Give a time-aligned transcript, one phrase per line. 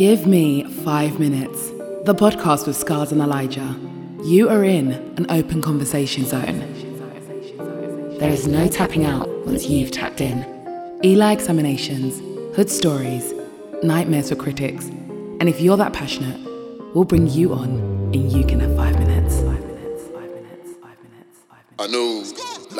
[0.00, 1.68] Give me five minutes.
[2.06, 3.78] The podcast with Scarz and Elijah.
[4.24, 6.60] You are in an open conversation zone.
[8.18, 10.38] There is no tapping out once you've tapped in.
[11.04, 12.18] Eli examinations,
[12.56, 13.34] hood stories,
[13.82, 14.86] nightmares for critics.
[14.86, 16.40] And if you're that passionate,
[16.94, 17.68] we'll bring you on
[18.14, 19.42] and you can have five minutes.
[19.42, 21.78] Five minutes, five minutes, five minutes, five minutes.
[21.78, 22.24] I know,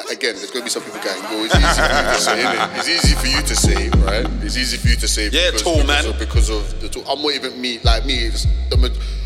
[0.07, 2.69] like again, there's gonna be some people going, "Well, it's easy for you to say?
[2.79, 4.45] It's easy for you to say, right?
[4.45, 6.07] It's easy for you to say, Yeah, because, tall because man.
[6.07, 7.05] Of, because of the tall.
[7.09, 8.15] I'm not even me, like me.
[8.25, 8.47] It's,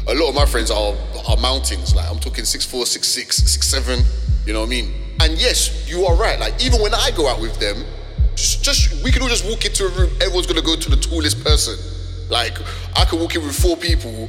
[0.06, 0.94] a lot of my friends are
[1.28, 1.94] are mountains.
[1.94, 4.04] Like I'm talking six four, six six, six seven.
[4.46, 4.92] You know what I mean?
[5.20, 6.38] And yes, you are right.
[6.38, 7.84] Like even when I go out with them,
[8.34, 10.10] just, just we can all just walk into a room.
[10.20, 11.76] Everyone's gonna go to the tallest person.
[12.28, 12.58] Like
[12.96, 14.28] I could walk in with four people.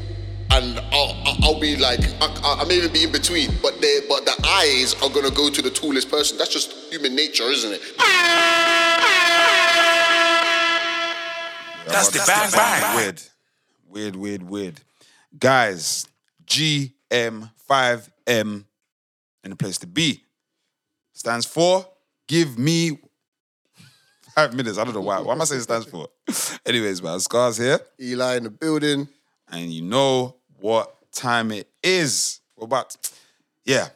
[0.55, 3.99] And I'll, I'll- I'll be like, I, I may even be in between, but they,
[4.07, 6.37] but the eyes are gonna go to the tallest person.
[6.37, 7.81] That's just human nature, isn't it?
[11.87, 12.95] That's the bang bang.
[12.95, 13.21] Weird.
[13.89, 14.81] Weird, weird, weird.
[15.37, 16.07] Guys,
[16.45, 17.49] GM5M
[19.43, 20.23] in the place to be.
[21.13, 21.85] Stands for
[22.27, 22.97] give me
[24.33, 24.77] five minutes.
[24.77, 25.19] I don't know why.
[25.19, 26.07] What am I saying it stands for?
[26.65, 27.79] Anyways, man, Scarz here.
[28.01, 29.07] Eli in the building.
[29.51, 32.39] And you know what time it is.
[32.57, 32.97] We're about,
[33.63, 33.89] yeah.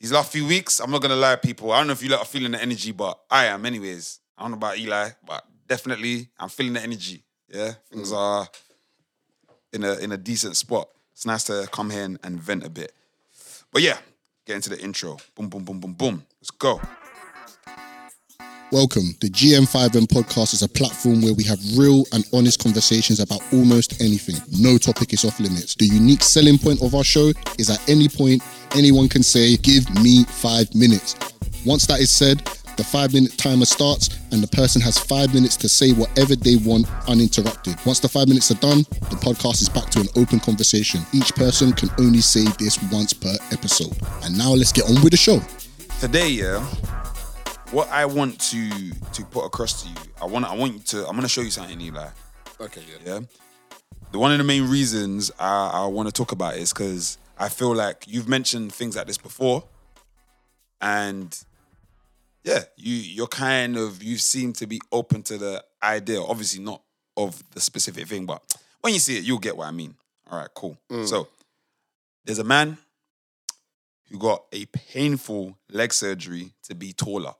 [0.00, 1.70] These last few weeks, I'm not gonna lie, people.
[1.70, 4.18] I don't know if you lot are feeling the energy, but I am, anyways.
[4.36, 7.22] I don't know about Eli, but definitely I'm feeling the energy.
[7.48, 8.16] Yeah, things mm.
[8.16, 8.48] are
[9.72, 10.88] in a in a decent spot.
[11.12, 12.92] It's nice to come here and, and vent a bit.
[13.72, 13.96] But yeah,
[14.46, 15.18] get into the intro.
[15.36, 16.26] Boom, boom, boom, boom, boom.
[16.40, 16.80] Let's go.
[18.72, 19.14] Welcome.
[19.20, 24.02] The GM5M podcast is a platform where we have real and honest conversations about almost
[24.02, 24.34] anything.
[24.58, 25.76] No topic is off limits.
[25.76, 28.42] The unique selling point of our show is at any point,
[28.74, 31.14] anyone can say, Give me five minutes.
[31.64, 32.38] Once that is said,
[32.76, 36.56] the five minute timer starts and the person has five minutes to say whatever they
[36.56, 37.76] want uninterrupted.
[37.86, 38.78] Once the five minutes are done,
[39.10, 41.02] the podcast is back to an open conversation.
[41.12, 43.96] Each person can only say this once per episode.
[44.24, 45.38] And now let's get on with the show.
[46.00, 46.66] Today, yeah,
[47.72, 51.06] what I want to to put across to you, I want I want you to
[51.06, 52.08] I'm gonna show you something, Eli.
[52.60, 53.14] Okay, yeah.
[53.14, 53.20] Yeah.
[54.12, 57.48] The one of the main reasons I, I want to talk about is because I
[57.48, 59.64] feel like you've mentioned things like this before,
[60.80, 61.36] and
[62.44, 66.22] yeah, you you're kind of you seem to be open to the idea.
[66.22, 66.82] Obviously, not
[67.16, 68.42] of the specific thing, but
[68.80, 69.94] when you see it, you'll get what I mean.
[70.30, 70.76] All right, cool.
[70.90, 71.06] Mm.
[71.06, 71.28] So
[72.24, 72.78] there's a man
[74.10, 77.34] who got a painful leg surgery to be taller.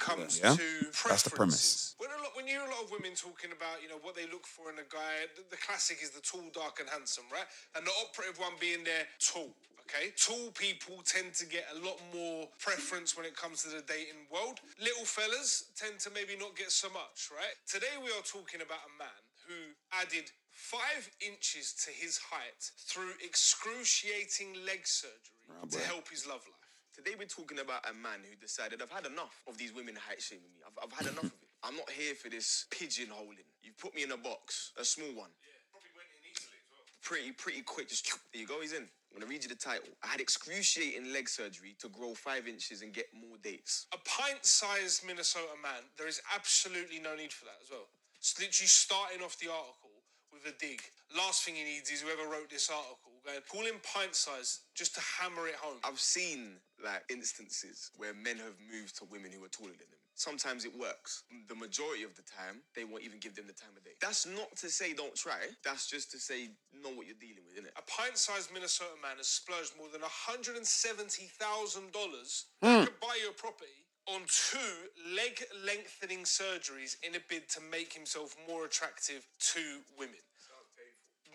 [0.00, 0.56] Comes Yeah?
[0.56, 0.68] to
[1.08, 1.94] That's the premise.
[1.98, 4.26] When, lot, when you hear a lot of women talking about, you know, what they
[4.26, 7.46] look for in a guy, the, the classic is the tall, dark, and handsome, right?
[7.76, 9.52] And the operative one being there, tall.
[9.90, 13.82] Okay, tall people tend to get a lot more preference when it comes to the
[13.82, 14.62] dating world.
[14.78, 17.58] Little fellas tend to maybe not get so much, right?
[17.66, 23.18] Today we are talking about a man who added five inches to his height through
[23.24, 26.59] excruciating leg surgery oh, to help his love life.
[27.00, 30.20] Today we're talking about a man who decided I've had enough of these women height
[30.20, 30.60] shaming me.
[30.60, 31.48] I've, I've had enough of it.
[31.64, 33.48] I'm not here for this pigeonholing.
[33.64, 35.32] You've put me in a box, a small one.
[35.40, 36.84] Yeah, Probably went in easily as well.
[37.00, 37.88] Pretty, pretty quick.
[37.88, 38.60] Just there you go.
[38.60, 38.84] He's in.
[38.84, 39.88] I'm gonna read you the title.
[40.04, 43.88] I had excruciating leg surgery to grow five inches and get more dates.
[43.96, 47.88] a pint-sized Minnesota man, there is absolutely no need for that as well.
[48.20, 50.84] It's literally starting off the article with a dig.
[51.16, 55.00] Last thing he needs is whoever wrote this article going, call him pint-sized just to
[55.00, 55.80] hammer it home.
[55.82, 59.98] I've seen like instances where men have moved to women who are taller than them.
[60.14, 61.22] Sometimes it works.
[61.48, 63.92] The majority of the time, they won't even give them the time of day.
[64.00, 65.40] That's not to say don't try.
[65.64, 67.72] That's just to say know what you're dealing with, innit?
[67.78, 72.84] A pint-sized Minnesota man has splurged more than $170,000 Hmm.
[72.84, 78.34] to buy your property on two leg lengthening surgeries in a bid to make himself
[78.48, 80.20] more attractive to women.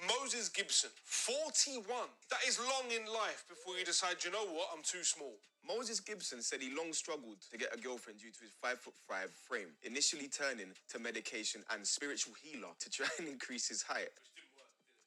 [0.04, 1.86] Moses Gibson, 41.
[2.30, 5.40] That is long in life before you decide, you know what, I'm too small.
[5.66, 8.94] Moses Gibson said he long struggled to get a girlfriend due to his five foot
[9.08, 14.10] five frame, initially turning to medication and spiritual healer to try and increase his height.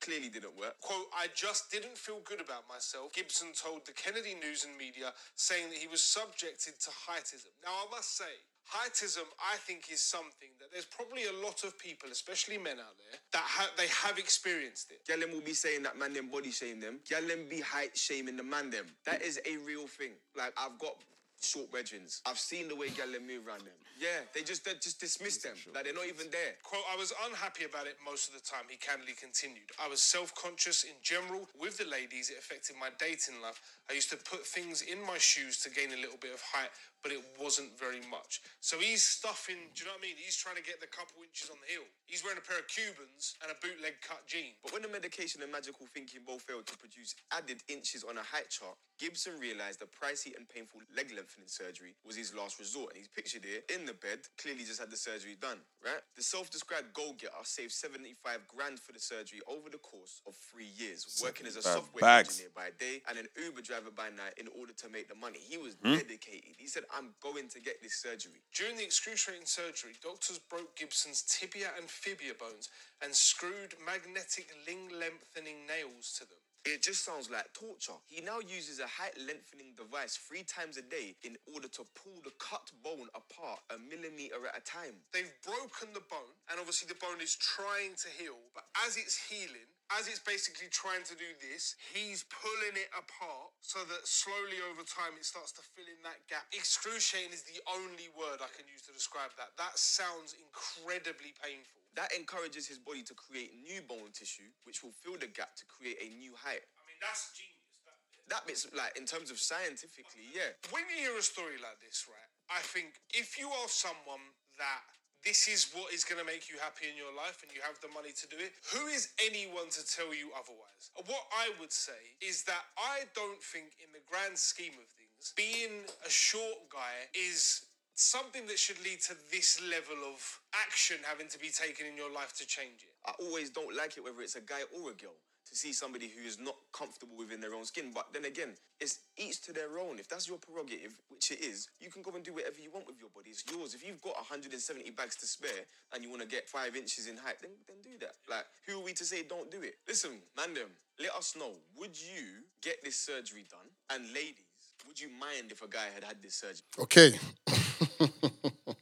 [0.00, 0.78] Clearly didn't work.
[0.80, 5.12] Quote, I just didn't feel good about myself, Gibson told the Kennedy News and Media,
[5.34, 7.50] saying that he was subjected to heightism.
[7.64, 8.30] Now, I must say,
[8.68, 12.96] heightism, I think, is something that there's probably a lot of people, especially men out
[12.98, 15.00] there, that ha- they have experienced it.
[15.08, 17.00] Gyal them will be saying that man them body shame them.
[17.08, 18.86] Gyal them be height shaming the man them.
[19.06, 20.12] That is a real thing.
[20.36, 20.96] Like I've got
[21.40, 22.20] short bedrooms.
[22.26, 23.78] I've seen the way them move around them.
[23.98, 25.54] Yeah, they just they just dismiss them.
[25.74, 26.54] Like they're not even there.
[26.62, 29.70] Quote, I was unhappy about it most of the time, he candidly continued.
[29.82, 31.48] I was self conscious in general.
[31.58, 33.60] With the ladies, it affected my dating life.
[33.90, 36.70] I used to put things in my shoes to gain a little bit of height,
[37.02, 38.40] but it wasn't very much.
[38.60, 40.16] So he's stuffing, do you know what I mean?
[40.18, 41.86] He's trying to get the couple inches on the heel.
[42.06, 44.56] He's wearing a pair of Cubans and a bootleg cut jean.
[44.62, 48.24] But when the medication and magical thinking both failed to produce added inches on a
[48.26, 52.90] height chart, Gibson realized the pricey and painful leg lengthening surgery was his last resort.
[52.90, 56.02] And he's pictured here in the bed, clearly just had the surgery done, right?
[56.18, 60.34] The self described goal getter saved 75 grand for the surgery over the course of
[60.34, 62.30] three years, working as a software bags.
[62.34, 65.38] engineer by day and an Uber driver by night in order to make the money.
[65.38, 65.94] He was Hmm?
[65.94, 66.56] dedicated.
[66.58, 68.42] He said, I'm going to get this surgery.
[68.54, 72.68] During the excruciating surgery, doctors broke Gibson's tibia and fibia bones
[73.02, 76.38] and screwed magnetic limb lengthening nails to them.
[76.64, 77.96] It just sounds like torture.
[78.08, 82.18] He now uses a height lengthening device three times a day in order to pull
[82.24, 84.98] the cut bone apart a millimeter at a time.
[85.14, 88.36] They've broken the bone, and obviously the bone is trying to heal.
[88.52, 93.37] But as it's healing, as it's basically trying to do this, he's pulling it apart
[93.60, 96.46] so that slowly over time it starts to fill in that gap.
[96.54, 99.54] Excruciating is the only word I can use to describe that.
[99.58, 101.82] That sounds incredibly painful.
[101.98, 105.64] That encourages his body to create new bone tissue, which will fill the gap to
[105.66, 106.62] create a new height.
[106.62, 107.82] I mean, that's genius.
[107.84, 108.22] That bit.
[108.30, 110.54] That bit's like in terms of scientifically, yeah.
[110.70, 114.22] When you hear a story like this, right, I think if you are someone
[114.62, 114.84] that
[115.24, 117.78] this is what is going to make you happy in your life and you have
[117.80, 120.90] the money to do it, who is anyone to tell you otherwise?
[120.94, 125.34] What I would say is that I don't think, in the grand scheme of things,
[125.36, 130.22] being a short guy is something that should lead to this level of
[130.54, 132.94] action having to be taken in your life to change it.
[133.04, 136.08] I always don't like it whether it's a guy or a girl to see somebody
[136.08, 137.90] who is not comfortable within their own skin.
[137.94, 139.98] But then again, it's each to their own.
[139.98, 142.86] If that's your prerogative, which it is, you can go and do whatever you want
[142.86, 143.30] with your body.
[143.30, 143.74] It's yours.
[143.74, 147.16] If you've got 170 bags to spare and you want to get five inches in
[147.16, 148.12] height, then, then do that.
[148.28, 149.76] Like, who are we to say don't do it?
[149.86, 150.68] Listen, man, them,
[151.00, 151.52] let us know.
[151.78, 153.68] Would you get this surgery done?
[153.90, 154.44] And ladies,
[154.86, 156.66] would you mind if a guy had had this surgery?
[156.78, 157.18] Okay.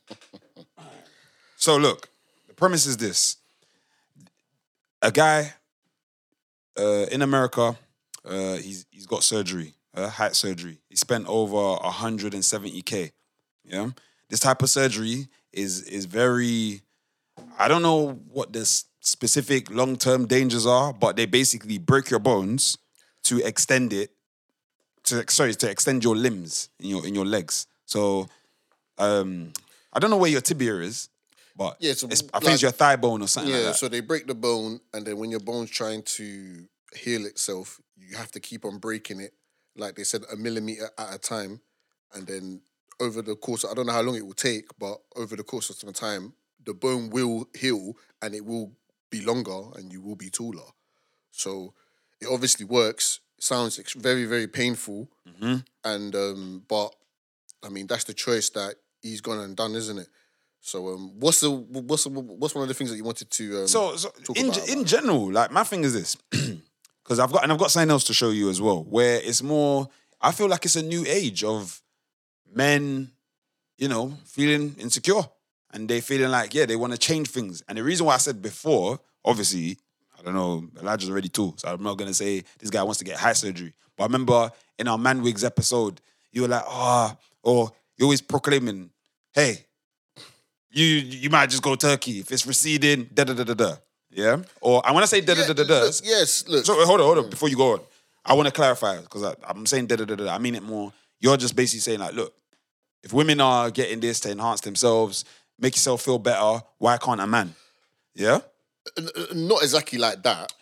[1.66, 2.10] So look,
[2.46, 3.38] the premise is this:
[5.02, 5.54] a guy
[6.78, 7.76] uh, in America,
[8.24, 10.78] uh, he's he's got surgery, uh, height surgery.
[10.88, 13.12] He spent over hundred and seventy k.
[13.64, 13.90] Yeah,
[14.28, 16.82] this type of surgery is is very.
[17.58, 18.64] I don't know what the
[19.00, 22.78] specific long term dangers are, but they basically break your bones
[23.24, 24.10] to extend it.
[25.04, 27.66] To sorry, to extend your limbs in your in your legs.
[27.84, 28.28] So,
[28.98, 29.52] um,
[29.92, 31.08] I don't know where your tibia is,
[31.56, 33.66] but Yeah, so it's, I like- think it's your thigh bone or something Yeah, like
[33.72, 33.76] that.
[33.76, 38.16] so they break the bone, and then when your bone's trying to heal itself, you
[38.16, 39.32] have to keep on breaking it,
[39.76, 41.60] like they said, a millimeter at a time,
[42.14, 42.60] and then
[43.00, 45.68] over the course, I don't know how long it will take, but over the course
[45.70, 48.72] of some time, the bone will heal, and it will
[49.10, 50.70] be longer, and you will be taller.
[51.30, 51.74] So
[52.20, 53.20] it obviously works.
[53.38, 55.56] Sounds very very painful, Mm-hmm.
[55.84, 56.94] and um, but
[57.62, 60.08] I mean that's the choice that he's gone and done, isn't it?
[60.66, 63.60] So um, what's the what's the, what's one of the things that you wanted to
[63.60, 64.68] um, So, so talk in, about?
[64.68, 66.16] in general, like my thing is this,
[67.04, 69.44] because I've got and I've got something else to show you as well, where it's
[69.44, 69.88] more.
[70.20, 71.80] I feel like it's a new age of
[72.52, 73.12] men,
[73.78, 75.22] you know, feeling insecure
[75.72, 77.62] and they feeling like yeah they want to change things.
[77.68, 79.78] And the reason why I said before, obviously,
[80.18, 83.04] I don't know, Elijah's already too, so I'm not gonna say this guy wants to
[83.04, 83.72] get height surgery.
[83.96, 86.00] But I remember in our Man Wigs episode,
[86.32, 88.90] you were like, ah, or you're always proclaiming,
[89.32, 89.65] hey,
[90.70, 93.76] you you might just go Turkey if it's receding, da da da da da.
[94.10, 95.84] Yeah, or I want to say da da da da da.
[96.04, 96.64] yes, look.
[96.64, 97.30] So hold on, hold on.
[97.30, 97.80] Before you go on,
[98.24, 100.34] I want to clarify because I'm saying da da da da.
[100.34, 100.92] I mean it more.
[101.20, 102.34] You're just basically saying like, look,
[103.02, 105.24] if women are getting this to enhance themselves,
[105.58, 107.54] make yourself feel better, why can't a man?
[108.14, 108.40] Yeah.
[109.34, 110.52] Not exactly like that.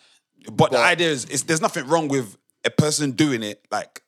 [0.45, 4.01] But, the But- idea is, is there's nothing wrong with a person doing it like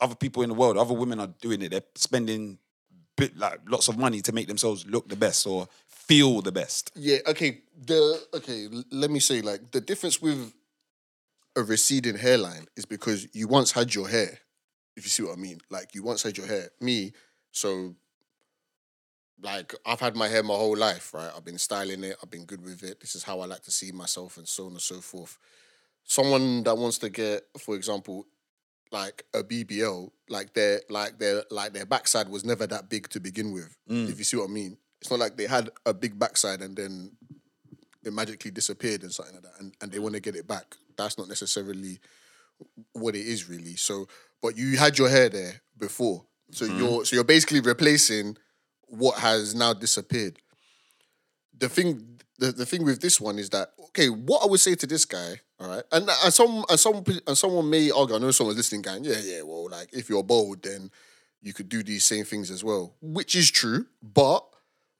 [0.00, 1.70] other people in the world, other women are doing it.
[1.70, 2.58] They're spending
[3.16, 6.92] bit like lots of money to make themselves look the best or feel the best.
[6.94, 7.18] Yeah.
[7.26, 7.62] Okay.
[7.86, 8.68] The okay.
[8.90, 10.52] Let me say, like, the difference with
[11.56, 14.38] a receding hairline is because you once had your hair.
[14.96, 16.70] If you see what I mean, like you once had your hair.
[16.80, 17.12] Me,
[17.50, 17.94] so
[19.42, 21.30] like I've had my hair my whole life, right?
[21.34, 22.16] I've been styling it.
[22.22, 23.00] I've been good with it.
[23.00, 25.38] This is how I like to see myself, and so on and so forth.
[26.04, 28.26] Someone that wants to get, for example,
[28.92, 33.20] like a BBL, like their like their like their backside was never that big to
[33.20, 33.76] begin with.
[33.90, 34.08] Mm.
[34.08, 36.76] If you see what I mean, it's not like they had a big backside and
[36.76, 37.12] then
[38.04, 40.02] it magically disappeared and something like that, and, and they mm.
[40.02, 40.76] want to get it back.
[40.96, 41.98] That's not necessarily
[42.92, 43.76] what it is really.
[43.76, 44.06] So,
[44.42, 46.24] but you had your hair there before.
[46.50, 46.78] So mm-hmm.
[46.78, 48.36] you're so you're basically replacing
[48.86, 50.38] what has now disappeared.
[51.56, 54.74] The thing the, the thing with this one is that okay, what I would say
[54.74, 58.16] to this guy, all right, and and some and some and someone may argue.
[58.16, 60.90] I know someone's listening, going, yeah, yeah, well, like if you're bold, then
[61.40, 63.86] you could do these same things as well, which is true.
[64.02, 64.44] But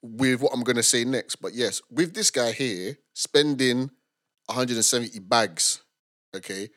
[0.01, 3.91] with what I'm gonna say next, but yes, with this guy here spending
[4.45, 5.83] 170 bags,
[6.33, 6.69] okay,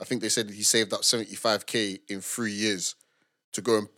[0.00, 2.94] I think they said he saved up 75k in three years
[3.52, 3.88] to go and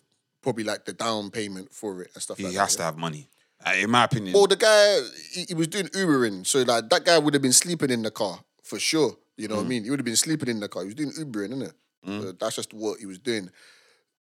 [0.40, 2.50] probably like the down payment for it and stuff like that.
[2.52, 2.78] He like has that.
[2.78, 3.28] to have money.
[3.64, 4.34] Uh, In my opinion.
[4.34, 5.00] Well, the guy
[5.32, 8.10] he, he was doing Ubering, so like that guy would have been sleeping in the
[8.10, 9.16] car for sure.
[9.36, 9.68] You know what I mm.
[9.68, 9.84] mean?
[9.84, 10.82] He would have been sleeping in the car.
[10.82, 11.72] He was doing Ubering, innit?
[12.06, 12.22] Mm.
[12.22, 13.50] So that's just what he was doing.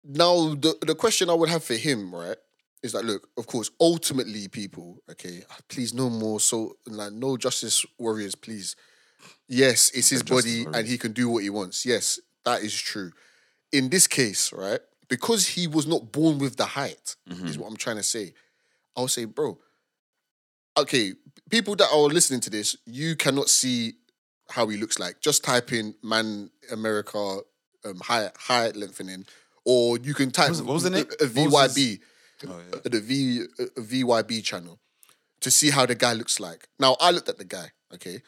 [0.04, 2.36] Now, the the question I would have for him, right,
[2.82, 7.86] is that look, of course, ultimately, people, okay, please no more so like no justice
[7.98, 8.76] warriors, please.
[9.46, 11.86] Yes, it's his body and he can do what he wants.
[11.86, 13.12] Yes, that is true.
[13.70, 17.60] In this case, right, because he was not born with the height, is mm-hmm.
[17.60, 18.34] what I'm trying to say.
[18.96, 19.58] I'll say, bro,
[20.76, 21.14] okay,
[21.50, 23.94] people that are listening to this, you cannot see
[24.50, 25.20] how he looks like.
[25.20, 27.38] Just type in man America
[27.84, 29.26] um, height, height lengthening,
[29.64, 31.06] or you can type was what was the name?
[31.20, 32.00] a, a What VYB,
[32.48, 34.80] Oh, uh, the V a VYB channel
[35.40, 36.68] to see how the guy looks like.
[36.78, 37.70] Now I looked at the guy.
[37.94, 38.22] Okay,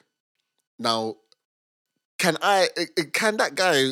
[0.78, 1.16] now
[2.18, 3.90] can I uh, uh, can that guy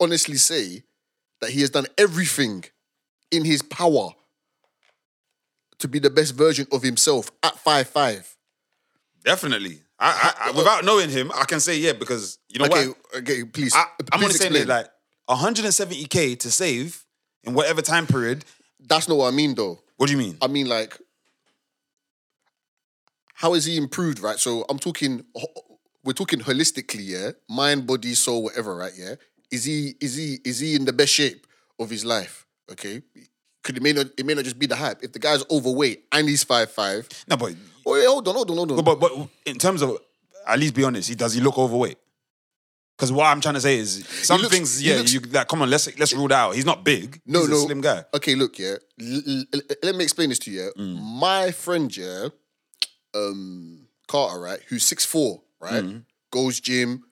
[0.00, 0.84] honestly say
[1.40, 2.64] that he has done everything
[3.30, 4.10] in his power
[5.78, 8.36] to be the best version of himself at five five?
[9.24, 9.80] Definitely.
[9.98, 12.96] I, I, I, without knowing him, I can say yeah because you know Okay, what?
[13.18, 13.74] okay, please.
[13.74, 14.62] I, I'm please only saying explain.
[14.62, 14.86] it like
[15.28, 17.04] 170k to save
[17.44, 18.44] in whatever time period.
[18.80, 19.80] That's not what I mean, though.
[19.96, 20.36] What do you mean?
[20.42, 20.98] I mean, like,
[23.34, 24.38] how is he improved, right?
[24.38, 25.24] So I'm talking,
[26.04, 28.92] we're talking holistically, yeah, mind, body, soul, whatever, right?
[28.96, 29.14] Yeah,
[29.50, 31.46] is he, is he, is he in the best shape
[31.78, 32.46] of his life?
[32.70, 33.02] Okay,
[33.64, 35.02] could it may not, it may not just be the hype.
[35.02, 37.54] If the guy's overweight and he's five five, No, but
[37.84, 38.84] oh, wait, hold on, hold on, hold on.
[38.84, 39.10] but but
[39.44, 39.98] in terms of
[40.46, 41.98] at least be honest, he does he look overweight?
[42.96, 45.62] Because what I'm trying to say is some looks- things, yeah, looks- you like come
[45.62, 46.54] on, let's let's rule that out.
[46.54, 47.20] He's not big.
[47.26, 47.56] No, He's no.
[47.56, 48.04] a slim guy.
[48.14, 48.76] Okay, look, yeah.
[49.00, 50.70] L- l- l- let me explain this to you.
[50.76, 50.84] Yeah?
[50.84, 52.28] My friend, yeah,
[53.14, 55.84] um, Carter, right, who's six four, right,
[56.30, 57.04] goes gym,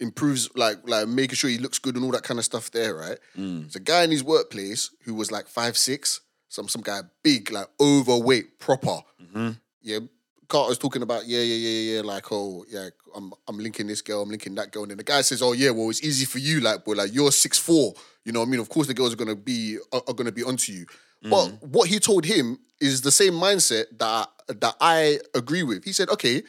[0.00, 2.70] improves like like making sure he looks good and all that kind of stuff.
[2.70, 3.18] There, right.
[3.36, 3.62] Mm.
[3.62, 7.50] There's a guy in his workplace who was like five six, some some guy big,
[7.50, 9.00] like overweight, proper.
[9.22, 9.50] Mm-hmm.
[9.82, 10.00] Yeah.
[10.48, 14.22] Carter's talking about yeah, yeah, yeah, yeah, like oh yeah, I'm I'm linking this girl,
[14.22, 16.38] I'm linking that girl, and then the guy says, oh yeah, well it's easy for
[16.38, 18.60] you, like boy, like you're six four, you know what I mean?
[18.60, 20.86] Of course the girls are gonna be are, are gonna be onto you,
[21.22, 21.62] but mm.
[21.68, 25.84] what he told him is the same mindset that that I agree with.
[25.84, 26.42] He said, okay,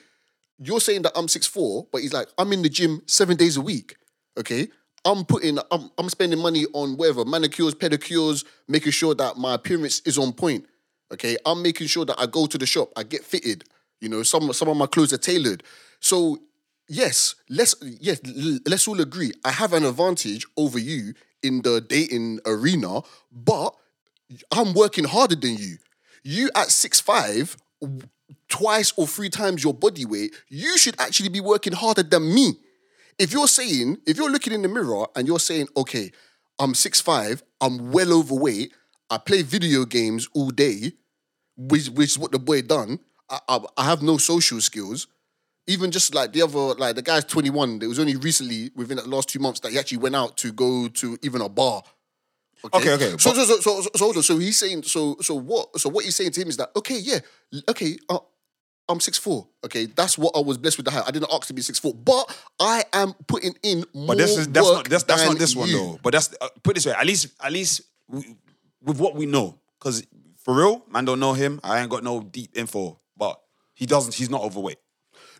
[0.64, 3.58] you're saying that I'm six four, but he's like I'm in the gym seven days
[3.58, 3.96] a week,
[4.38, 4.68] okay.
[5.04, 10.00] I'm putting, I'm, I'm spending money on whatever manicures, pedicures, making sure that my appearance
[10.02, 10.66] is on point.
[11.12, 13.64] Okay, I'm making sure that I go to the shop, I get fitted.
[14.00, 15.64] You know, some some of my clothes are tailored.
[16.00, 16.38] So
[16.88, 18.22] yes, let's yes,
[18.66, 19.32] let's all agree.
[19.44, 21.14] I have an advantage over you
[21.44, 23.02] in the dating arena,
[23.32, 23.76] but
[24.52, 25.78] I'm working harder than you.
[26.24, 27.58] You at six five,
[28.52, 30.36] twice or three times your body weight.
[30.50, 32.54] You should actually be working harder than me.
[33.18, 36.12] If you're saying, if you're looking in the mirror and you're saying, okay,
[36.60, 38.74] I'm six five, I'm well overweight,
[39.10, 40.94] I play video games all day,
[41.58, 43.00] which which is what the boy done.
[43.30, 45.08] I, I, I have no social skills.
[45.68, 47.82] Even just like the other, like the guy's 21.
[47.82, 50.52] It was only recently, within the last two months, that he actually went out to
[50.52, 51.84] go to even a bar.
[52.74, 54.22] Okay, okay, So, so, so, so, so, so.
[54.22, 55.80] So he's saying, so, so what?
[55.80, 57.20] So what he's saying to him is that, okay, yeah,
[57.70, 58.20] okay, uh,
[58.92, 59.48] I'm six four.
[59.66, 61.04] Okay, that's what I was blessed with the height.
[61.08, 64.38] I didn't ask to be six four, but I am putting in more But this
[64.38, 65.78] is that's not that's, that's not this one you.
[65.78, 66.00] though.
[66.04, 66.94] But that's uh, put this way.
[66.94, 67.82] At least at least
[68.12, 68.36] w-
[68.84, 70.06] with what we know, because
[70.44, 71.60] for real, man, don't know him.
[71.64, 73.40] I ain't got no deep info, but
[73.74, 74.14] he doesn't.
[74.14, 74.78] He's not overweight.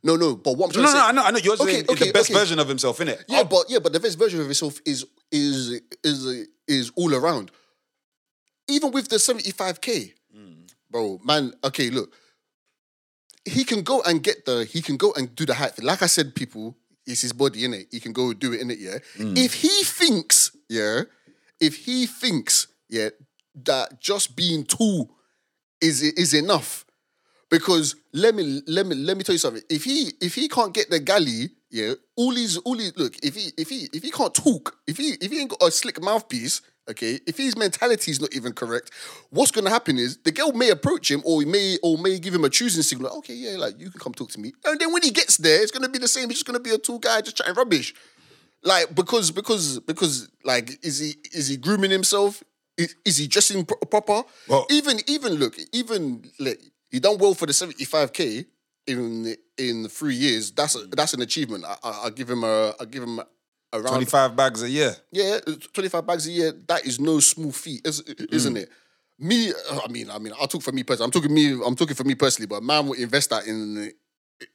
[0.04, 1.00] No, no, but what I'm No, trying no, to no.
[1.02, 1.24] say, I know.
[1.24, 1.38] I know.
[1.40, 2.40] You're Okay, saying okay, the best okay.
[2.40, 3.24] version of himself, innit?
[3.28, 7.52] Yeah, but yeah, but the best version of himself is is is is all around.
[8.68, 10.14] Even with the 75k,
[10.90, 11.54] bro, man.
[11.64, 12.14] Okay, look,
[13.46, 15.82] he can go and get the he can go and do the height.
[15.82, 17.88] Like I said, people, it's his body, in it.
[17.92, 18.80] He can go do it, in it.
[18.80, 19.00] Yeah.
[19.18, 19.38] Mm.
[19.38, 21.02] If he thinks, yeah,
[21.60, 23.10] if he thinks, yeah,
[23.64, 25.12] that just being tall
[25.80, 26.86] is is enough,
[27.50, 29.64] because let me let me let me tell you something.
[29.70, 33.36] If he if he can't get the galley, yeah, all he's all he look if
[33.36, 36.02] he if he if he can't talk, if he if he ain't got a slick
[36.02, 38.92] mouthpiece, okay, if his mentality is not even correct,
[39.30, 42.34] what's gonna happen is the girl may approach him or he may or may give
[42.34, 43.10] him a choosing signal.
[43.10, 45.38] Like, okay, yeah, like you can come talk to me, and then when he gets
[45.38, 46.30] there, it's gonna be the same.
[46.30, 47.94] He's just gonna be a tall guy just chatting rubbish,
[48.64, 52.44] like because because because like is he is he grooming himself?
[52.78, 54.24] is, is he dressing pro- proper?
[54.48, 56.60] Well- even even look, even like,
[56.90, 58.46] he done well for the seventy five k
[58.88, 60.52] in in three years.
[60.52, 61.66] That's a, that's an achievement.
[61.66, 63.20] I, I, I give him a I give him
[63.74, 64.96] around 25 bags a year.
[65.12, 65.40] yeah,
[65.74, 68.70] 25 bags a year, that is no small feat, is, isn't it?
[69.20, 69.52] Me,
[69.84, 71.06] I mean, I mean, I'll talk for me personally.
[71.06, 73.92] I'm talking me, I'm talking for me personally, but man will invest that in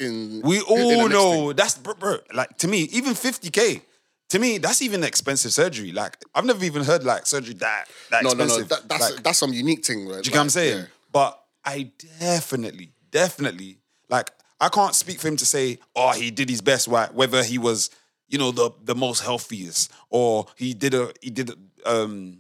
[0.00, 1.56] in We all next know thing.
[1.56, 3.82] that's bro, bro, like to me, even 50k.
[4.30, 5.92] To me, that's even expensive surgery.
[5.92, 8.70] Like I've never even heard like surgery that that No, no, expensive.
[8.70, 8.76] no.
[8.76, 10.20] That, that's Like, that's some unique thing, right?
[10.22, 10.86] Do you get what I'm saying?
[11.12, 16.48] But I definitely, definitely, like, I can't speak for him to say, oh, he did
[16.50, 17.12] his best, right?
[17.14, 17.90] Whether he was,
[18.28, 22.38] you know, the the most healthiest, or he did a he did a, um,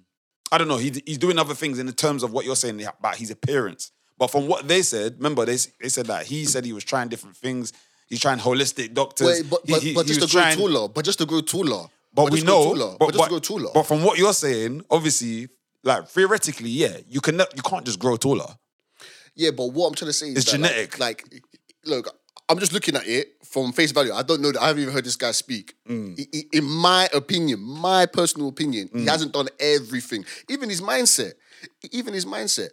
[0.52, 2.82] I don't know, he, he's doing other things in the terms of what you're saying
[2.84, 3.92] about his appearance.
[4.18, 7.08] But from what they said, remember they they said that he said he was trying
[7.08, 7.72] different things.
[8.08, 9.26] He's trying holistic doctors.
[9.26, 11.86] Wait, but but, he- but just to grow trying- taller, but just to grow taller.
[12.14, 13.70] but, we to grow know, taller, but, but just to grow taller.
[13.74, 15.48] but from what you're saying, obviously,
[15.82, 18.46] like theoretically, yeah, you can you can't just grow taller.
[19.34, 20.98] Yeah, but what I'm trying to say is It's that, genetic.
[20.98, 21.42] Like, like,
[21.84, 22.08] look,
[22.48, 24.12] I'm just looking at it from face value.
[24.12, 24.62] I don't know that.
[24.62, 25.74] I haven't even heard this guy speak.
[25.88, 26.18] Mm.
[26.20, 30.24] I- I- In my opinion, my personal opinion, he hasn't done everything.
[30.48, 31.32] Even his mindset.
[31.90, 32.68] Even his mindset.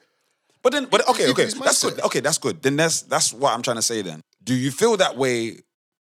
[0.61, 1.99] But then, but okay, okay, that's good.
[2.01, 2.61] Okay, that's good.
[2.61, 4.01] Then that's that's what I'm trying to say.
[4.01, 5.57] Then, do you feel that way,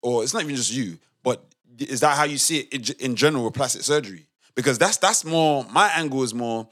[0.01, 1.43] or it's not even just you, but
[1.77, 4.27] is that how you see it in, in general with plastic surgery?
[4.55, 6.67] Because that's that's more my angle is more.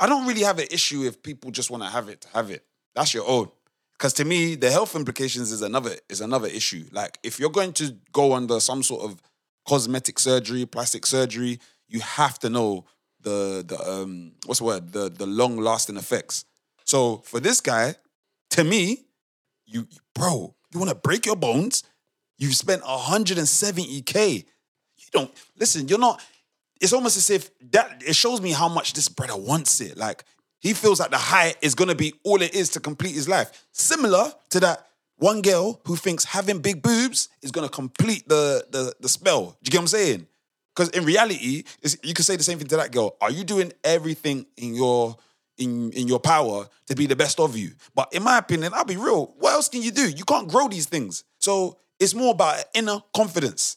[0.00, 2.50] I don't really have an issue if people just want to have it to have
[2.50, 2.64] it.
[2.96, 3.48] That's your own.
[3.98, 6.84] Because to me, the health implications is another is another issue.
[6.92, 9.20] Like if you're going to go under some sort of
[9.66, 12.84] cosmetic surgery, plastic surgery, you have to know
[13.20, 16.44] the the um what's the word the the long lasting effects.
[16.84, 17.94] So for this guy,
[18.50, 19.04] to me,
[19.64, 21.82] you bro, you want to break your bones?
[22.36, 24.44] You've spent 170k.
[24.44, 25.88] You don't listen.
[25.88, 26.20] You're not.
[26.80, 29.96] It's almost as if that it shows me how much this brother wants it.
[29.96, 30.24] Like
[30.64, 33.66] he feels like the height is gonna be all it is to complete his life.
[33.72, 38.94] Similar to that one girl who thinks having big boobs is gonna complete the the,
[38.98, 39.56] the spell.
[39.62, 40.26] Do you get what I'm saying?
[40.74, 41.64] Because in reality,
[42.02, 43.16] you can say the same thing to that girl.
[43.20, 45.16] Are you doing everything in your
[45.58, 47.72] in in your power to be the best of you?
[47.94, 49.34] But in my opinion, I'll be real.
[49.38, 50.08] What else can you do?
[50.08, 51.24] You can't grow these things.
[51.38, 53.76] So it's more about inner confidence.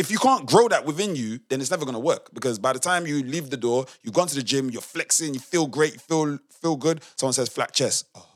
[0.00, 2.32] If you can't grow that within you, then it's never gonna work.
[2.32, 5.34] Because by the time you leave the door, you've gone to the gym, you're flexing,
[5.34, 7.02] you feel great, you feel feel good.
[7.16, 8.06] Someone says flat chest.
[8.14, 8.26] Oh.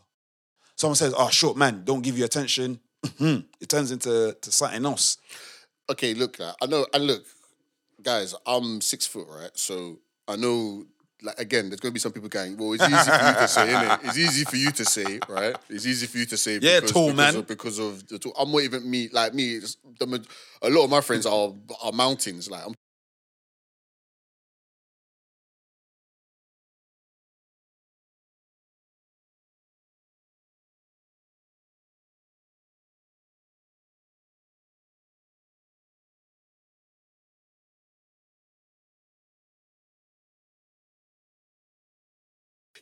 [0.77, 3.47] Someone says, "Oh, short man, don't give you attention." Mm-hmm.
[3.61, 5.17] it turns into to something else.
[5.89, 7.25] Okay, look, I know, and look,
[8.03, 9.51] guys, I'm six foot, right?
[9.55, 10.85] So I know,
[11.25, 13.49] like, again, there's going to be some people going, well, it's easy for you to
[13.49, 14.05] say, innit?
[14.05, 15.57] It's easy for you to say, right?
[15.69, 17.37] It's easy for you to say, Yeah, because, tall because man.
[17.37, 18.35] Of, because of the tall.
[18.39, 19.57] I'm not even me, like me.
[19.57, 20.25] it's The,
[20.63, 22.51] a lot of my friends are are mountains.
[22.51, 22.75] Like, I'm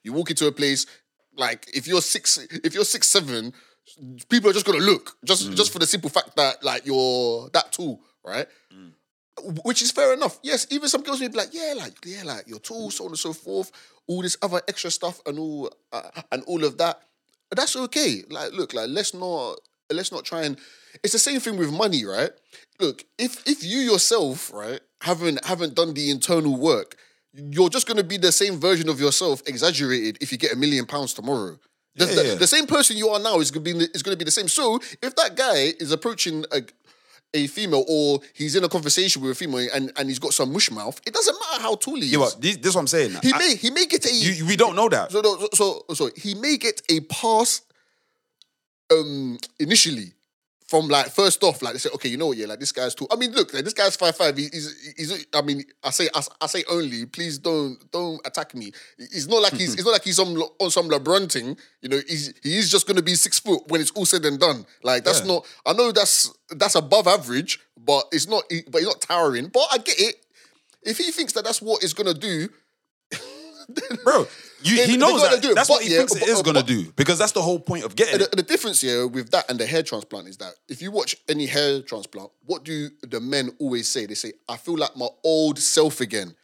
[0.05, 0.87] You walk into a place
[1.37, 3.53] like if you're six, if you're six seven,
[4.29, 5.57] people are just gonna look just Mm.
[5.57, 8.47] just for the simple fact that like you're that tall, right?
[8.73, 8.93] Mm.
[9.65, 10.39] Which is fair enough.
[10.43, 13.11] Yes, even some girls may be like, yeah, like yeah, like you're tall, so on
[13.11, 13.73] and so forth.
[14.07, 17.01] All this other extra stuff and all uh, and all of that.
[17.49, 18.23] But that's okay.
[18.29, 19.57] Like, look, like let's not
[19.91, 20.59] let's not try and.
[21.03, 22.31] It's the same thing with money, right?
[22.79, 26.97] Look, if if you yourself, right, haven't haven't done the internal work,
[27.35, 30.19] you're just gonna be the same version of yourself, exaggerated.
[30.21, 31.59] If you get a million pounds tomorrow,
[31.95, 32.35] the, Yeah, the- yeah.
[32.37, 34.49] the same person you are now is gonna be is gonna be the same.
[34.49, 36.63] So if that guy is approaching a
[37.35, 40.53] a female or he's in a conversation with a female and, and he's got some
[40.53, 42.13] mush mouth, it doesn't matter how tall he is.
[42.13, 43.17] Yeah, but this, this is what I'm saying.
[43.23, 45.11] he I- may he may get a you, we don't know that.
[45.11, 47.63] so, so, so, so he may get a pass
[48.91, 50.13] um initially
[50.73, 52.95] from like first off, like they say, okay, you know what, yeah, like this guy's
[52.95, 53.07] too.
[53.11, 54.39] I mean, look, like, this guy's five five.
[54.39, 55.27] He, he's, he's.
[55.35, 57.05] I mean, I say, I, I say only.
[57.05, 58.73] Please don't, don't attack me.
[58.97, 59.75] It's not like he's.
[59.75, 61.59] it's not like he's some on some LeBron thing.
[61.83, 64.41] You know, he's he is just gonna be six foot when it's all said and
[64.41, 64.65] done.
[64.83, 65.27] Like that's Yeah.
[65.35, 65.47] not.
[65.67, 68.45] I know that's that's above average, but it's not.
[68.71, 69.49] But he's not towering.
[69.49, 70.25] But I get it.
[70.85, 72.49] If he thinks that that's what it's gonna do,
[74.05, 74.27] bro.
[74.65, 75.43] You, They- he knows that.
[75.43, 77.33] do it, That's what he yeah, thinks it but- is uh, gonna do because that's
[77.33, 78.31] the whole point of getting And it.
[78.31, 81.17] the, the difference here with that and the hair transplant is that if you watch
[81.29, 84.07] any hair transplant, what do the men always say?
[84.07, 86.35] They say, "I feel like my old self again."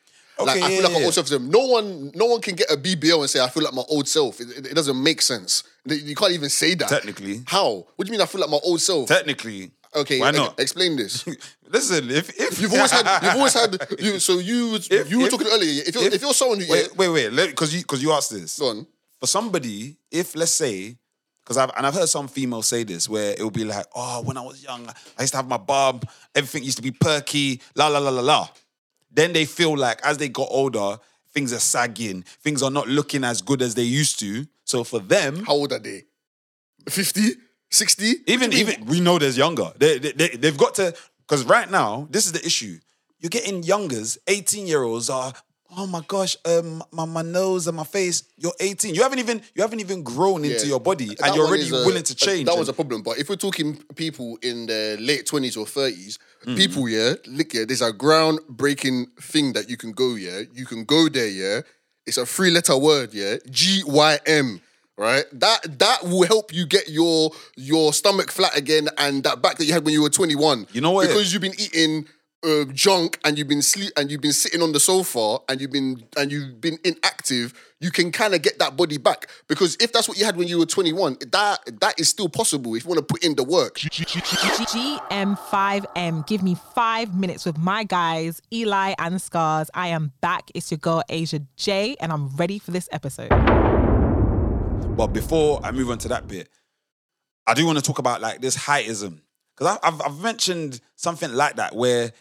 [0.40, 1.30] Okay, like I feel yeah, like my old self.
[1.40, 4.06] No one, no one can get a BBL and say, "I feel like my old
[4.06, 5.64] self." It, it- it doesn't make sense.
[5.84, 6.88] You can't even say that.
[6.88, 7.42] Technically.
[7.46, 7.86] how?
[7.96, 8.20] What do you mean?
[8.20, 9.08] I feel like my old self.
[9.08, 10.60] Technically, Okay, Why not?
[10.60, 11.24] explain this.
[11.68, 13.22] Listen, if if You've always had.
[13.22, 13.76] You've always had.
[13.98, 15.82] You, so you If- you were if- talking earlier.
[15.86, 18.30] If you're if- if you're someone who wait, wait, wait, because you because you asked
[18.32, 18.58] this.
[18.58, 18.86] go on.
[19.20, 20.96] for somebody, if let's say,
[21.42, 24.22] because I've and I've heard some females say this, where it will be like, oh,
[24.22, 24.86] when I was young,
[25.18, 28.20] I used to have my bob, everything used to be perky, la la la la
[28.20, 28.48] la.
[29.10, 30.98] Then they feel like as they got older,
[31.32, 34.46] things are sagging, things are not looking as good as they used to.
[34.64, 36.02] So for them, How old are they?
[36.88, 37.20] 50?
[37.70, 38.14] 60?
[38.26, 39.72] even even we know there's younger.
[39.78, 42.78] They, they, they they've got to because right now this is the issue.
[43.20, 44.16] You're getting youngers.
[44.26, 45.32] 18 year olds are.
[45.76, 48.22] Oh my gosh, um, my, my nose and my face.
[48.38, 48.94] You're 18.
[48.94, 50.68] You haven't even you haven't even grown into Yeah.
[50.72, 52.46] your body, That and you're one already is a- willing to change.
[52.46, 53.02] That was a problem.
[53.02, 56.56] But if we're talking people in their late twenties or 30s, Mm.
[56.56, 60.84] people, yeah, look, yeah, there's a groundbreaking thing that you can go, yeah, you can
[60.84, 61.60] go there, yeah.
[62.06, 64.60] It's a three-letter word, yeah, G Y M.
[64.98, 69.58] Right, that that will help you get your your stomach flat again and that back
[69.58, 70.66] that you had when you were 21.
[70.72, 71.06] You know what?
[71.06, 72.06] Because you've been eating
[72.44, 75.70] uh, junk and you've been sleep and you've been sitting on the sofa and you've
[75.72, 79.28] been and you've been inactive, you can kind of get that body back.
[79.48, 82.74] Because if that's what you had when you were 21, that that is still possible
[82.74, 83.78] if you want to put in the work.
[83.78, 86.26] GM5M.
[86.26, 89.70] Give me five minutes with my guys, Eli and Scarz.
[89.74, 90.50] I am back.
[90.54, 93.30] It's your girl, Asia J, and I'm ready for this episode.
[94.96, 96.48] But before I move on to that bit,
[97.46, 99.20] I do want to talk about like this heightism
[99.56, 102.12] because I've, I've mentioned something like that where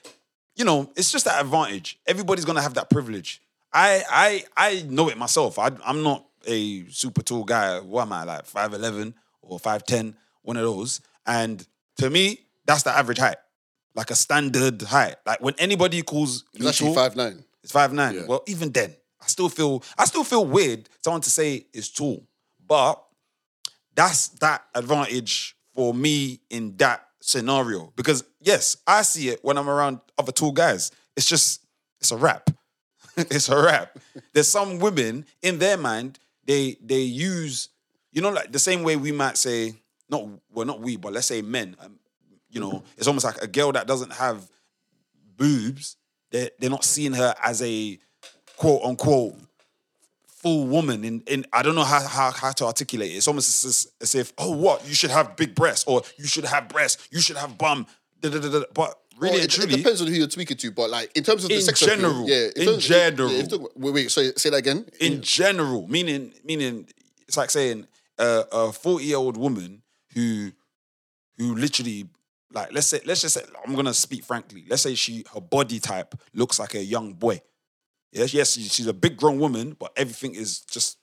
[0.56, 1.99] you know it's just that advantage.
[2.06, 3.41] Everybody's gonna have that privilege.
[3.73, 5.58] I I I know it myself.
[5.58, 7.80] I, I'm not a super tall guy.
[7.80, 10.15] What am I like five eleven or five ten?
[10.43, 11.01] One of those.
[11.25, 11.65] And
[11.97, 13.38] to me, that's the average height,
[13.95, 15.15] like a standard height.
[15.25, 17.43] Like when anybody calls It's me actually tall, five nine.
[17.63, 18.15] it's five nine.
[18.15, 18.25] Yeah.
[18.27, 22.23] Well, even then, I still feel I still feel weird someone to say is tall,
[22.67, 23.03] but
[23.95, 29.69] that's that advantage for me in that scenario because yes, I see it when I'm
[29.69, 30.91] around other tall guys.
[31.15, 31.65] It's just
[31.99, 32.49] it's a rap.
[33.17, 33.97] it's a rap.
[34.34, 37.69] There's some women in their mind they they use
[38.12, 39.75] you know like the same way we might say
[40.10, 41.99] not well not we but let's say men um,
[42.49, 44.49] you know it's almost like a girl that doesn't have
[45.36, 45.97] boobs
[46.32, 47.99] they're, they're not seeing her as a
[48.56, 49.36] quote unquote
[50.41, 53.15] full woman in, in I don't know how, how how to articulate it.
[53.15, 56.45] It's almost as, as if, oh what, you should have big breasts or you should
[56.45, 57.86] have breasts, you should have bum.
[58.21, 58.65] da, da, da, da.
[58.73, 61.23] But really Well, it, truly, it depends on who you're speaking to, but like in
[61.23, 62.30] terms of the In sex appeal, general.
[62.30, 63.32] yeah, In terms- general.
[63.32, 63.43] yeah,
[63.76, 64.86] wait, wait, sorry, say that again.
[65.00, 66.88] in general, meaning meaning
[67.28, 67.88] it's like saying
[68.19, 69.82] uh, a 40 year old woman
[70.13, 70.52] who
[71.38, 72.06] who literally
[72.54, 74.65] like let's say let's just say I'm gonna speak frankly.
[74.69, 77.41] Let's say she her body type looks like a young boy.
[78.12, 80.98] Yes, yes, she's a big grown woman, but everything is just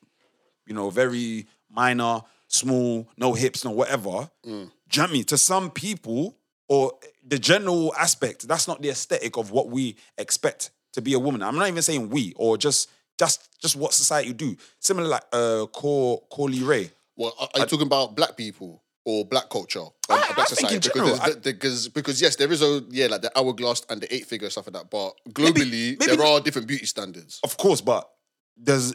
[0.67, 4.31] you know very minor, small, no hips, no whatever.
[4.45, 5.25] Do you know I mean?
[5.25, 6.37] To some people,
[6.69, 6.93] or
[7.27, 11.43] the general aspect, that's not the aesthetic of what we expect to be a woman.
[11.43, 14.57] I'm not even saying we, or just just just what society do.
[14.81, 16.91] Similar like uh Cor Corley Ray.
[17.17, 19.81] Well, are, are you talking about black people or black culture?
[19.81, 22.83] Um, I- black I think in because, general, there's- because because yes, there is a
[22.91, 24.91] yeah like the hourglass and the eight figure stuff like that.
[24.91, 27.41] But globally, maybe- there are different beauty standards.
[27.43, 28.09] Of course, but
[28.57, 28.93] there's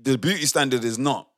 [0.00, 1.28] the beauty standard is not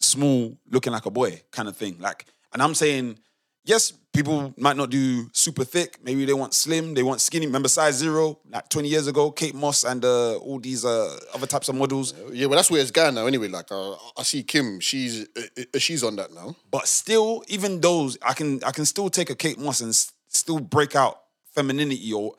[0.00, 1.96] small looking like a boy kind of thing.
[1.98, 3.18] Like, and I'm saying,
[3.64, 5.98] yes, people might not do super thick.
[6.02, 7.46] Maybe they want slim, they want skinny.
[7.46, 11.46] Remember size zero, like 20 years ago, Kate Moss and uh, all these uh, other
[11.46, 12.14] types of models.
[12.32, 13.26] Yeah, well, that's where it's going now.
[13.26, 15.42] Anyway, like uh, I see Kim, she's uh,
[15.74, 16.56] uh, she's on that now.
[16.70, 20.12] But still, even those, I can I can still take a Kate Moss and s-
[20.28, 21.20] still break out
[21.54, 22.34] femininity or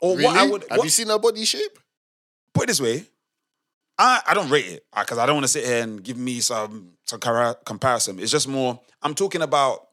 [0.00, 0.24] or Really?
[0.24, 1.78] what I would Have what- you seen her body shape?
[2.52, 3.04] put it this way,
[3.98, 6.38] I, I don't rate it because I don't want to sit here and give me
[6.40, 7.18] some some
[7.64, 8.18] comparison.
[8.20, 8.80] It's just more.
[9.02, 9.88] I'm talking about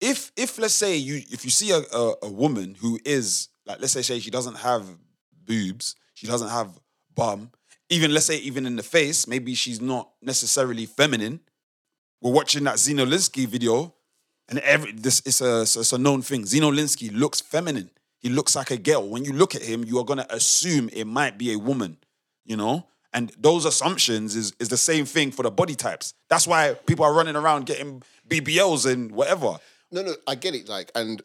[0.00, 3.80] if if let's say you if you see a, a a woman who is like
[3.80, 4.84] let's say say she doesn't have
[5.44, 6.78] boobs, she doesn't have
[7.14, 7.50] bum,
[7.90, 11.40] even let's say even in the face, maybe she's not necessarily feminine.
[12.20, 13.94] We're watching that Zeno Linsky video,
[14.48, 16.46] and every this is a it's a known thing.
[16.46, 17.90] Zeno Linsky looks feminine.
[18.20, 19.08] He looks like a girl.
[19.08, 21.98] When you look at him, you are gonna assume it might be a woman.
[22.44, 26.14] You know, and those assumptions is is the same thing for the body types.
[26.28, 29.58] That's why people are running around getting BBLs and whatever.
[29.90, 30.68] No, no, I get it.
[30.68, 31.22] Like, and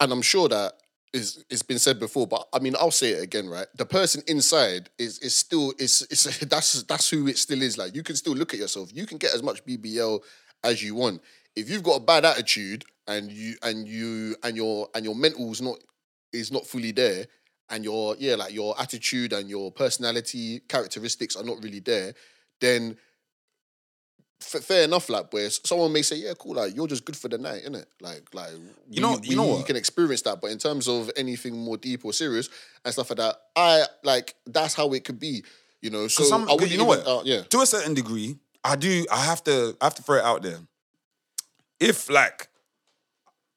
[0.00, 0.74] and I'm sure that
[1.12, 3.66] is it's been said before, but I mean, I'll say it again, right?
[3.76, 7.78] The person inside is is still is is that's that's who it still is.
[7.78, 8.90] Like, you can still look at yourself.
[8.92, 10.20] You can get as much BBL
[10.62, 11.22] as you want.
[11.56, 15.60] If you've got a bad attitude and you and you and your and your mental's
[15.60, 15.76] not
[16.32, 17.26] is not fully there,
[17.70, 22.14] and your yeah, like your attitude and your personality characteristics are not really there,
[22.60, 22.96] then
[24.44, 27.38] fair enough, like, where someone may say, yeah, cool, like, you're just good for the
[27.38, 27.86] night, innit?
[28.00, 28.50] Like, like,
[28.90, 29.66] You know- we- you know what?
[29.66, 32.48] can experience that, but in terms of anything more deep or serious
[32.84, 35.42] and stuff like that, I like that's how it could be,
[35.82, 36.08] you know.
[36.08, 37.06] So some, I you know even- what?
[37.06, 37.42] uh, yeah.
[37.42, 39.04] To a certain degree, I do.
[39.10, 39.76] I have to.
[39.80, 40.58] I have to throw it out there.
[41.80, 42.48] If like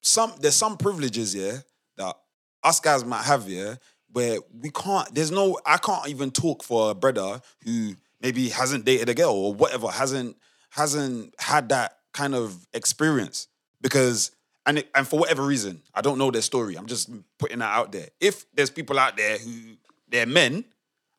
[0.02, 1.60] some, there's some privileges, yeah,
[1.98, 2.16] that
[2.64, 3.76] us guys might have, yeah,
[4.12, 5.14] where we can't.
[5.14, 5.60] There's no.
[5.66, 9.88] I can't even talk for a brother who maybe hasn't dated a girl or whatever,
[9.90, 10.36] hasn't
[10.70, 13.48] hasn't had that kind of experience
[13.82, 14.32] because.
[14.66, 16.76] And, it, and for whatever reason, I don't know their story.
[16.76, 18.10] I'm just putting that out there.
[18.20, 19.78] If there's people out there who
[20.10, 20.66] they're men,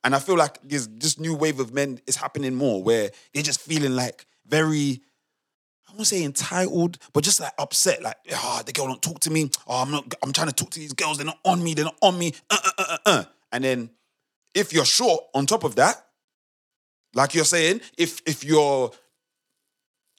[0.04, 3.42] and I feel like there's this new wave of men is happening more where they're
[3.42, 5.00] just feeling like very,
[5.88, 8.02] I won't say entitled, but just like upset.
[8.02, 9.50] Like, oh, the girl don't talk to me.
[9.66, 11.16] Oh, I'm not, I'm trying to talk to these girls.
[11.16, 11.72] They're not on me.
[11.72, 12.34] They're not on me.
[12.50, 13.24] Uh, uh, uh, uh, uh.
[13.50, 13.90] And then
[14.54, 16.04] if you're short on top of that,
[17.14, 18.90] like you're saying, if if you're,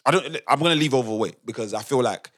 [0.05, 2.31] I don't, I'm gonna leave overweight because I feel like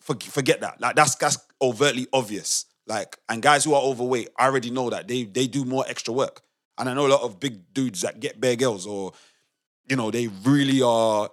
[0.00, 0.80] forget that.
[0.80, 2.66] Like that's that's overtly obvious.
[2.86, 6.12] Like, and guys who are overweight, I already know that they they do more extra
[6.12, 6.42] work.
[6.78, 9.12] And I know a lot of big dudes that get bare girls, or
[9.88, 11.30] you know, they really are.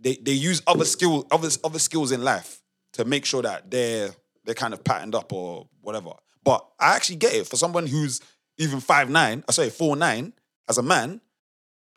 [0.00, 2.60] They they use other skill other other skills in life
[2.94, 4.10] to make sure that they're
[4.44, 6.10] they're kind of patterned up or whatever.
[6.44, 8.20] But I actually get it for someone who's
[8.58, 9.40] even five nine.
[9.40, 10.32] Uh, I say four nine
[10.68, 11.20] as a man,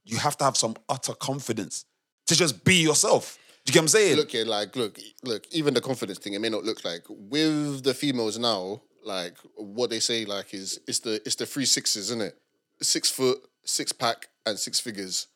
[0.04, 1.86] you have to have some utter confidence
[2.28, 3.38] to just be yourself.
[3.66, 4.16] Do you get what I'm saying?
[4.18, 5.46] Look here, like, look, look.
[5.52, 8.82] Even the confidence thing, it may not look like with the females now.
[9.04, 12.38] Like what they say, like is it's the it's the three sixes, isn't it?
[12.82, 15.28] Six foot, six pack, and six figures.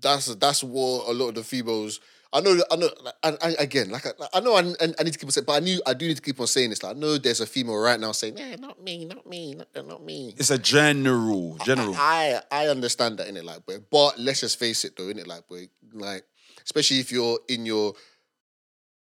[0.00, 2.00] That's that's what a lot of the females.
[2.34, 2.88] I know, I know,
[3.22, 5.52] and, and again, like I, I know, I, I need to keep on saying, but
[5.52, 6.82] I knew I do need to keep on saying this.
[6.82, 9.86] Like I know there's a female right now saying, "Yeah, not me, not me, not,
[9.86, 11.94] not me." It's a general, general.
[11.96, 13.78] I I understand that in it, like, boy.
[13.90, 16.24] But let's just face it, though, in it, like, boy, like,
[16.64, 17.92] especially if you're in your,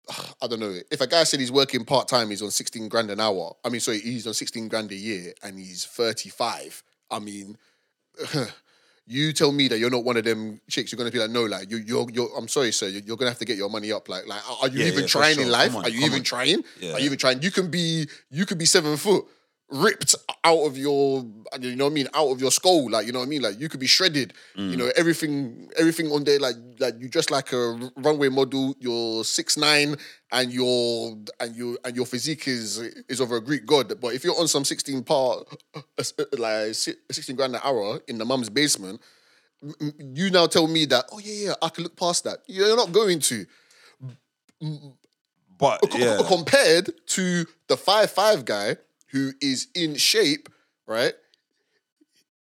[0.42, 3.10] I don't know, if a guy said he's working part time, he's on sixteen grand
[3.10, 3.56] an hour.
[3.64, 6.82] I mean, sorry, he's on sixteen grand a year, and he's thirty five.
[7.10, 7.56] I mean,
[9.06, 10.90] you tell me that you're not one of them chicks.
[10.90, 12.30] You're gonna be like, no, like, you, you're, you're.
[12.36, 12.88] I'm sorry, sir.
[12.88, 14.08] You're, you're gonna have to get your money up.
[14.08, 15.44] Like, like, are you Yeah, even yeah, trying sure.
[15.44, 15.74] in life?
[15.76, 16.24] On, are you even on.
[16.24, 16.64] trying?
[16.80, 16.94] Yeah.
[16.94, 17.42] Are you even trying?
[17.42, 19.24] You can be, you could be seven foot,
[19.70, 21.24] ripped out of your,
[21.60, 22.90] you know what I mean, out of your skull.
[22.90, 23.42] Like, you know what I mean.
[23.42, 24.34] Like, you could be shredded.
[24.56, 24.70] Mm.
[24.70, 26.38] You know, everything, everything on there.
[26.38, 28.74] Like, like you just like a runway model.
[28.78, 29.96] You're six nine,
[30.30, 34.00] and your and your and your physique is is of a Greek god.
[34.00, 35.48] But if you're on some sixteen part,
[36.38, 39.00] like sixteen grand an hour in the mum's basement.
[39.98, 42.40] You now tell me that, oh yeah, yeah, I can look past that.
[42.46, 43.46] You're not going to.
[45.56, 48.76] But yeah, compared to the five five guy
[49.14, 50.48] who is in shape,
[50.86, 51.14] right?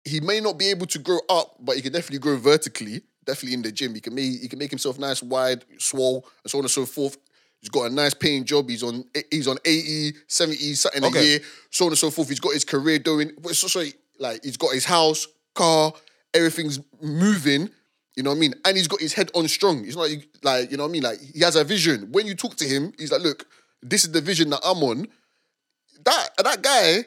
[0.04, 3.02] He may not be able to grow up, but he can definitely grow vertically.
[3.24, 6.50] Definitely in the gym, he can make he can make himself nice, wide, swole, and
[6.50, 7.16] so on and so forth.
[7.60, 8.68] He's got a nice paying job.
[8.68, 11.38] He's on he's on 80, 70 something a year,
[11.70, 12.28] so on and so forth.
[12.28, 13.30] He's got his career doing.
[13.52, 15.94] So, sorry, like he's got his house, car,
[16.34, 17.70] everything's moving.
[18.16, 18.54] You know what I mean?
[18.64, 19.84] And he's got his head on strong.
[19.84, 21.02] He's not like, like you know what I mean?
[21.04, 22.12] Like he has a vision.
[22.12, 23.46] When you talk to him, he's like, look,
[23.82, 25.06] this is the vision that I'm on.
[26.04, 27.04] That that guy,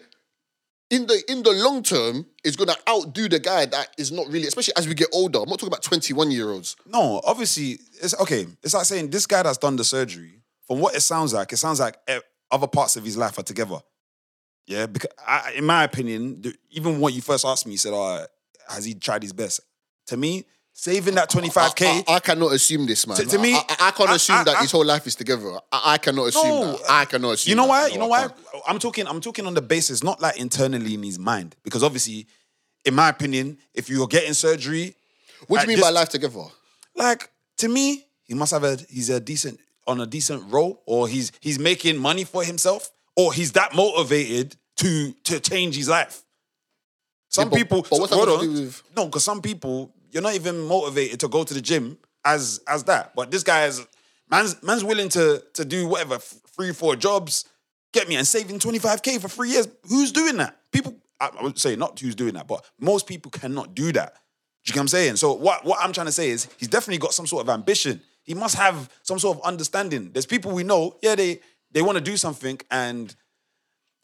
[0.89, 4.47] in the in the long term, is gonna outdo the guy that is not really,
[4.47, 5.39] especially as we get older.
[5.39, 6.75] I'm not talking about 21 year olds.
[6.85, 8.47] no, obviously, it's okay.
[8.63, 10.41] It's like saying this guy that's done the surgery.
[10.67, 11.97] From what it sounds like, it sounds like
[12.51, 13.79] other parts of his life are together.
[14.65, 18.25] Yeah, because I, in my opinion, even when you first asked me, you said, "Oh,
[18.67, 19.61] has he tried his best?"
[20.07, 20.45] To me,
[20.79, 22.03] saving that twenty five k.
[22.07, 23.17] I, I cannot assume this, man.
[23.17, 25.07] To- to me, I, I, I can't I- assume I- that I- his whole life
[25.07, 25.57] is together.
[25.71, 26.81] I, I cannot assume No, that.
[26.89, 27.49] I cannot assume.
[27.49, 27.69] You know that.
[27.69, 27.87] why?
[27.87, 28.27] No, you know why?
[28.67, 29.07] I'm talking.
[29.07, 32.27] I'm talking on the basis, not like internally in his mind, because obviously,
[32.85, 34.95] in my opinion, if you're getting surgery,
[35.47, 36.43] What do you mean by life together?
[36.95, 41.07] like to me, he must have a he's a decent on a decent role, or
[41.07, 46.23] he's he's making money for himself, or he's that motivated to to change his life.
[47.29, 48.45] Some Yeah, but- people, but what's that hold on.
[48.45, 49.05] do with- no?
[49.05, 53.13] Because some people, you're not even motivated to go to the gym as as that.
[53.15, 53.85] But this guy is
[54.29, 57.45] man's man's willing to to do whatever three four jobs,
[57.93, 59.67] get me and saving twenty five k for three years.
[59.89, 60.57] Who's doing that?
[60.71, 64.13] People, I, I would say not who's doing that, but most people cannot do that.
[64.65, 65.15] Do you get what I'm saying?
[65.17, 68.01] So what what I'm trying to say is he's definitely got some sort of ambition.
[68.23, 70.11] He must have some sort of understanding.
[70.11, 71.39] There's people we know, yeah, they
[71.71, 73.15] they want to do something and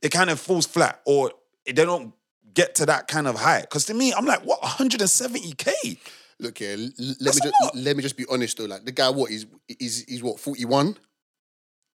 [0.01, 1.31] it kind of falls flat or
[1.65, 2.13] they don't
[2.53, 3.61] get to that kind of height.
[3.61, 5.97] Because to me, I'm like, what, 170k?
[6.39, 6.77] Look here.
[6.77, 8.65] Let me That's just let me just be honest though.
[8.65, 10.97] Like the guy, what he's he's he's what 41.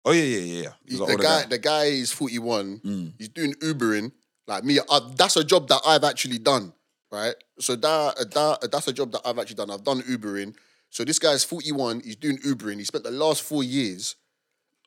[0.05, 0.69] Oh yeah, yeah, yeah.
[0.85, 2.81] He's the older guy, the guy is 41.
[2.83, 3.13] Mm.
[3.17, 4.11] He's doing Ubering.
[4.47, 6.73] Like me, I, that's a job that I've actually done,
[7.09, 7.35] right?
[7.59, 9.71] So that, that that's a job that I've actually done.
[9.71, 10.55] I've done Ubering.
[10.89, 12.77] So this guy's 41, he's doing Ubering.
[12.77, 14.15] He spent the last four years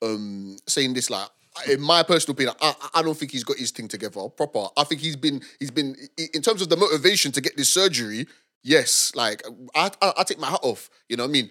[0.02, 1.28] um, saying this like
[1.68, 4.66] in my personal opinion, I, I don't think he's got his thing together proper.
[4.76, 5.96] I think he's been he's been
[6.34, 8.26] in terms of the motivation to get this surgery.
[8.62, 9.42] Yes, like
[9.74, 10.90] I I, I take my hat off.
[11.08, 11.50] You know what I mean?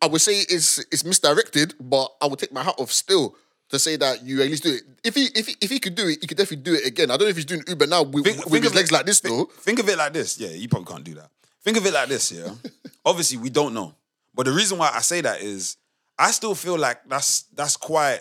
[0.00, 3.36] I would say it's it's misdirected, but I would take my hat off still
[3.68, 4.82] to say that you at least do it.
[5.04, 7.10] If he if he, if he could do it, he could definitely do it again.
[7.10, 8.94] I don't know if he's doing Uber now with, Think- with think his legs it-
[8.94, 9.44] like this think, though.
[9.60, 10.38] Think of it like this.
[10.38, 11.30] Yeah, you probably can't do that.
[11.62, 12.32] Think of it like this.
[12.32, 12.50] Yeah.
[13.04, 13.94] Obviously, we don't know,
[14.34, 15.76] but the reason why I say that is
[16.18, 18.20] I still feel like that's that's quite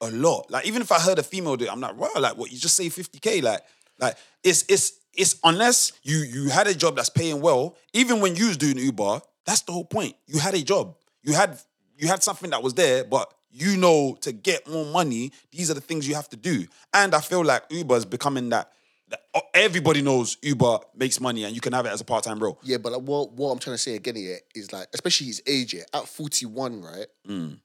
[0.00, 0.50] a lot.
[0.50, 2.58] Like even if I heard a female do it, I'm like, wow, like what you
[2.58, 3.60] just say 50k, like
[3.98, 7.76] like it's it's it's unless you you had a job that's paying well.
[7.92, 10.14] Even when you was doing Uber, that's the whole point.
[10.26, 10.96] You had a job.
[11.22, 11.58] You had
[11.96, 15.74] you had something that was there, but you know to get more money, these are
[15.74, 16.66] the things you have to do.
[16.92, 18.70] And I feel like Uber is becoming that.
[19.08, 19.20] that
[19.54, 22.58] everybody knows Uber makes money, and you can have it as a part time role.
[22.62, 25.42] Yeah, but like, what what I'm trying to say again here is like, especially his
[25.46, 27.06] age here at 41, right?
[27.26, 27.60] Mm.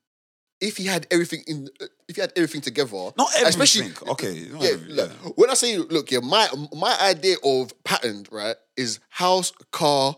[0.62, 1.70] If he had everything in,
[2.08, 4.10] if he had everything together, Not especially everything.
[4.10, 5.30] Okay, not yeah, every- look, yeah.
[5.36, 10.16] when I say look, yeah, my my idea of pattern, right, is house, car,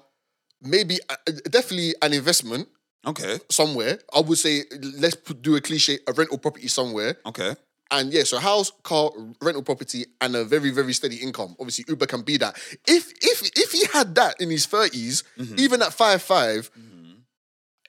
[0.61, 1.15] maybe uh,
[1.49, 2.67] definitely an investment
[3.05, 3.99] Okay, somewhere.
[4.15, 4.63] I would say
[4.97, 7.17] let's put, do a cliche, a rental property somewhere.
[7.25, 7.55] okay.
[7.91, 11.55] And yeah, so house, car, rental property, and a very, very steady income.
[11.59, 12.55] Obviously, Uber can be that.
[12.87, 15.59] If if if he had that in his 30s, Mm-hmm.
[15.59, 16.71] even at five five,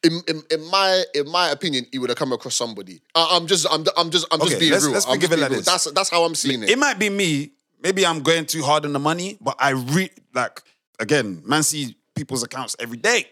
[0.05, 3.01] in, in, in my in my opinion, he would have come across somebody.
[3.15, 4.93] I, I'm just I'm I'm just I'm Okay, just being let's- real.
[4.93, 5.59] let's I'm just being like real.
[5.61, 5.67] this.
[5.67, 6.71] That's that's how I'm seeing it.
[6.71, 7.53] It might be me.
[7.83, 10.63] Maybe I'm going too hard on the money, but I read like
[11.01, 13.27] again, man see people's accounts every day.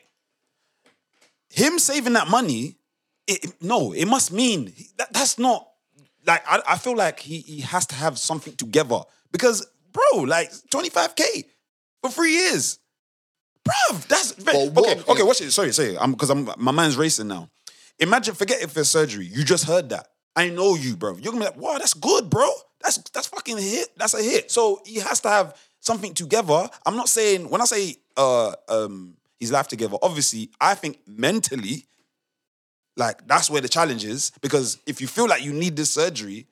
[1.50, 2.76] Him saving that money,
[3.26, 5.68] it, it- no, it must mean that, that's not
[6.26, 9.00] like I, I feel like he he has to have something together
[9.32, 11.44] because bro, like 25k
[12.02, 12.78] for three years.
[13.66, 15.12] Bruv, that's very, But what- okay.
[15.12, 15.51] Okay, watch it.
[15.53, 15.96] Sorry, sorry.
[15.98, 17.48] I'm because I'm my mind's racing now.
[17.98, 19.27] Imagine, forget if it's surgery.
[19.27, 20.09] You just heard that.
[20.35, 21.12] I know you, bro.
[21.16, 22.51] You're gonna be like, wow, that's good, bro.
[22.81, 23.88] That's that's fucking a hit.
[23.96, 24.51] That's a hit.
[24.51, 26.68] So he has to have something together.
[26.87, 31.87] I'm not saying when I say uh um his life together, obviously, I think mentally,
[32.96, 34.33] like that's where the challenge is.
[34.40, 36.46] Because if you feel like you need this surgery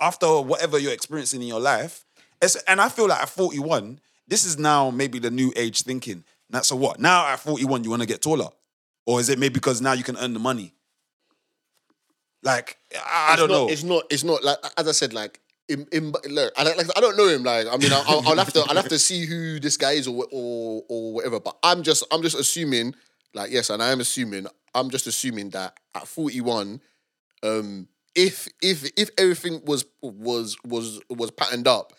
[0.00, 2.04] after whatever you're experiencing in your life,
[2.42, 3.98] it's, and I feel like at 41,
[4.28, 6.24] this is now maybe the new age thinking.
[6.50, 7.00] Now, so what?
[7.00, 8.48] Now at 41, you want to get taller?
[9.06, 10.74] Or is it maybe because now you can earn the money?
[12.42, 13.68] Like, I, I don't not, know.
[13.68, 14.04] It's not.
[14.10, 15.12] It's not like as I said.
[15.12, 17.42] Like in, in look, I, like, I don't know him.
[17.42, 18.64] Like I mean, I'll, I'll- I'll have to.
[18.68, 21.40] I'll have to see who this guy is or or or whatever.
[21.40, 22.04] But I'm just.
[22.12, 22.94] I'm just assuming.
[23.34, 24.46] Like yes, and I am assuming.
[24.74, 26.80] I'm just assuming that at 41,
[27.42, 31.92] um, if if if everything was was was was patterned up.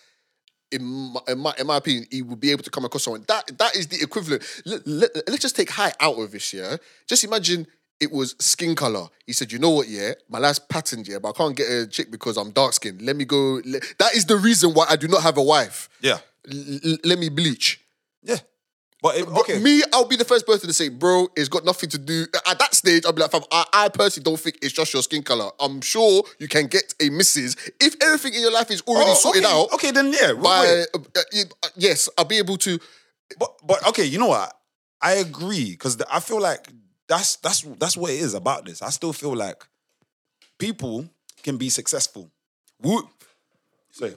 [0.72, 3.24] In my, in my in my opinion, he would be able to come across someone
[3.28, 4.44] that that is the equivalent.
[4.66, 6.76] Let, let, let's just take height out of this, yeah.
[7.08, 7.68] Just imagine
[8.02, 9.08] it was skin color.
[9.26, 9.88] He said, "You know what?
[9.88, 13.02] Yeah, my last patterned, yeah, but I can't get a chick because I'm dark skinned.
[13.02, 13.62] Let me go.
[13.66, 15.88] le- that is the reason why I do not have a wife.
[16.02, 16.20] yeah.
[16.52, 17.82] L- let me bleach.
[18.24, 18.38] Yeah.
[19.02, 19.60] But, okay.
[19.60, 22.26] me, I'll be the first person to say, bro, it's got nothing to do.
[22.48, 25.04] At that stage, I'll be like, fam, I, I personally don't think it's just your
[25.04, 25.52] skin color.
[25.60, 29.14] I'm sure you can get a missus if everything in your life is already Oh,
[29.14, 29.54] sorted okay.
[29.54, 29.72] out.
[29.74, 30.34] Okay, then yeah.
[30.34, 31.22] By uh, uh,
[31.64, 32.80] uh, yes, I'll be able to.
[33.38, 34.52] But but okay, you know what?
[35.00, 36.68] I agree because I feel like
[37.08, 38.82] that's that's that's what it is about this.
[38.82, 39.64] I still feel like
[40.58, 41.08] people
[41.44, 42.32] can be successful.
[42.82, 43.00] We
[43.92, 44.16] sorry,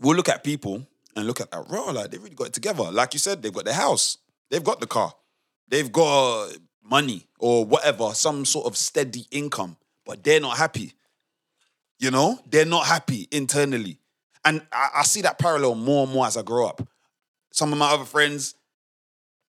[0.00, 0.86] we'll look at people
[1.16, 2.84] and look at that raw like they really got it together.
[2.84, 4.18] Like you said, they've got their house,
[4.50, 5.12] they've got the car,
[5.68, 6.50] they've got
[6.84, 10.92] money or whatever, some sort of steady income, but they're not happy.
[11.98, 13.98] You know, they're not happy internally.
[14.44, 16.86] And I, I see that parallel more and more as I grow up
[17.56, 18.54] some of my other friends,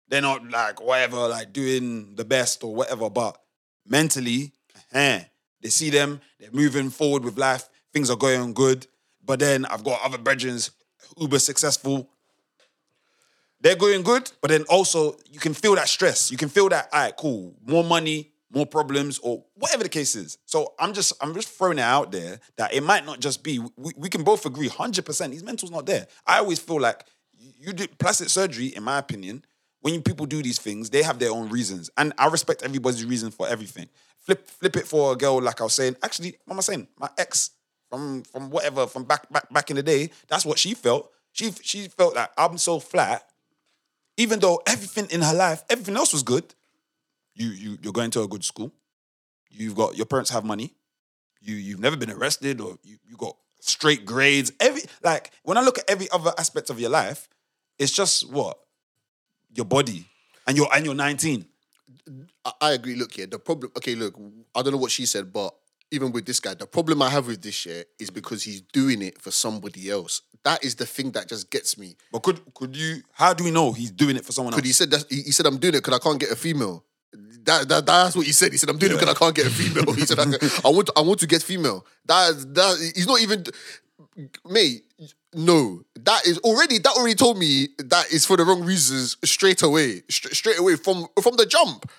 [0.07, 3.37] they're not like whatever, like doing the best or whatever, but
[3.85, 4.53] mentally,
[4.93, 5.25] eh,
[5.61, 8.87] they see them, they're moving forward with life, things are going good.
[9.25, 10.61] But then I've got other brethren,
[11.17, 12.11] uber successful.
[13.61, 16.31] They're going good, but then also you can feel that stress.
[16.31, 20.15] You can feel that, all right, cool, more money, more problems, or whatever the case
[20.15, 20.39] is.
[20.47, 23.59] So I'm just, I'm just throwing it out there that it might not just be.
[23.59, 26.07] We, we can both agree, hundred percent, his mental's not there.
[26.27, 27.05] I always feel like
[27.39, 29.45] you do plastic surgery, in my opinion,
[29.81, 31.91] when people do these things, they have their own reasons.
[31.97, 33.89] And I respect everybody's reason for everything.
[34.21, 35.97] Flip flip it for a girl, like I was saying.
[36.03, 36.89] Actually, what am I saying?
[36.99, 37.51] My ex
[37.91, 41.11] from from whatever, from back back back in the day, that's what she felt.
[41.33, 43.25] She she felt like I'm so flat,
[44.17, 46.45] even though everything in her life, everything else was good.
[47.35, 48.73] You you you're going to a good school.
[49.51, 50.75] You've got your parents have money.
[51.41, 54.53] You you've never been arrested or you, you got straight grades.
[54.61, 57.29] Every like when I look at every other aspect of your life,
[57.79, 58.59] it's just what?
[59.55, 60.07] Your body.
[60.47, 61.45] And you're and you're 19.
[62.45, 62.97] I, I agree.
[62.97, 63.73] Look here, the problem.
[63.77, 64.19] Okay, look,
[64.55, 65.55] I don't know what she said, but
[65.91, 69.03] even with this guy, the problem I have with this year is because he's doing
[69.03, 70.23] it for somebody else.
[70.45, 71.97] That is the thing that just gets me.
[72.13, 73.03] But could could you?
[73.13, 74.67] How do we know he's doing it for someone Could else?
[74.69, 76.85] he said that he, he said I'm doing it because I can't get a female.
[77.45, 78.53] That, that that's what he said.
[78.53, 79.93] He said I'm doing it because I can't get a female.
[79.95, 80.25] He said I,
[80.69, 81.87] I want I want to get female.
[82.05, 83.45] That that he's not even
[84.49, 84.85] mate.
[85.35, 89.63] No, that is already that already told me that is for the wrong reasons straight
[89.63, 90.03] away.
[90.09, 91.91] Stra- straight away from from the jump.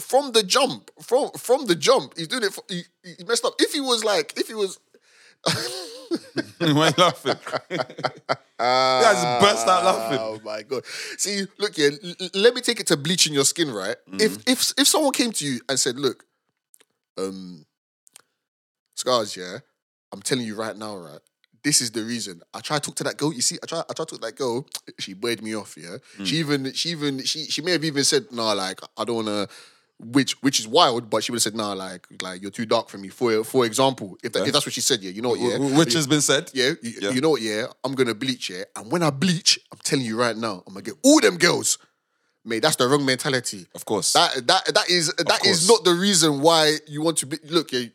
[0.00, 2.52] From the jump, from from the jump, he's doing it.
[2.52, 3.54] For, he, he messed up.
[3.58, 4.78] If he was like, if he was,
[6.60, 7.36] you laughing?
[7.70, 7.76] you
[8.58, 10.18] guys burst out laughing.
[10.20, 10.84] Oh my god!
[11.16, 11.92] See, look here.
[12.02, 13.96] l- l- let me take it to bleaching your skin, right?
[14.08, 14.20] Mm-hmm.
[14.20, 16.24] If if if someone came to you and said, "Look,
[17.16, 17.66] um,
[18.96, 19.58] Scarz, yeah,
[20.12, 21.20] I'm telling you right now, right."
[21.64, 22.40] This is the reason.
[22.54, 23.32] I try to talk to that girl.
[23.32, 24.64] You see, I try, I try to talk to that girl.
[24.98, 25.76] She buried me off.
[25.76, 25.96] Yeah.
[26.24, 26.40] She mm.
[26.40, 26.72] even.
[26.72, 27.24] She even.
[27.24, 27.44] She.
[27.46, 29.48] She may have even said, "No, like I don't want to."
[30.00, 32.88] Which which is wild, but she would have said, "No, like like you're too dark
[32.88, 35.30] for me." For for example, if that, if that's what she said, yeah, you know
[35.30, 36.50] what, yeah, Which has been said.
[36.54, 37.10] yeah, you, Yeah.
[37.10, 37.42] you know what?
[37.42, 38.48] Yeah, I'm gonna bleach.
[38.48, 41.36] Yeah, and when I bleach, I'm telling you right now, I'm gonna get all them
[41.36, 41.78] girls.
[42.44, 43.66] Mate, that's the wrong mentality.
[43.74, 44.12] Of course.
[44.12, 47.38] That that that is that is not the reason why you want to be.
[47.48, 47.86] Look, yeah,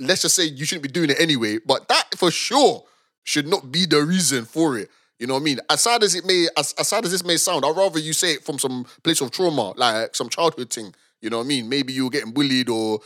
[0.00, 1.58] let's just say you shouldn't be doing it anyway.
[1.64, 2.82] But that for sure
[3.22, 4.90] should not be the reason for it.
[5.20, 5.60] You know what I mean?
[5.70, 8.12] As sad as it may, as, as sad as this may sound, I'd rather you
[8.12, 10.92] say it from some place of trauma, like some childhood thing.
[11.20, 11.68] You know what I mean?
[11.68, 13.00] Maybe you were getting bullied or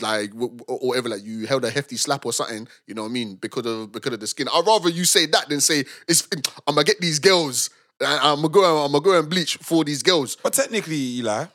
[0.00, 2.68] like or whatever, like you held a hefty slap or something.
[2.86, 3.36] You know what I mean?
[3.36, 4.48] Because of because of the skin.
[4.52, 6.26] I'd rather you say that than say it's.
[6.66, 7.70] I'm gonna get these girls.
[8.00, 8.84] I'm gonna go.
[8.84, 10.36] I'm gonna go and bleach for these girls.
[10.36, 11.46] But technically, Eli,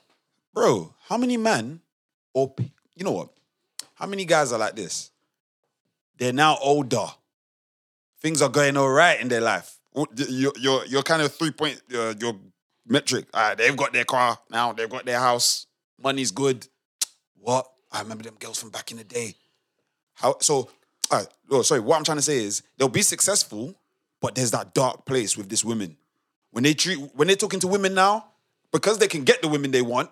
[0.53, 1.81] bro, how many men
[2.33, 2.53] or
[2.95, 3.29] you know what?
[3.95, 5.11] How many guys are like this?
[6.17, 7.07] They're now older.
[8.21, 9.77] Things are going all right in their life.
[10.15, 12.35] Your your your kind of three point uh, your
[12.87, 13.25] metric.
[13.33, 14.71] Uh, they've got their car now.
[14.73, 15.67] They've got their house.
[16.03, 16.67] Money's good.
[17.39, 17.67] What?
[17.91, 19.35] I remember them girls from back in the day.
[20.13, 20.69] How so?
[21.11, 21.27] Right.
[21.49, 21.81] Oh, sorry.
[21.81, 23.75] What I'm trying to say is they'll be successful,
[24.21, 25.97] but there's that dark place with this women.
[26.51, 28.25] When they treat when they're talking to women now,
[28.71, 30.09] because they can get the women they want,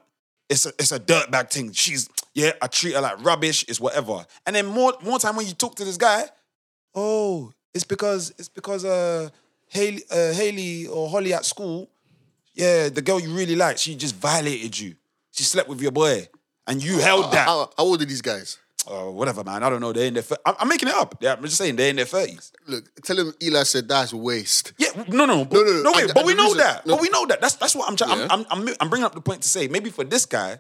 [0.50, 1.72] it's a it's a dirtbag thing.
[1.72, 4.26] She's yeah, I treat her like rubbish, it's whatever.
[4.46, 6.24] And then more more time when you talk to this guy,
[6.96, 9.30] oh, it's because it's because uh
[9.68, 11.90] Haley uh, Haley or Holly at school,
[12.54, 14.96] yeah, the girl you really like, she just violated you.
[15.40, 16.28] She slept with your boy.
[16.68, 17.48] And you held that.
[17.48, 18.58] How, how old are these guys?
[18.86, 19.64] Oh, whatever, man.
[19.64, 19.94] I don't know.
[19.94, 20.24] They're in their.
[20.24, 21.16] Thir- I'm, I'm making it up.
[21.22, 22.52] Yeah, I'm just saying they're in their thirties.
[22.68, 24.74] Look, tell him Eli said that's waste.
[24.78, 25.82] Yeah, no, no, but, No, no, no.
[25.84, 26.86] no, wait, I- but we know reason- that.
[26.86, 26.96] no.
[26.96, 27.40] But we know that.
[27.40, 28.20] That's that's what I'm trying.
[28.20, 28.28] Yeah.
[28.30, 30.60] I'm, I'm, I'm I'm bringing up the point to say maybe for this guy,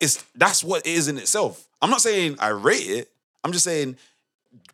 [0.00, 1.68] it's that's what it is in itself.
[1.80, 3.12] I'm not saying I rate it.
[3.44, 3.96] I'm just saying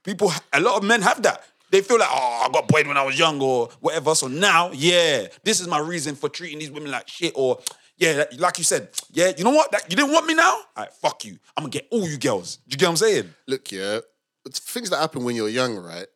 [0.03, 0.33] people.
[0.55, 1.45] A lot of men have that.
[1.71, 4.15] They feel like, oh, I got bullied when I was young or whatever.
[4.15, 7.33] So now, yeah, this is my reason for treating these women like shit.
[7.35, 7.59] Or
[7.97, 9.71] yeah, that- like you said, yeah, you know what?
[9.73, 10.53] That, you didn't want me now.
[10.53, 11.39] All right, fuck you.
[11.57, 12.57] I'm gonna get all you girls.
[12.69, 13.35] Do you get what I'm saying?
[13.47, 14.01] Look, yeah,
[14.47, 16.07] it's things that happen when you're young, right?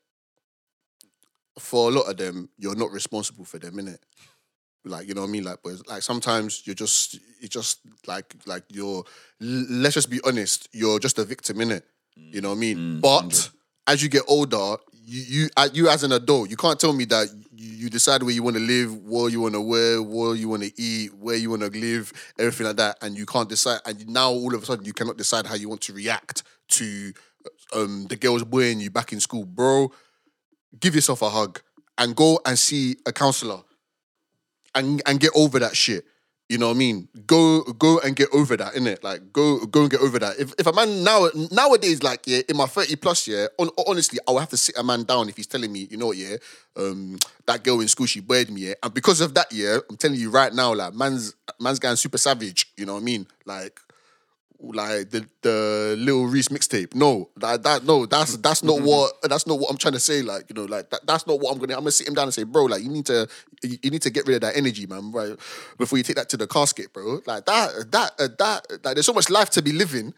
[1.59, 3.99] For a lot of them, you're not responsible for them, innit?
[4.85, 5.45] Like, you know what I mean?
[5.45, 9.03] Like, but like sometimes you're just, you just like, like you're.
[9.41, 10.69] Let's just be honest.
[10.73, 11.83] You're just a victim, innit?
[12.15, 13.01] You know what I mean?
[13.01, 13.51] but
[13.87, 17.05] as you get older, you, you, uh, you as an adult, you can't tell me
[17.07, 17.27] that
[17.59, 20.63] you, decide where you want to live, what you want to wear, what you want
[20.63, 23.81] to eat, where you want to live, everything like that, and you can't decide.
[23.85, 27.13] And now all of a sudden, you cannot decide how you want to react to
[27.75, 29.91] um, the girls bullying you back in school, bro.
[30.79, 31.61] Give yourself a hug
[31.97, 33.63] and go and see a counselor
[34.75, 36.05] and and get over that shit.
[36.49, 37.09] You know what I mean?
[37.27, 39.03] Go go and get over that, innit?
[39.05, 40.39] Like go go and get over that.
[40.39, 44.19] If if a man now nowadays, like yeah, in my 30 plus year, on, honestly,
[44.27, 46.17] I will have to sit a man down if he's telling me, you know what,
[46.17, 46.37] yeah,
[46.75, 48.75] um, that girl in school, she buried me, yeah.
[48.83, 52.19] And because of that, yeah, I'm telling you right now, like man's man's going super
[52.19, 53.27] savage, you know what I mean?
[53.45, 53.79] Like
[54.61, 56.95] like the the little Reese mixtape.
[56.95, 60.23] No, that that no, that's that's not what that's not what I'm trying to say.
[60.23, 61.75] Like you know, like that, that's not what I'm gonna.
[61.75, 63.29] I'm gonna sit him down and say, bro, like you need to
[63.63, 65.37] you you need to get rid of that energy, man, right?
[65.79, 67.21] Before you take that to the casket, bro.
[67.27, 70.13] Like that that uh, that like there's so much life to be living.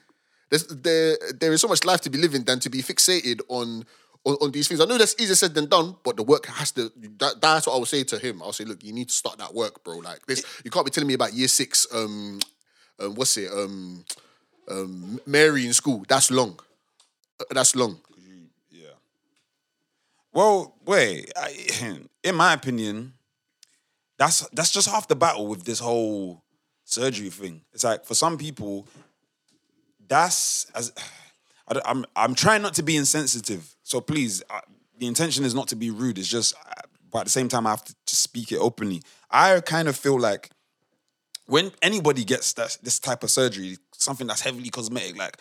[0.49, 3.85] There's there there is so much life to be living than to be fixated on.
[4.23, 6.73] On, on these things, I know that's easier said than done, but the work has
[6.73, 6.93] to.
[7.21, 8.43] That, that's what I would say to him.
[8.43, 9.97] I'll say, look, you need to start that work, bro.
[9.97, 11.87] Like this, you can't be telling me about year six.
[11.91, 12.39] Um,
[12.99, 13.51] um what's it?
[13.51, 14.05] Um,
[14.71, 16.05] um, Mary in school.
[16.09, 16.59] That's long.
[17.41, 17.99] Uh, That's long.
[18.71, 18.89] Yeah.
[20.33, 21.33] Well, wait.
[21.37, 23.15] I, in my opinion,
[24.19, 26.43] that's that's just half the battle with this whole
[26.85, 27.63] surgery thing.
[27.73, 28.87] It's like for some people,
[30.09, 30.93] that's as
[31.69, 33.75] I, don't- I'm I'm trying not to be insensitive.
[33.83, 34.61] So please, uh,
[34.99, 36.19] the intention is not to be rude.
[36.19, 39.03] It's just, uh, but at the same time, I have to speak it openly.
[39.31, 40.51] I kind of feel like
[41.47, 45.37] when anybody gets that, this type of surgery, something that's heavily cosmetic, like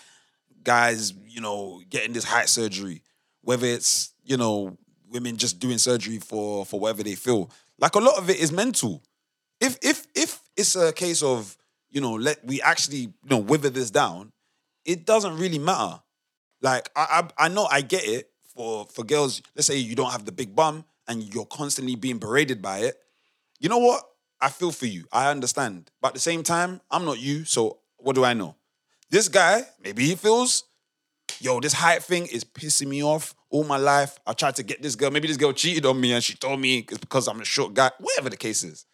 [0.63, 3.01] guys, you know, getting this height surgery,
[3.41, 4.77] whether it's you know
[5.09, 7.49] women just doing surgery for for whatever they feel,
[7.79, 9.01] like a lot of it is mental.
[9.59, 11.57] If if if it's a case of
[11.89, 14.31] you know let we actually you know wither this down,
[14.85, 15.99] it doesn't really matter.
[16.61, 19.41] Like I I, I know I get it for for girls.
[19.55, 22.97] Let's say you don't have the big bum and you're constantly being berated by it.
[23.59, 24.03] You know what?
[24.41, 25.05] I feel for you.
[25.11, 25.91] I understand.
[26.01, 27.43] But at the same time, I'm not you.
[27.43, 28.55] So what do I know?
[29.09, 30.63] This guy, maybe he feels,
[31.39, 34.19] yo, this height thing is pissing me off all my life.
[34.25, 35.11] I tried to get this girl.
[35.11, 37.73] Maybe this girl cheated on me and she told me it's because I'm a short
[37.73, 37.91] guy.
[37.99, 38.85] Whatever the case is.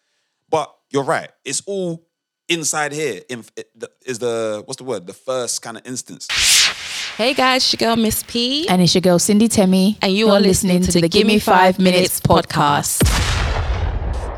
[0.48, 1.30] But you're right.
[1.44, 2.06] It's all
[2.48, 3.22] inside here.
[3.28, 3.44] In,
[4.04, 5.06] is the what's the word?
[5.06, 6.28] The first kind of instance.
[7.16, 8.68] Hey guys, it's your girl Miss P.
[8.68, 9.98] And it's your girl Cindy Temi.
[10.02, 13.02] And you are listening to the Gimme Five Minutes podcast.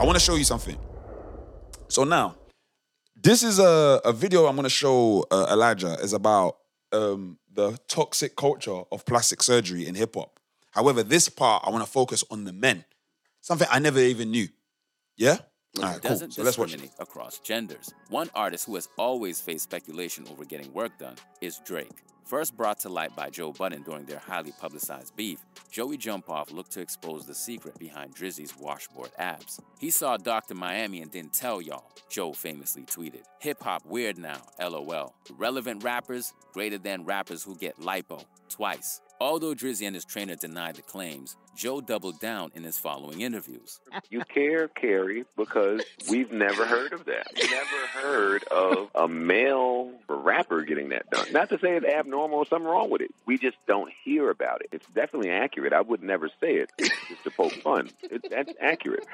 [0.01, 0.79] I want to show you something.
[1.89, 2.37] So now,
[3.23, 6.59] this is a, a video I'm going to show uh, Elijah is about
[6.93, 10.39] um, the toxic culture of plastic surgery in hip hop.
[10.71, 12.85] However, this part I want to focus on the men,
[13.41, 14.49] something I never even knew.
[15.17, 15.39] Yeah.
[15.79, 16.11] All right, cool.
[16.11, 16.69] doesn't So let's watch.
[16.69, 17.93] discriminate across genders.
[18.09, 21.91] One artist who has always faced speculation over getting work done is Drake.
[22.29, 25.39] First brought to light by Joe Budden during their highly publicized beef,
[25.71, 29.59] Joey Jumpoff looked to expose the secret behind Drizzy's washboard abs.
[29.79, 30.55] He saw Dr.
[30.55, 33.23] Miami and didn't tell y'all, Joe famously tweeted.
[33.41, 35.15] Hip hop weird now, lol.
[35.39, 39.01] Relevant rappers, greater than rappers who get lipo, twice.
[39.21, 43.81] Although Drizzy and his trainer denied the claims, Joe doubled down in his following interviews.
[44.11, 47.27] You care, Carrie, because we've never heard of that.
[47.37, 51.33] Never heard of a male rapper getting that done.
[51.33, 53.11] Not to say it's abnormal or something wrong with it.
[53.27, 54.69] We just don't hear about it.
[54.71, 55.73] It's definitely accurate.
[55.73, 57.91] I would never say it just to poke fun.
[58.03, 59.05] It, that's accurate.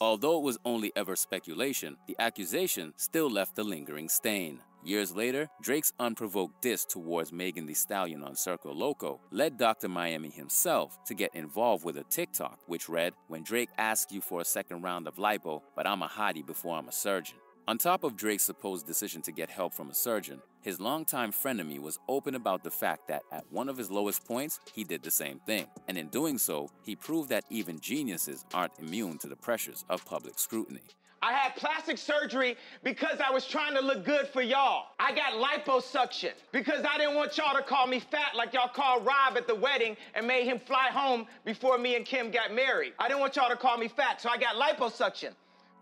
[0.00, 4.60] Although it was only ever speculation, the accusation still left a lingering stain.
[4.82, 9.88] Years later, Drake's unprovoked diss towards Megan Thee Stallion on Circo Loco led Dr.
[9.88, 14.40] Miami himself to get involved with a TikTok, which read, When Drake asks you for
[14.40, 17.36] a second round of lipo, but I'm a hottie before I'm a surgeon.
[17.68, 21.78] On top of Drake's supposed decision to get help from a surgeon, his longtime frenemy
[21.78, 25.10] was open about the fact that at one of his lowest points, he did the
[25.10, 25.66] same thing.
[25.88, 30.04] And in doing so, he proved that even geniuses aren't immune to the pressures of
[30.06, 30.82] public scrutiny.
[31.22, 34.86] I had plastic surgery because I was trying to look good for y'all.
[34.98, 39.04] I got liposuction because I didn't want y'all to call me fat like y'all called
[39.04, 42.94] Rob at the wedding and made him fly home before me and Kim got married.
[42.98, 45.32] I didn't want y'all to call me fat, so I got liposuction.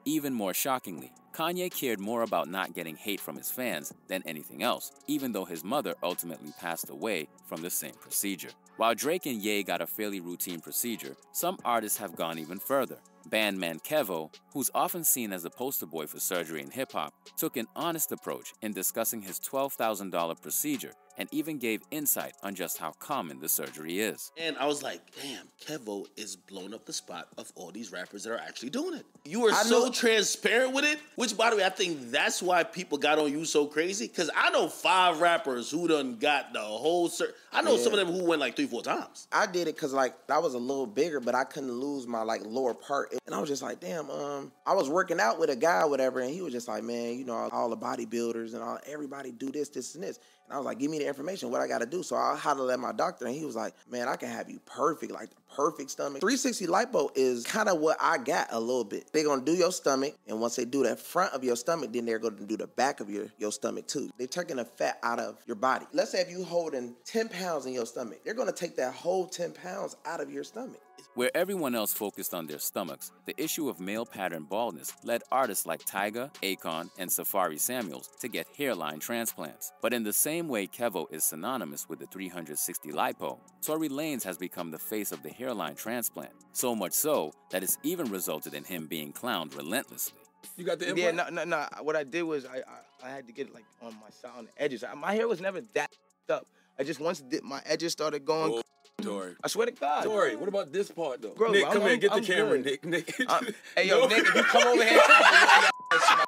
[0.05, 4.65] Even more shockingly, Kanye cared more about not getting hate from his fans than anything
[4.65, 8.51] else, even though his mother ultimately passed away from the same procedure.
[8.77, 12.99] While Drake and Ye got a fairly routine procedure, some artists have gone even further.
[13.31, 17.57] Bandman Kevo, who's often seen as the poster boy for surgery in hip hop, took
[17.57, 22.93] an honest approach in discussing his $12,000 procedure and even gave insight on just how
[22.93, 24.31] common the surgery is.
[24.39, 28.23] And I was like, damn, Kevo is blowing up the spot of all these rappers
[28.25, 29.05] that are actually doing it.
[29.25, 32.41] You are I so know- transparent with it, which, by the way, I think that's
[32.41, 34.07] why people got on you so crazy.
[34.07, 37.09] Because I know five rappers who done got the whole.
[37.09, 39.27] Sur- I know some of them who went like three, four times.
[39.33, 42.23] I did it because like I was a little bigger, but I couldn't lose my
[42.23, 44.09] like lower part, and I was just like, damn.
[44.11, 47.19] Um, I was working out with a guy, whatever, and he was just like, man,
[47.19, 50.21] you know, all the bodybuilders and all everybody do this, this, and this.
[50.49, 52.03] And I was like, give me the information, what I got to do.
[52.03, 54.61] So I hollered at my doctor, and he was like, man, I can have you
[54.65, 56.21] perfect, like the perfect stomach.
[56.21, 59.13] 360 lipo is kind of what I got a little bit.
[59.13, 62.07] They're gonna do your stomach, and once they do that front of your stomach, then
[62.07, 64.11] they're gonna do the back of your, your stomach too.
[64.17, 65.87] They're taking the fat out of your body.
[65.93, 69.27] Let's say if you holding 10 pounds in your stomach, they're gonna take that whole
[69.27, 70.81] 10 pounds out of your stomach.
[71.19, 75.67] Where everyone else focused on their stomachs, the issue of male pattern baldness led artists
[75.67, 79.73] like Tyga, Akon, and Safaree Samuels to get hairline transplants.
[79.83, 84.39] But in the same way Kevo is synonymous with the 360 lipo, Tory Lanez has
[84.39, 88.63] become the face of the hairline transplant, so much so that it's even resulted in
[88.63, 90.21] him being clowned relentlessly.
[90.57, 91.67] You got the Yeah, no, no, no.
[91.83, 94.39] What I did was I, I, I had to get it like on my side,
[94.39, 94.85] on the edges.
[94.85, 95.91] I, my hair was never that
[96.31, 96.47] up.
[96.79, 98.53] I just once did, my edges started going.
[98.53, 98.63] Oh,
[99.03, 99.35] Tory.
[99.45, 100.03] I swear to God.
[100.05, 101.31] Tory, what about this part though?
[101.31, 102.85] Bro, Nick, I'm- come here, I'm- get the I'm camera, good.
[102.85, 102.85] Nick.
[102.85, 103.31] Nick.
[103.31, 104.07] I'm- hey, yo, No.
[104.09, 105.01] Nick, if you come over here,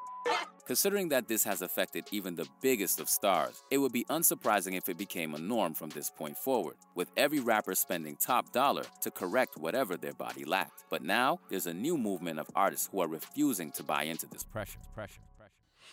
[0.66, 4.88] Considering that this has affected even the biggest of stars, it would be unsurprising if
[4.88, 9.10] it became a norm from this point forward, with every rapper spending top dollar to
[9.10, 10.84] correct whatever their body lacked.
[10.88, 14.44] But now, there's a new movement of artists who are refusing to buy into this
[14.44, 14.78] pressure.
[14.94, 15.20] Pressure.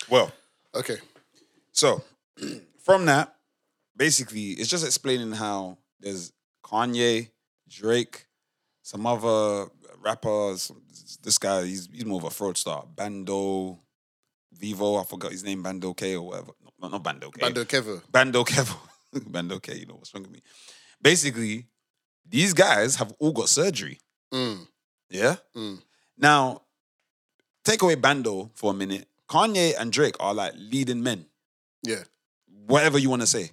[0.08, 0.30] Well,
[0.76, 0.98] okay.
[1.72, 2.04] So
[2.84, 3.34] from that,
[3.96, 6.32] basically, it's just explaining how there's
[6.70, 7.30] Kanye,
[7.68, 8.26] Drake,
[8.82, 9.68] some other
[10.04, 10.70] rappers.
[11.22, 12.84] This guy, he's he's more of a fraudster.
[12.94, 13.78] Bando,
[14.52, 16.52] Vivo, I forgot his name, Bando K or whatever.
[16.80, 17.40] No, not Bando K.
[17.40, 18.02] Bando Kevo.
[18.10, 18.76] Bando Kevo.
[19.26, 20.42] Bando K, you know what's wrong with me.
[21.02, 21.66] Basically,
[22.28, 23.98] these guys have all got surgery.
[24.32, 24.66] Mm.
[25.10, 25.36] Yeah?
[25.56, 25.82] Mm.
[26.16, 26.62] Now,
[27.64, 29.06] take away Bando for a minute.
[29.28, 31.26] Kanye and Drake are like leading men,
[31.82, 32.04] Yeah.
[32.66, 33.50] whatever you want to say.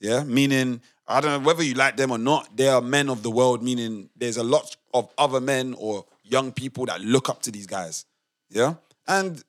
[0.00, 0.22] Yeah?
[0.24, 0.80] Meaning,
[1.10, 3.62] I don't know whether you like them or not, they are men of the world,
[3.62, 7.66] meaning there's a lot of other men or young people that look up to these
[7.66, 8.04] guys.
[8.48, 8.74] Yeah?
[9.08, 9.42] And,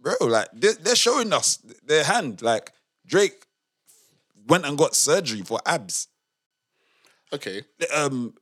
[0.00, 2.40] bro, like, they're, showing us their hand.
[2.40, 2.72] Like,
[3.06, 3.46] Drake
[4.48, 6.08] went and got surgery for abs.
[7.32, 7.62] Okay.
[7.94, 8.34] Um,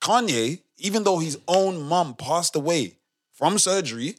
[0.00, 2.96] Kanye, even though his own mum passed away
[3.32, 4.16] from surgery,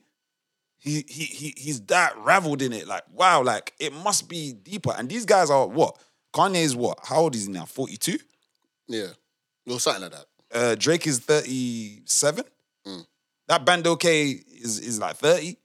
[0.78, 2.88] he he he he's that raveled in it.
[2.88, 4.94] Like, wow, like it must be deeper.
[4.98, 5.98] And these guys are what?
[6.34, 7.00] Kanye is what?
[7.04, 7.66] How old is he now?
[7.66, 8.18] 42?
[8.88, 9.08] Yeah.
[9.70, 10.26] Or something like that.
[10.52, 12.44] Uh, Drake is 37.
[12.88, 13.06] Mm.
[13.48, 15.58] That Bando K is is like 30.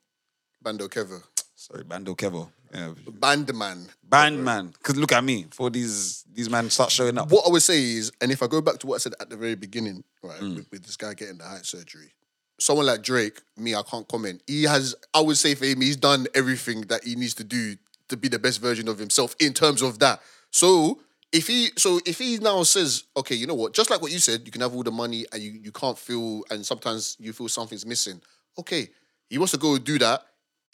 [0.62, 1.22] Bando Kevo.
[1.54, 2.50] Sorry, Bando Kevo.
[2.74, 2.92] Yeah.
[3.08, 3.88] Bandman.
[4.02, 4.74] Bandman.
[4.82, 5.46] Cause look at me.
[5.50, 7.30] For these these men start showing up.
[7.30, 9.30] What I would say is, and if I go back to what I said at
[9.30, 10.56] the very beginning, right, Mm.
[10.56, 12.12] with, with this guy getting the heart surgery,
[12.60, 14.42] someone like Drake, me, I can't comment.
[14.46, 17.76] He has, I would say for him, he's done everything that he needs to do
[18.08, 20.20] to be the best version of himself in terms of that.
[20.50, 21.00] So
[21.32, 24.18] if he, so if he now says, okay, you know what, just like what you
[24.18, 27.32] said, you can have all the money and you you can't feel, and sometimes you
[27.32, 28.20] feel something's missing.
[28.58, 28.88] Okay,
[29.28, 30.22] he wants to go do that.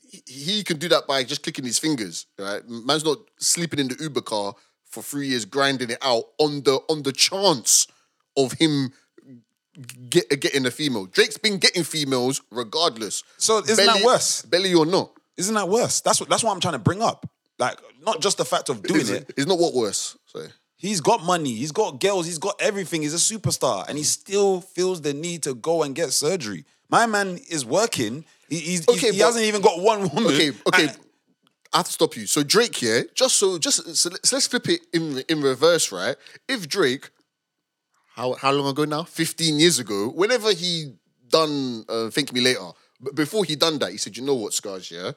[0.08, 2.62] He- He can do that by just clicking his fingers, right?
[2.68, 4.54] Man's not sleeping in the Uber car
[4.84, 7.88] for three years, grinding it out on the on the chance
[8.36, 8.92] of him
[10.08, 11.06] get, getting a female.
[11.06, 13.22] Drake's been getting females regardless.
[13.38, 14.42] So isn't that worse?
[14.42, 15.10] Belly or not?
[15.36, 16.00] Isn't that worse?
[16.00, 17.28] That's what that's what I'm trying to bring up.
[17.58, 19.32] Like, not just the fact of doing Is it.
[19.36, 20.16] It's not what worse.
[20.26, 20.48] Sorry.
[20.76, 23.02] He's got money, he's got girls, he's got everything.
[23.02, 26.64] He's a superstar, and he still feels the need to go and get surgery.
[26.90, 28.24] My man is working.
[28.50, 30.26] He, he's, Okay, he but- hasn't even got one woman.
[30.34, 30.88] Okay, okay.
[30.88, 30.98] And-
[31.72, 32.26] I have to stop you.
[32.26, 36.14] So Drake yeah, just so just so let's, let's flip it in in reverse, right?
[36.48, 37.10] If Drake,
[38.14, 39.02] how how long ago now?
[39.02, 40.94] Fifteen years ago, whenever he
[41.28, 44.52] done uh, Thank Me Later, but before he done that, he said, "You know what,
[44.52, 44.88] Scarz?
[44.92, 45.12] Yeah,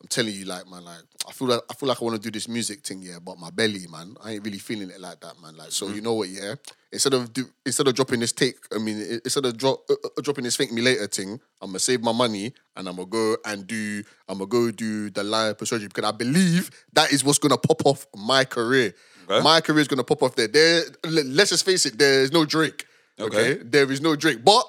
[0.00, 2.22] I'm telling you, like man, like I feel like I feel like I want to
[2.22, 5.20] do this music thing, yeah, but my belly, man, I ain't really feeling it like
[5.20, 5.56] that, man.
[5.56, 6.54] Like, so you know what, yeah,
[6.90, 10.22] instead of do, instead of dropping this take, I mean, instead of drop uh, uh,
[10.22, 13.36] dropping this thank me later thing, I'm gonna save my money and I'm gonna go
[13.44, 17.38] and do, I'm gonna go do the lipo surgery because I believe that is what's
[17.38, 18.94] gonna pop off my career.
[19.28, 20.48] My career is gonna pop off there.
[20.48, 22.86] There, let's just face it, there is no Drake.
[23.20, 24.64] Okay, there is no Drake, but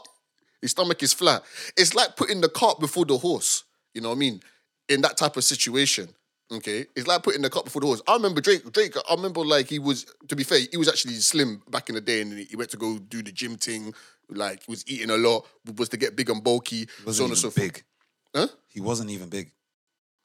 [0.61, 1.41] his stomach is flat.
[1.77, 3.63] It's like putting the cart before the horse.
[3.93, 4.41] You know what I mean?
[4.91, 6.09] In that type of situation.
[6.51, 8.01] Okay, it's like putting the cup before the horse.
[8.05, 8.69] I remember Drake.
[8.73, 8.95] Drake.
[9.09, 10.05] I remember like he was.
[10.27, 12.77] To be fair, he was actually slim back in the day, and he went to
[12.77, 13.93] go do the gym thing.
[14.29, 17.31] Like he was eating a lot, was to get big and bulky, so wasn't on
[17.31, 17.55] and so forth.
[17.55, 17.83] big.
[18.35, 18.47] Huh?
[18.67, 19.51] He wasn't even big.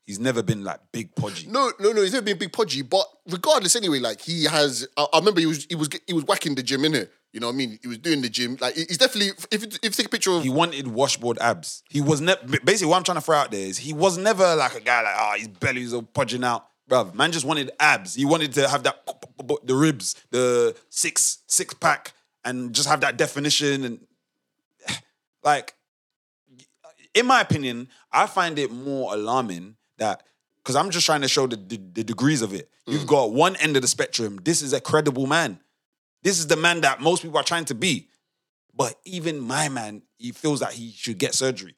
[0.06, 1.48] He's never been like big podgy.
[1.48, 2.00] No, no, no.
[2.00, 4.86] He's never been big podgy, but regardless, anyway, like he has.
[4.96, 7.12] I, I remember he was he was he was whacking the gym in it.
[7.32, 7.80] You know what I mean?
[7.82, 8.56] He was doing the gym.
[8.60, 9.32] Like he's definitely.
[9.50, 11.82] If you, if you take a picture of He wanted washboard abs.
[11.90, 14.54] He was never basically what I'm trying to throw out there is he was never
[14.54, 16.68] like a guy like ah his belly's all podging out.
[16.88, 18.14] Bruv, man just wanted abs.
[18.14, 19.02] He wanted to have that
[19.64, 22.12] the ribs, the six six pack,
[22.44, 24.06] and just have that definition and
[25.42, 25.74] like
[27.12, 30.22] in my opinion, I find it more alarming that
[30.58, 32.68] because I'm just trying to show the, the, the degrees of it.
[32.86, 34.40] You've got one end of the spectrum.
[34.42, 35.60] This is a credible man.
[36.22, 38.08] This is the man that most people are trying to be.
[38.74, 41.76] But even my man, he feels that he should get surgery.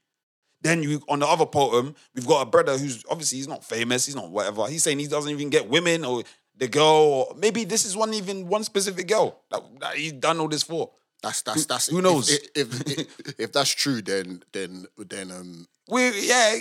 [0.62, 4.06] Then you on the other bottom, we've got a brother who's obviously he's not famous,
[4.06, 4.66] he's not whatever.
[4.66, 6.24] He's saying he doesn't even get women or
[6.56, 10.40] the girl, or maybe this is one even one specific girl that, that he's done
[10.40, 10.90] all this for.
[11.22, 12.30] That's that's that's who knows.
[12.30, 16.56] If if, if, if that's true, then then then um we yeah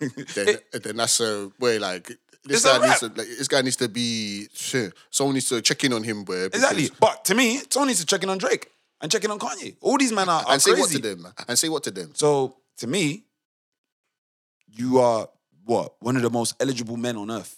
[0.34, 2.10] then then that's a way like
[2.44, 4.92] this guy needs to like, this guy needs to be shit.
[5.10, 6.90] Someone needs to check in on him, where Exactly.
[7.00, 8.70] But to me, someone needs to check in on Drake
[9.00, 9.76] and check in on Kanye.
[9.80, 10.82] All these men are, are and say crazy.
[10.82, 12.12] what to them and say what to them.
[12.14, 13.24] So to me,
[14.68, 15.28] you are
[15.64, 17.56] what one of the most eligible men on earth.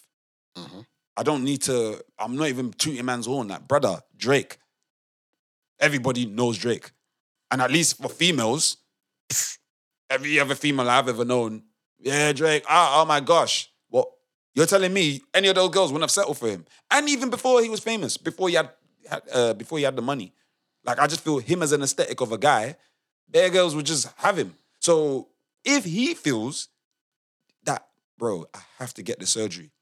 [0.56, 0.80] Mm-hmm.
[1.16, 2.02] I don't need to.
[2.18, 3.48] I'm not even tooting man's horn.
[3.48, 4.58] That brother Drake.
[5.78, 6.90] Everybody knows Drake,
[7.50, 8.78] and at least for females,
[10.08, 11.64] every other female I've ever known,
[11.98, 12.64] yeah, Drake.
[12.68, 14.08] Oh, oh my gosh, what
[14.54, 15.22] you're telling me?
[15.34, 18.16] Any of those girls wouldn't have settled for him, and even before he was famous,
[18.16, 18.70] before he had,
[19.08, 20.32] had uh, before he had the money.
[20.84, 22.76] Like I just feel him as an aesthetic of a guy,
[23.28, 24.54] their girls would just have him.
[24.78, 25.28] So
[25.64, 26.68] if he feels
[27.64, 27.86] that,
[28.16, 29.72] bro, I have to get the surgery.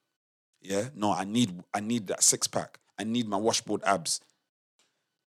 [0.63, 2.79] Yeah, no, I need I need that six pack.
[2.99, 4.21] I need my washboard abs.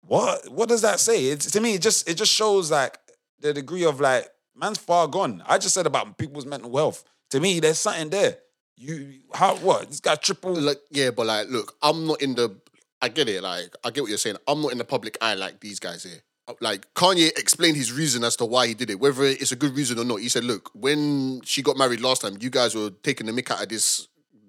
[0.06, 1.26] What what does that say?
[1.26, 2.98] It's to me, it just it just shows like
[3.40, 5.42] the degree of like man's far gone.
[5.46, 7.04] I just said about people's mental health.
[7.30, 8.38] To me, there's something there.
[8.76, 9.88] You how what?
[9.88, 12.56] This guy triple like yeah, but like look, I'm not in the
[13.00, 14.36] I get it, like I get what you're saying.
[14.46, 16.20] I'm not in the public eye like these guys here.
[16.60, 19.74] Like Kanye explained his reason as to why he did it, whether it's a good
[19.76, 20.16] reason or not.
[20.20, 23.50] He said, "Look, when she got married last time, you guys were taking the mick
[23.50, 24.06] out of this.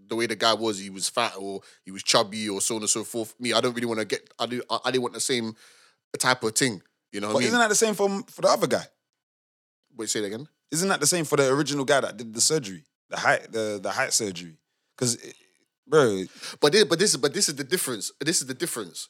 [0.09, 2.81] The way the guy was, he was fat or he was chubby or so on
[2.81, 3.33] and so forth.
[3.39, 4.29] Me, I don't really want to get.
[4.39, 4.61] I do.
[4.69, 5.55] I, I didn't want the same
[6.19, 6.81] type of thing.
[7.11, 7.47] You know what But I mean?
[7.47, 8.85] isn't that the same for for the other guy?
[9.97, 10.47] Wait, say it again.
[10.71, 13.79] Isn't that the same for the original guy that did the surgery, the height, the
[13.81, 14.57] the height surgery?
[14.95, 15.17] Because,
[15.87, 16.23] bro,
[16.59, 18.11] But this, but this is but this is the difference.
[18.19, 19.09] This is the difference.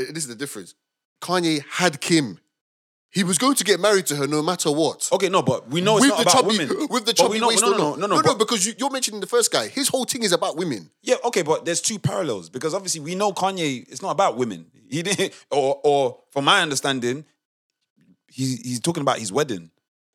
[0.00, 0.74] Uh, This is the difference.
[1.22, 2.38] Kanye had Kim.
[3.10, 5.08] He was going to get married to her no matter what.
[5.10, 6.68] Okay, no, but we know it's not about women.
[6.90, 7.98] With the chubby know- waist no, no, not.
[8.00, 9.68] no, no, no, but- because you, you're mentioning the first guy.
[9.68, 10.90] His whole thing is about women.
[11.02, 13.86] Yeah, okay, but there's two parallels because obviously we know Kanye.
[13.88, 14.66] It's not about women.
[14.90, 17.24] He didn't, or or from my understanding,
[18.28, 19.70] he's he's talking about his wedding,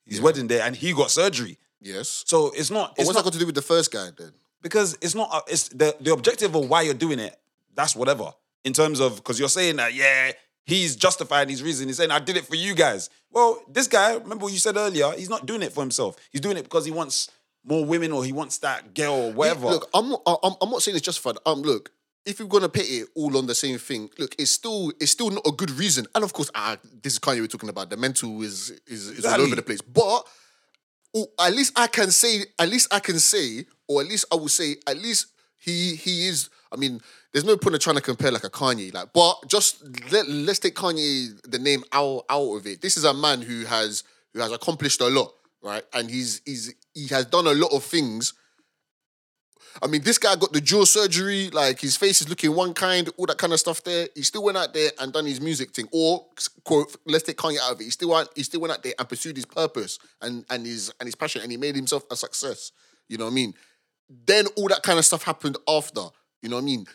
[0.06, 1.58] his wedding day, and he got surgery.
[1.82, 2.24] Yes.
[2.28, 2.94] So it's not.
[2.98, 4.32] It's what's not that got to do with the first guy then?
[4.62, 5.30] because it's not.
[5.32, 7.36] uh, It's the the objective of why you're doing it.
[7.74, 8.32] That's whatever.
[8.64, 10.32] In terms of because you're saying that yeah,
[10.66, 11.88] he's justifying his reason.
[11.88, 13.10] He's saying I did it for you guys.
[13.32, 15.12] Well, this guy, remember what you said earlier?
[15.14, 16.18] He's not doing it for himself.
[16.32, 17.32] He's doing it because he wants
[17.64, 19.68] more women or he wants that girl or whatever.
[19.68, 20.22] Look, I'm not.
[20.44, 21.38] I'm, I'm not saying it's justified.
[21.46, 21.92] Um, look,
[22.26, 25.30] if you're gonna put it all on the same thing, look, it's still it's still
[25.30, 26.06] not a good reason.
[26.14, 27.90] And of course, ah, this is Kanye we're talking about.
[27.90, 29.82] The mental is is, is all over the place.
[29.82, 30.26] But
[31.16, 34.36] oh, at least I can say, at least I can say, or at least I
[34.36, 36.50] will say, at least he he is.
[36.72, 37.02] I mean,
[37.34, 40.60] there's no point of trying to compare like a Kanye, like, but just let let's
[40.60, 42.82] take Kanye the name out out of it.
[42.82, 44.04] This is a man who has
[44.34, 45.84] who has accomplished a lot, right?
[45.94, 48.34] And he's he's he has done a lot of things.
[49.82, 53.10] I mean, this guy got the jaw surgery, like his face is looking one kind,
[53.18, 54.08] all that kind of stuff there.
[54.16, 55.88] He still went out there and done his music thing.
[55.92, 56.26] Or
[56.64, 57.86] quote, let's take Kanye out of it.
[57.86, 60.94] He still went, he still went out there and pursued his purpose and and his
[61.00, 62.72] and his passion, and he made himself a success.
[63.10, 63.54] You know what I mean?
[64.26, 66.02] Then all that kind of stuff happened after.
[66.42, 66.86] You know what I mean?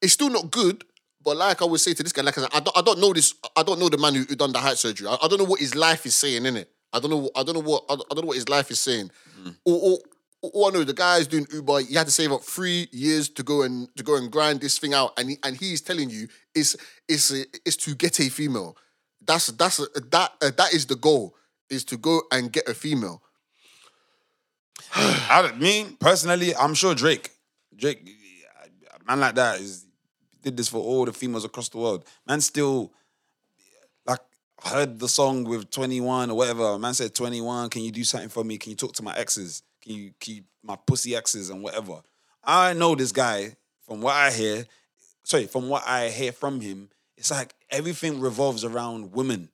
[0.00, 0.84] It's still not good,
[1.22, 3.00] but like I would say to this guy, like I said, I don't, I don't
[3.00, 3.34] know this.
[3.56, 5.08] I don't know the man who, who done the heart surgery.
[5.08, 6.70] I, I don't know what his life is saying in it.
[6.92, 7.30] I don't know.
[7.34, 7.84] I don't know what.
[7.88, 9.10] I don't, know what his life is saying.
[9.42, 9.50] Hmm.
[9.64, 10.02] Or, all
[10.44, 11.80] I know, the guy is doing Uber.
[11.80, 14.78] He had to save up three years to go and to go and grind this
[14.78, 16.76] thing out, and he, and he's telling you it's
[17.08, 18.76] it's it's to get a female.
[19.24, 21.36] That's that's that uh, that is the goal
[21.70, 23.22] is to go and get a female.
[24.94, 27.30] I don't- personally, I'm sure Drake,
[27.76, 28.08] Drake,
[29.06, 29.86] man like that is
[30.42, 32.04] did this for all the females across the world.
[32.26, 32.92] Man, still
[34.04, 34.20] like
[34.64, 36.78] heard the song with 21 or whatever.
[36.78, 37.70] Man said 21.
[37.70, 38.58] Can you do something for me?
[38.58, 39.62] Can you talk to my exes?
[39.82, 42.00] Can you keep my pussy exes and whatever?
[42.44, 43.56] I know this guy
[43.86, 44.64] from what I hear.
[45.24, 49.48] Sorry, from what I hear from him, it's like everything revolves around women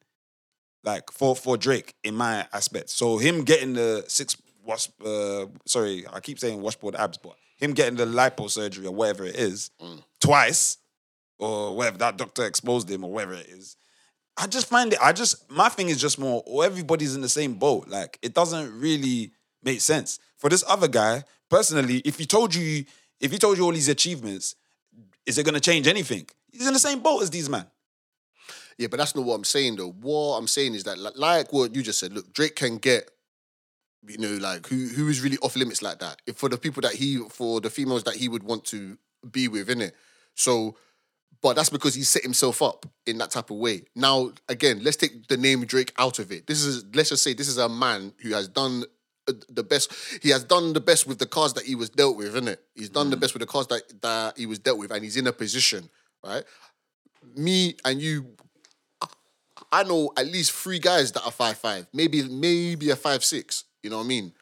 [0.85, 2.91] like for for Drake in my aspect.
[2.91, 7.73] So him getting the six wash, uh, sorry, I keep saying washboard abs, but him
[7.73, 9.71] getting the lipo surgery or whatever it is
[10.21, 10.79] twice,
[11.39, 13.77] or whatever that doctor exposed him or whatever it is.
[14.37, 14.99] I just find it.
[15.03, 16.43] I just my thing is just more.
[16.47, 17.89] oh, Everybody's in the same boat.
[17.89, 19.33] Like it doesn't really
[19.63, 21.25] make sense for this other guy.
[21.49, 22.85] Personally, if he told you,
[23.21, 24.55] if he told you all these achievements,
[25.27, 26.27] is it going to change anything?
[26.53, 27.67] He's in the same boat as these men.
[28.79, 29.91] Yeah, but that's not what I'm saying though.
[29.91, 33.11] What I'm saying is that, like, what you just said, look, Drake can get,
[34.07, 36.23] you know, like who who is really off limits like that.
[36.27, 38.97] If for the people that he, for the females that he would want to
[39.31, 39.93] be with, innit?
[40.35, 40.77] So,
[41.43, 43.83] but that's because he set himself up in that type of way.
[43.97, 46.47] Now, again, let's take the name Drake out of it.
[46.47, 48.85] This is, let's just say, this is a man who has done
[49.49, 49.93] the best.
[50.23, 52.61] He has done the best with the cards that he was dealt with, isn't it?
[52.75, 55.17] He's done the best with the cards that that he was dealt with, and he's
[55.17, 55.89] in a position,
[56.25, 56.45] right?
[57.37, 58.27] Me and you
[59.71, 63.65] I know at least three guys that are five five, maybe maybe a five six.
[63.83, 64.33] You know what I mean?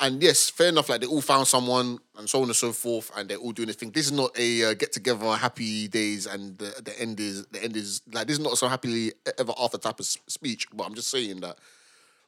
[0.00, 0.88] And yes, fair enough.
[0.88, 3.68] Like they all found someone and so on and so forth, and they're all doing
[3.68, 3.92] this thing.
[3.92, 7.62] This is not a uh, get together, happy days, and the, the end is the
[7.62, 10.66] end is like this is not so happily ever after type of speech.
[10.74, 11.58] But I'm just saying that.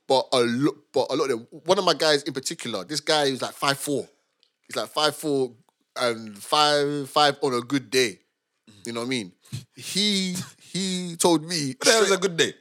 [0.08, 1.46] But a lot, but a lot of them.
[1.50, 4.08] One of my guys in particular, this guy is like five four.
[4.66, 5.52] He's like five four
[5.96, 8.20] and five five on a good day.
[8.84, 9.32] You know what I mean?
[9.74, 11.74] He he told me.
[11.84, 12.54] that was a good day?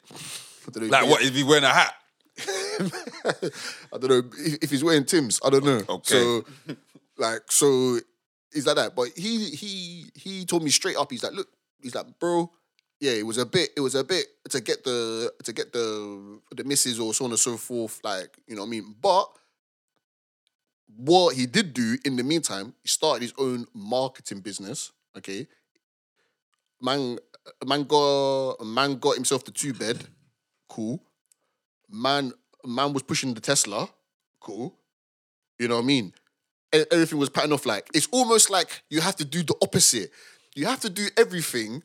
[0.75, 1.21] Like what?
[1.21, 1.93] If he wearing a hat?
[2.39, 5.39] I don't know if, if he's wearing Tim's.
[5.45, 5.81] I don't know.
[5.87, 6.01] Okay.
[6.03, 6.45] So,
[7.17, 7.99] like, so
[8.53, 8.95] he's like that.
[8.95, 11.11] But he he he told me straight up.
[11.11, 11.47] He's like, look,
[11.81, 12.51] he's like, bro,
[12.99, 13.69] yeah, it was a bit.
[13.75, 17.31] It was a bit to get the to get the the misses or so on
[17.31, 17.99] and so forth.
[18.03, 18.95] Like, you know what I mean?
[19.01, 19.29] But
[20.97, 24.91] what he did do in the meantime, he started his own marketing business.
[25.17, 25.47] Okay,
[26.81, 27.17] man,
[27.65, 30.05] man got man got himself the two bed.
[30.69, 31.01] Cool.
[31.89, 32.33] Man,
[32.65, 33.89] man was pushing the Tesla.
[34.39, 34.73] Cool.
[35.59, 36.13] You know what I mean?
[36.73, 40.11] Everything was patterned off like it's almost like you have to do the opposite.
[40.55, 41.83] You have to do everything.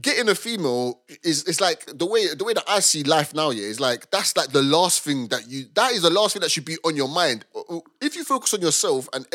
[0.00, 3.50] Getting a female is it's like the way the way that I see life now.
[3.50, 6.42] Yeah, is like that's like the last thing that you that is the last thing
[6.42, 7.44] that should be on your mind.
[8.00, 9.26] If you focus on yourself and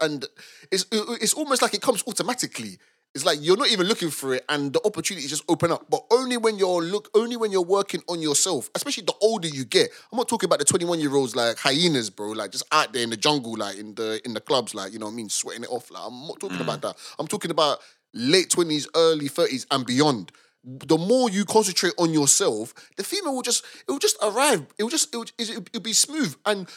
[0.00, 0.26] and
[0.70, 2.78] it's it's almost like it comes automatically.
[3.16, 5.86] It's like you're not even looking for it, and the opportunities just open up.
[5.88, 8.68] But only when you're look, only when you're working on yourself.
[8.74, 9.88] Especially the older you get.
[10.12, 12.32] I'm not talking about the 21 year olds like hyenas, bro.
[12.32, 14.98] Like just out there in the jungle, like in the in the clubs, like you
[14.98, 15.90] know what I mean, sweating it off.
[15.90, 16.64] Like I'm not talking mm.
[16.64, 16.96] about that.
[17.18, 17.78] I'm talking about
[18.16, 20.32] late 20s, early 30s, and beyond.
[20.64, 24.66] The more you concentrate on yourself, the female will just it will just arrive.
[24.78, 26.68] It will just it will, it'll, be smooth and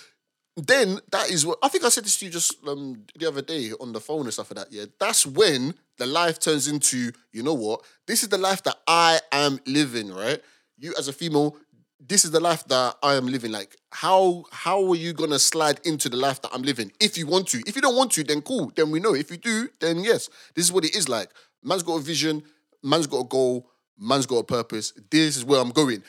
[0.68, 3.42] then that is what I think I said this to you just um, the other
[3.42, 4.74] day on the phone and stuff like that.
[4.74, 7.82] Yeah, that's when the life turns into you know what?
[8.08, 10.14] This is the life that I am living.
[10.14, 10.42] Right?
[10.78, 11.56] You as a female,
[12.00, 13.52] this is the life that I am living.
[13.52, 16.92] Like how how are you gonna slide into the life that I'm living?
[17.00, 18.72] If you want to, if you don't want to, then cool.
[18.76, 19.14] Then we know.
[19.14, 21.30] If you do, then yes, this is what it is like.
[21.64, 22.44] Man's got a vision.
[22.84, 23.70] Man's got a goal.
[23.98, 24.94] Man's got a purpose.
[25.10, 26.04] This is where I'm going.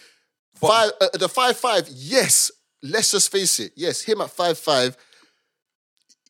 [0.55, 1.88] Five, uh, the five five.
[1.88, 2.51] Yes,
[2.82, 3.72] let's just face it.
[3.74, 4.97] Yes, him at five five.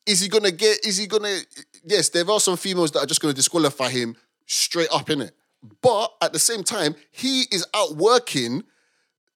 [0.06, 0.86] Is he gonna get?
[0.86, 1.38] Is he gonna?
[1.84, 5.32] Yes, there are some females that are just gonna disqualify him straight up in it.
[5.82, 8.64] But at the same time, he is out working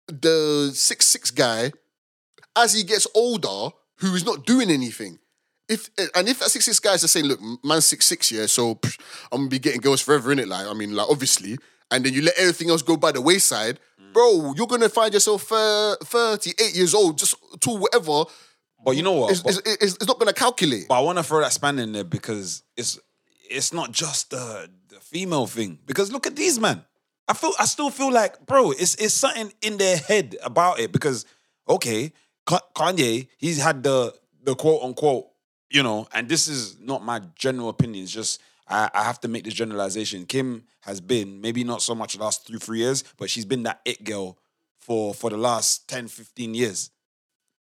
[0.08, 1.72] the six six guy
[2.56, 5.18] as he gets older, who is not doing anything.
[5.68, 8.46] If and if that six six guy is just saying, look, man, six six, yeah,
[8.46, 8.98] so pff,
[9.32, 10.48] I'm gonna be getting girls forever in it.
[10.48, 11.58] Like, I mean, like obviously,
[11.90, 13.80] and then you let everything else go by the wayside,
[14.12, 14.52] bro.
[14.56, 18.24] You're gonna find yourself uh, 38 years old, just to whatever.
[18.84, 19.30] But you know what?
[19.30, 20.86] It's, it's, it's, it's not gonna calculate.
[20.88, 22.98] But I want to throw that span in there because it's
[23.50, 25.78] it's not just the the female thing.
[25.86, 26.84] Because look at these man.
[27.28, 30.92] I feel I still feel like, bro, it's it's something in their head about it.
[30.92, 31.24] Because
[31.68, 32.12] okay,
[32.46, 35.28] Kanye, he's had the the quote unquote,
[35.70, 38.04] you know, and this is not my general opinion.
[38.04, 40.26] It's just I, I have to make this generalization.
[40.26, 43.62] Kim has been maybe not so much the last three three years, but she's been
[43.62, 44.38] that it girl
[44.78, 46.90] for for the last 10, 15 years.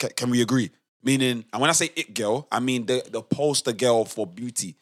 [0.00, 0.70] Ca- can we agree?
[1.04, 4.76] Meaning, and when I say it girl, I mean the, the poster girl for beauty.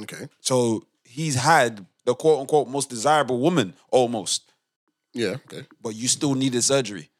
[0.00, 0.28] Okay.
[0.40, 4.52] So he's had the quote unquote most desirable woman almost.
[5.12, 5.66] Yeah, okay.
[5.80, 7.10] But you still needed surgery.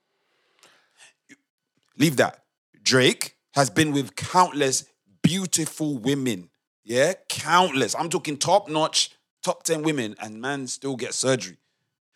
[1.97, 2.45] Leave that.
[2.83, 4.85] Drake has been with countless
[5.23, 6.51] beautiful women.
[6.85, 7.95] Yeah, countless.
[7.95, 9.11] I'm talking top notch,
[9.43, 11.57] top 10 women, and man still gets surgery.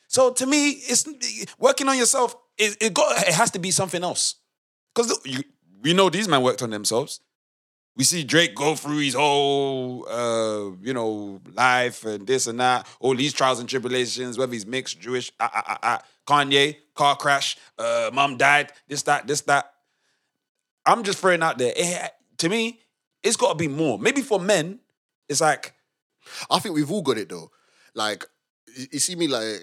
[0.09, 1.07] So to me, it's
[1.59, 2.37] working on yourself.
[2.57, 4.37] It, it got it has to be something else.
[4.95, 5.43] Because you
[5.81, 7.21] we know these men worked on themselves.
[7.99, 12.87] We see Drake go through his whole, uh, you know, life and this and that,
[13.01, 16.03] all these trials and tribulations, whether he's mixed, Jewish, ah, ah, ah, ah.
[16.27, 19.73] Kanye, car crash, uh, mom died, this, that, this, that.
[20.87, 21.73] I'm just throwing out there.
[21.77, 22.79] It, to me,
[23.23, 23.99] it's got to be more.
[23.99, 24.79] Maybe for men,
[25.29, 25.75] it's like,
[26.51, 27.51] I think we've all got it though.
[27.95, 28.25] Like,
[28.93, 29.61] you, see me like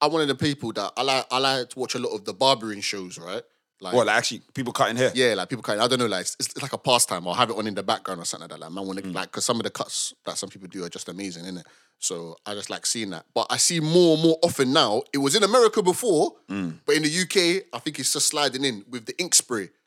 [0.00, 1.26] I'm one of the people that I like.
[1.30, 3.42] I like to watch a lot of the barbering shows, right?
[3.82, 5.10] Like, what, like actually people cutting hair?
[5.12, 5.82] Yeah, like people cutting.
[5.82, 7.26] I don't know, like it's, it's like a pastime.
[7.26, 8.64] I'll have it on in the background or something like that.
[8.64, 9.12] Like, man, want to mm.
[9.12, 11.66] like because some of the cuts that some people do are just amazing, isn't it?
[11.98, 13.26] So I just like seeing that.
[13.34, 15.02] But I see more and more often now.
[15.12, 16.78] It was in America before, mm.
[16.86, 19.70] but in the UK, I think it's just sliding in with the ink spray.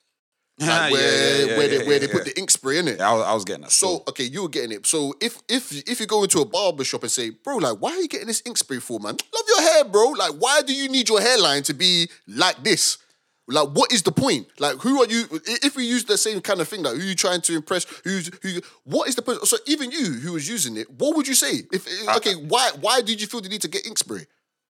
[0.57, 2.33] Like Yeah, where yeah, yeah, where they yeah, where they put yeah.
[2.33, 2.99] the ink spray in it.
[2.99, 3.71] Yeah, I was, I was getting that.
[3.71, 4.87] So okay, you were getting it.
[4.87, 7.91] So if if if you go into a barber shop and say, bro, like, why
[7.91, 9.17] are you getting this ink spray for, man?
[9.33, 10.11] Love your hair, bro.
[10.11, 12.99] Like, why do you need your hairline to be like this?
[13.47, 14.47] Like, what is the point?
[14.59, 15.25] Like, who are you?
[15.31, 17.85] If we use the same kind of thing, like, who are you trying to impress?
[18.03, 18.59] Who's who?
[18.83, 19.41] What is the point?
[19.45, 21.61] So even you, who was using it, what would you say?
[21.71, 21.87] If
[22.17, 24.25] okay, why why did you feel the need to get ink spray?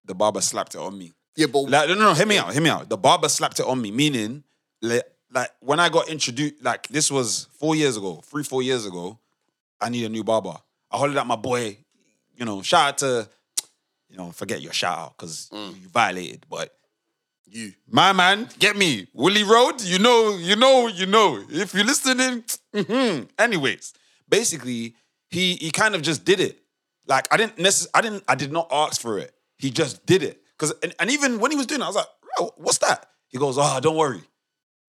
[0.06, 1.12] the barber slapped it on me.
[1.36, 2.88] Yeah, but Like, no, no, no, hear me out, hear me out.
[2.88, 4.44] The barber slapped it on me, meaning,
[4.80, 8.86] like, like when I got introduced, like this was four years ago, three, four years
[8.86, 9.18] ago,
[9.80, 10.56] I need a new barber.
[10.90, 11.76] I hollered at my boy,
[12.36, 13.28] you know, shout out to,
[14.08, 15.80] you know, forget your shout out because mm.
[15.82, 16.74] you violated, but
[17.48, 19.06] you, my man, get me.
[19.14, 21.42] Willie Road, you know, you know, you know.
[21.48, 22.42] If you're listening,
[22.74, 23.28] mhm.
[23.38, 23.94] anyways,
[24.28, 24.94] basically,
[25.30, 26.58] he he kind of just did it.
[27.06, 29.32] Like I didn't necess- I didn't, I did not ask for it.
[29.58, 30.42] He just did it.
[30.58, 33.06] Cause and, and even when he was doing it, I was like, "Bro, what's that?
[33.28, 34.22] He goes, Oh, don't worry.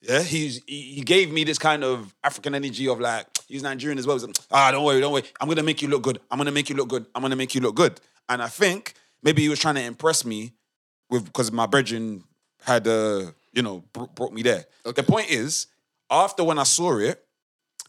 [0.00, 3.98] Yeah, he's he, he gave me this kind of African energy of like, he's Nigerian
[3.98, 4.16] as well.
[4.16, 5.24] He's like, ah, don't worry, don't worry.
[5.40, 6.20] I'm gonna make you look good.
[6.30, 7.06] I'm gonna make you look good.
[7.14, 8.00] I'm gonna make you look good.
[8.28, 10.52] And I think maybe he was trying to impress me
[11.10, 12.24] with because my brethren
[12.68, 14.66] had uh, you know, br- brought me there.
[14.84, 15.66] The point is,
[16.10, 17.24] after when I saw it,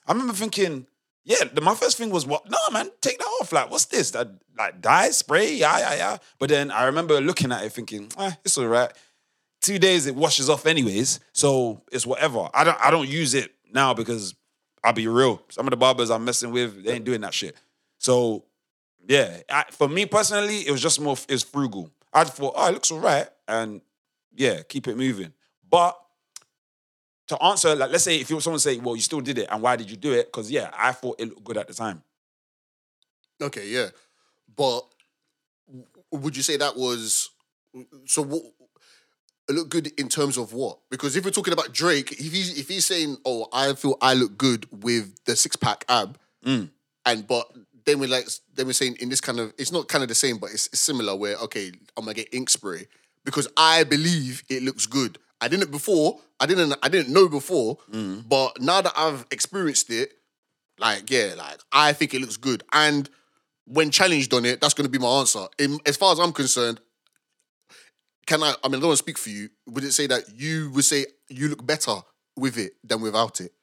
[0.07, 0.87] I remember thinking,
[1.23, 2.49] yeah, the, my first thing was, what?
[2.49, 3.51] No, man, take that off.
[3.51, 4.11] Like, what's this?
[4.11, 5.53] That like dye spray?
[5.53, 6.17] Yeah, yeah, yeah.
[6.39, 8.91] But then I remember looking at it thinking, eh, it's all right.
[9.61, 11.19] two days it washes off anyways.
[11.33, 12.49] So it's whatever.
[12.53, 14.35] I don't I don't use it now because
[14.83, 15.41] I'll be real.
[15.49, 17.55] Some of the barbers I'm messing with, they ain't doing that shit.
[17.97, 18.45] So
[19.07, 21.91] yeah, I, for me personally, it was just more it's frugal.
[22.13, 23.81] I thought, oh, it looks alright, and
[24.39, 25.33] yeah, keep it moving.
[25.69, 25.99] But
[27.27, 29.61] to answer, like, let's say if you someone say, well, you still did it, and
[29.61, 30.27] why did you do it?
[30.27, 32.01] Because yeah, I thought it looked good at the time.
[33.41, 33.89] Okay, yeah,
[34.55, 34.81] but
[36.11, 37.29] would you say that was
[38.05, 38.23] so?
[38.23, 38.43] What
[39.49, 40.79] it looked good in terms of what?
[40.89, 44.13] Because if we're talking about Drake, if he's if he's saying, "Oh, I feel I
[44.13, 46.69] look good with the six pack ab," Mm.
[47.05, 47.51] and but
[47.85, 50.15] then we're like, then we're saying in this kind of, it's not kind of the
[50.15, 51.15] same, but it's, it's similar.
[51.15, 52.87] Where okay, I'm gonna get ink spray
[53.25, 55.17] because I believe it looks good.
[55.41, 56.19] I didn't before.
[56.39, 56.73] I didn't.
[56.81, 58.27] I didn't know before, mm.
[58.27, 60.13] but now that I've experienced it,
[60.77, 62.63] like yeah, like I think it looks good.
[62.73, 63.09] And
[63.65, 65.45] when challenged on it, that's going to be my answer.
[65.57, 66.79] In, as far as I'm concerned,
[68.25, 68.53] can I?
[68.63, 69.49] I mean, I don't want to speak for you.
[69.67, 71.95] Would it say that you would say you look better
[72.35, 73.53] with it than without it?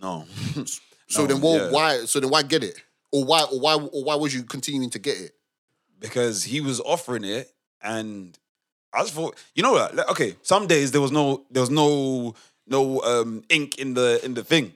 [0.00, 0.24] No.
[1.08, 1.62] So No, then, what?
[1.62, 1.70] yeah.
[1.70, 1.98] Why?
[2.06, 2.82] So then, why get it?
[3.12, 3.44] Or why?
[3.44, 3.74] Or why?
[3.74, 5.36] Or why was you continuing to get it?
[5.98, 7.50] because he was offering it
[7.86, 8.38] and
[8.92, 9.94] I just thought, you know what?
[9.94, 12.34] like, Okay, some days there was no there was no
[12.66, 14.72] no um ink in the in the thing.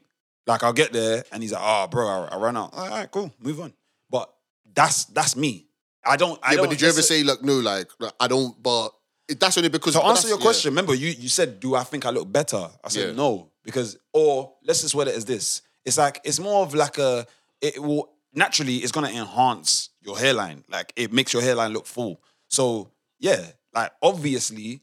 [0.47, 2.71] Like I'll get there and he's like, oh bro, I, I ran out.
[2.75, 3.73] All right, cool, move on.
[4.11, 4.33] But
[4.75, 5.67] that's that's me.
[6.05, 8.27] I don't I yeah, don't but did you ever say like no, like like, I
[8.29, 8.61] don't?
[8.63, 8.91] But
[9.39, 10.43] that's only because to answer your yeah.
[10.43, 12.69] question, remember you you said, do I think I look better?
[12.85, 13.15] I said Yeah.
[13.15, 15.63] no because or let's just word it as this.
[15.85, 17.27] It's like it's more of like a
[17.61, 20.65] it will naturally it's gonna enhance your hairline.
[20.69, 22.21] Like it makes your hairline look full.
[22.49, 22.91] So
[23.21, 24.81] yeah, like obviously,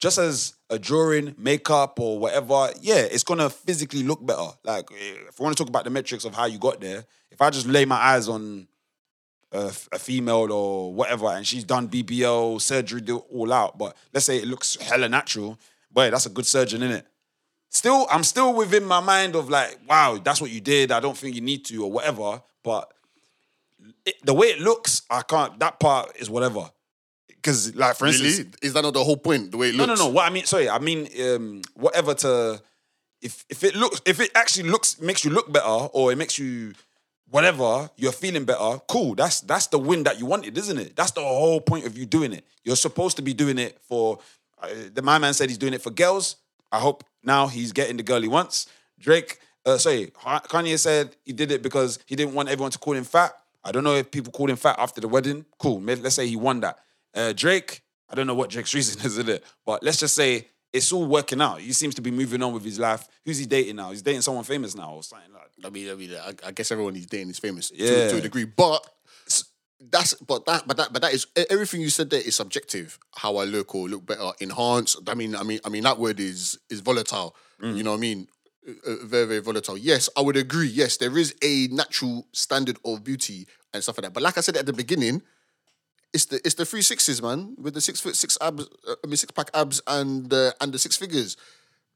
[0.00, 4.48] just as a drawing, makeup or whatever, yeah, it's gonna physically look better.
[4.64, 7.04] Like eh, if we want to talk about the metrics of how you got there,
[7.30, 8.68] if I just lay my eyes on
[9.52, 13.76] a, a female or whatever, and she's done BBL surgery, do all out.
[13.76, 15.58] But let's say it looks hella natural.
[15.90, 17.06] Boy, that's a good surgeon, isn't it?
[17.70, 20.92] Still, I'm still within my mind of like, wow, that's what you did.
[20.92, 22.40] I don't think you need to or whatever.
[22.62, 22.92] But
[24.06, 25.58] it, the way it looks, I can't.
[25.58, 26.70] That part is whatever.
[27.44, 28.24] Because, like, for Really?
[28.26, 29.50] instance, is that not the whole point?
[29.50, 29.86] The way it looks.
[29.88, 30.04] no, no.
[30.06, 30.08] No.
[30.08, 32.62] What I mean, sorry, I mean, um, whatever to,
[33.20, 36.38] if if it looks, if it actually looks, makes you look better, or it makes
[36.38, 36.72] you,
[37.30, 38.80] whatever, you're feeling better.
[38.88, 39.14] Cool.
[39.14, 40.96] That's that's the win that you wanted, isn't it?
[40.96, 42.46] That's the whole point of you doing it.
[42.64, 44.18] You're supposed to be doing it for.
[44.62, 46.36] Uh, the my man said he's doing it for girls.
[46.72, 48.66] I hope now he's getting the girl he wants.
[48.98, 52.94] Drake, uh, sorry, Kanye said he did it because he didn't want everyone to call
[52.94, 53.32] him fat.
[53.62, 55.44] I don't know if people called him fat after the wedding.
[55.58, 55.80] Cool.
[55.80, 56.78] Maybe- Let's say he won that.
[57.14, 59.44] Uh, Drake, I don't know what Drake's reason is, is it?
[59.64, 61.60] But let's just say it's all working out.
[61.60, 63.06] He seems to be moving on with his life.
[63.24, 63.90] Who's he dating now?
[63.90, 66.72] He's dating someone famous now or something like I mean, I mean, I, I guess
[66.72, 68.08] everyone he's dating is famous to, Yeah.
[68.08, 68.84] to a degree, but
[69.90, 72.98] that's but that but that but that is everything you said there is subjective.
[73.16, 74.98] How I look or look better, enhanced.
[75.08, 77.36] I mean, I mean, I mean that word is is volatile.
[77.62, 77.76] Mm.
[77.76, 78.28] You know what I mean?
[78.66, 79.76] Uh, very very volatile.
[79.76, 80.68] Yes, I would agree.
[80.68, 84.14] Yes, there is a natural standard of beauty and stuff like that.
[84.14, 85.22] But like I said at the beginning,
[86.14, 88.66] it's the it's the three sixes, man, with the six foot six abs.
[88.88, 91.36] uh, I mean, six pack abs and uh, and the six figures.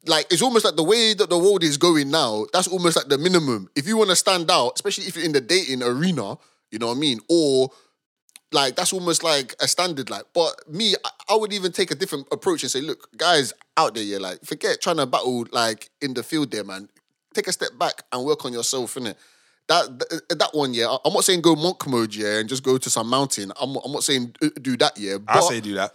[0.06, 2.46] Like it's almost like the way that the world is going now.
[2.52, 3.70] That's almost like the minimum.
[3.74, 6.36] If you want to stand out, especially if you're in the dating arena,
[6.70, 7.70] you know what I mean, or
[8.52, 10.10] like that's almost like a standard.
[10.10, 13.52] Like, but me, I, I would even take a different approach and say, look, guys
[13.76, 16.88] out there, yeah, like forget trying to battle like in the field there, man.
[17.34, 19.14] Take a step back and work on yourself, innit?
[19.68, 19.98] That,
[20.30, 20.96] that one, yeah.
[21.04, 23.52] I'm not saying go monk mode, yeah, and just go to some mountain.
[23.60, 25.18] I'm, I'm not saying do that, yeah.
[25.18, 25.92] But, I say do that.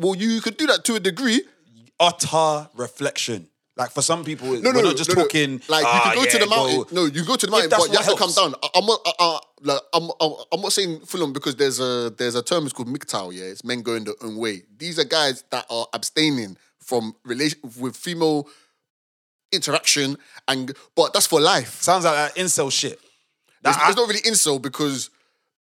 [0.00, 1.42] Well, you could do that to a degree.
[1.98, 3.48] Utter reflection.
[3.76, 5.60] Like for some people, No, we're no, not just no, talking.
[5.68, 6.76] Like you "Ah, can go to the mountain.
[6.82, 8.54] go." No, you go to the mountain, but you have what to come down.
[8.74, 9.00] I'm not.
[9.04, 10.32] Uh, uh, like I'm, I'm.
[10.50, 13.34] I'm not saying full on because there's a there's a term it's called MGTOW.
[13.34, 14.62] Yeah, it's men going their own way.
[14.78, 18.48] These are guys that are abstaining from relation with female
[19.52, 20.16] interaction,
[20.48, 21.82] and but that's for life.
[21.82, 22.98] Sounds like that incel shit.
[23.66, 25.10] It's, it's not really incel because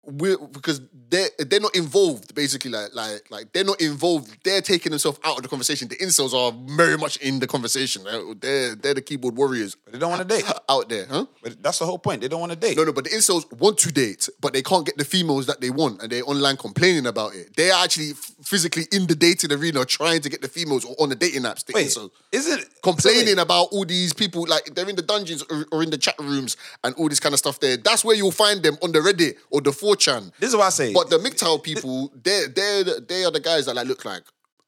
[0.04, 2.34] we're because they're they're not involved.
[2.34, 4.36] Basically, like like like they're not involved.
[4.42, 5.88] They're taking themselves out of the conversation.
[5.88, 8.02] The incels are very much in the conversation.
[8.40, 9.76] They're they're, the keyboard warriors.
[9.76, 11.26] But they don't want to date out there, huh?
[11.42, 12.20] But that's the whole point.
[12.20, 12.76] They don't want to date.
[12.76, 15.60] No, no, but the incels want to date, but they can't get the females that
[15.60, 17.54] they want, and they're online complaining about it.
[17.56, 21.14] They're actually physically in the dating arena trying to get the females or on the
[21.14, 21.64] dating apps.
[21.64, 22.10] The Wait, incels.
[22.32, 24.46] is it complaining about all these people?
[24.48, 27.32] Like they're in the dungeons or, or in the chat rooms and all this kind
[27.32, 27.60] of stuff.
[27.60, 30.32] There, that's where you'll find them on the Reddit or the 4chan.
[30.38, 30.92] This is what I say.
[30.92, 34.22] But the MGTOW people, they're they're the- they are the guys that like look like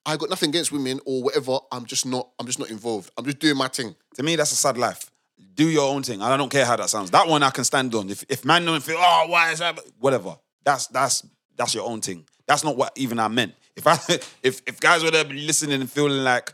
[0.07, 1.59] I got nothing against women or whatever.
[1.73, 2.29] I'm just not.
[2.39, 3.11] I'm just not involved.
[3.17, 3.95] I'm just doing my thing.
[4.17, 5.11] To me, that's a sad life.
[5.55, 6.21] Do your own thing.
[6.21, 7.11] And I don't care how that sounds.
[7.11, 8.11] That one I can stand on.
[8.11, 9.79] If if man don't feel, oh, why is that?
[9.99, 10.37] Whatever.
[10.65, 12.27] That's that's that's your own thing.
[12.47, 13.55] That's not what even I meant.
[13.77, 13.95] If I
[14.43, 16.53] if if guys were there listening and feeling like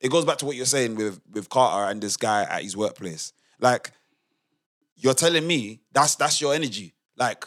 [0.00, 2.76] it goes back to what you're saying with with Carter and this guy at his
[2.76, 3.32] workplace.
[3.58, 3.90] Like
[4.96, 6.94] you're telling me that's that's your energy.
[7.16, 7.46] Like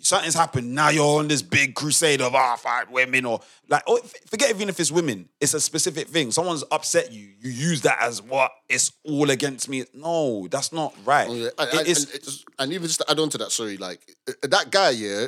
[0.00, 0.74] something's happened.
[0.74, 4.68] Now you're on this big crusade of ah fight women or like oh, forget even
[4.68, 5.28] if it's women.
[5.40, 6.30] It's a specific thing.
[6.32, 7.28] Someone's upset you.
[7.40, 8.52] You use that as what?
[8.68, 9.84] It's all against me.
[9.94, 11.28] No, that's not right.
[11.28, 11.48] Oh, yeah.
[11.58, 14.00] And, It and- is- and and even just to add on to that, sorry, like
[14.28, 15.26] uh, that guy, yeah,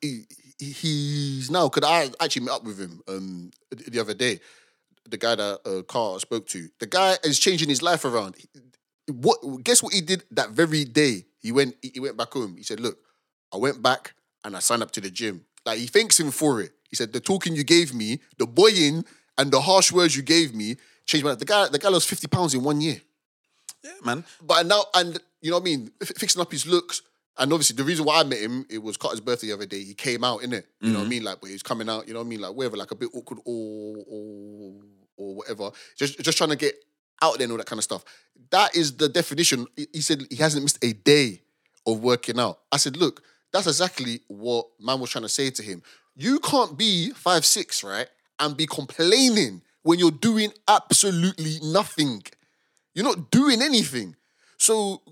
[0.00, 0.22] he,
[0.58, 1.68] he- he's now.
[1.68, 4.40] Could I actually met up with him um the the other day?
[5.08, 8.36] The guy that uh, Carl spoke to, the guy is changing his life around.
[9.06, 9.38] What?
[9.64, 11.24] Guess what he did that very day?
[11.40, 11.76] He went.
[11.80, 12.56] He went back home.
[12.58, 12.98] He said, "Look,
[13.52, 16.60] I went back and I signed up to the gym." Like he thanks him for
[16.62, 16.72] it.
[16.90, 19.04] He said, "The talking you gave me, the boying,
[19.36, 20.76] and the harsh words you gave me
[21.06, 23.00] changed my life." The guy, the guy lost fifty pounds in one year.
[23.84, 24.24] Yeah, man.
[24.42, 27.02] But now, and you know what I mean, F- fixing up his looks.
[27.40, 29.84] And obviously, the reason why I met him, it was Carter's birthday the other day.
[29.84, 30.66] He came out, in it.
[30.80, 31.10] You know what I Mhm.
[31.10, 31.22] mean?
[31.22, 32.40] Like, but he was coming out, you know what I mean?
[32.40, 34.72] Like, whatever, like a bit awkward or or
[35.16, 35.70] or whatever.
[35.96, 36.74] Just just trying to get
[37.22, 38.04] out there and all that kind of stuff.
[38.50, 39.66] That is the definition.
[39.92, 41.42] He said he hasn't missed a day
[41.86, 42.58] of working out.
[42.72, 43.22] I said, look,
[43.52, 45.82] that's exactly what man was trying to say to him.
[46.16, 52.22] You can't be five six, right, and be complaining when you're doing absolutely nothing.
[52.94, 54.16] You're not doing anything.
[54.58, 55.02] So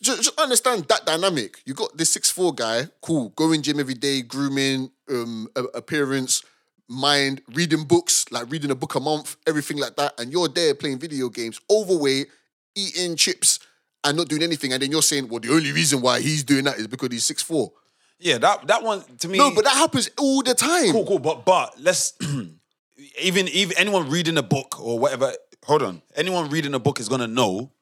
[0.00, 1.60] just, just understand that dynamic.
[1.66, 6.42] You got this six four guy, cool, going gym every day, grooming, um, appearance,
[6.88, 10.74] mind, reading books, like reading a book a month, everything like that, and you're there
[10.74, 12.28] playing video games, overweight,
[12.74, 13.58] eating chips,
[14.04, 16.64] and not doing anything, and then you're saying, well, the only reason why he's doing
[16.64, 17.72] that is because he's six four.
[18.18, 19.38] Yeah, that that one to me.
[19.38, 20.92] No, but that happens all the time.
[20.92, 21.18] Cool, cool.
[21.18, 22.14] But but let's
[23.20, 25.32] even even anyone reading a book or whatever.
[25.64, 27.72] Hold on, anyone reading a book is gonna know.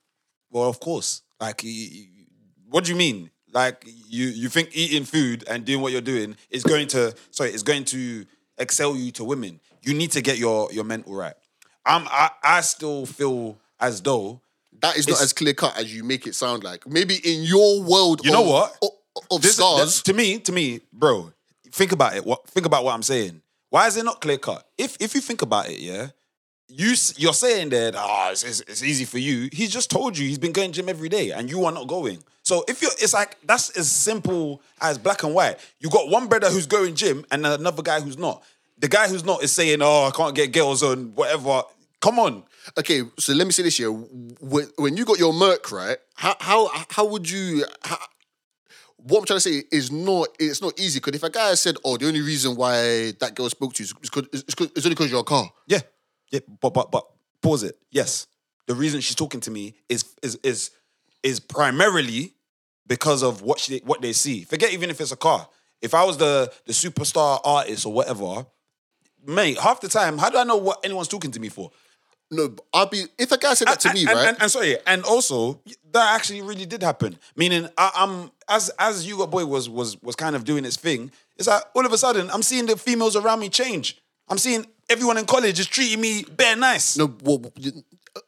[0.50, 1.22] Well, of course.
[1.40, 1.64] Like,
[2.68, 3.30] what do you mean?
[3.52, 7.52] Like, you you think eating food and doing what you're doing is going to sorry
[7.52, 8.26] is going to
[8.58, 9.60] excel you to women?
[9.82, 11.34] You need to get your your mental right.
[11.84, 14.40] I'm I I still feel as though
[14.80, 16.86] That is not It's- as clear cut as you make it sound like.
[16.86, 18.76] Maybe in your world, You know what?
[18.82, 18.90] Of,
[19.30, 21.32] of This- that- to me, to me, bro.
[21.72, 22.24] Think about it.
[22.24, 23.42] What think about what I'm saying?
[23.70, 24.66] Why is it not clear cut?
[24.78, 26.08] If if you think about it, yeah,
[26.68, 29.48] you you're saying that ah, it's, it's, it's easy for you.
[29.52, 32.22] He's just told you he's been going gym every day, and you are not going.
[32.42, 35.58] So if you're, it's like that's as simple as black and white.
[35.80, 38.42] You got one brother who's going gym, and another guy who's not.
[38.78, 41.62] The guy who's not is saying, "Oh, I can't get girls on whatever."
[42.00, 42.44] Come on.
[42.78, 43.90] Okay, so let me say this here.
[43.90, 45.98] When, when you got your Merc, right?
[46.14, 47.64] How how how would you?
[47.82, 47.98] How,
[48.96, 51.76] what I'm trying to say is not it's not easy because if a guy said,
[51.84, 54.84] "Oh, the only reason why that girl spoke to you is because it's, 'cause- it's
[54.86, 55.80] only because you're a car." Yeah,
[56.32, 57.06] yeah, but but but
[57.42, 57.78] pause it.
[57.90, 58.26] Yes,
[58.66, 60.70] the reason she's talking to me is is is
[61.22, 62.34] is primarily
[62.86, 64.44] because of what she what they see.
[64.44, 65.48] Forget even if it's a car.
[65.82, 68.46] If I was the the superstar artist or whatever,
[69.24, 71.70] mate, half the time, how do I know what anyone's talking to me for?
[72.30, 74.28] No, I'll be if a guy said that to me, and, right?
[74.28, 75.60] And, and sorry, and also
[75.92, 77.18] that actually really did happen.
[77.36, 80.76] Meaning, I, I'm as as you got boy was was was kind of doing his
[80.76, 81.12] thing.
[81.36, 84.02] It's like all of a sudden I'm seeing the females around me change.
[84.28, 86.96] I'm seeing everyone in college is treating me bare nice.
[86.96, 87.44] No, well,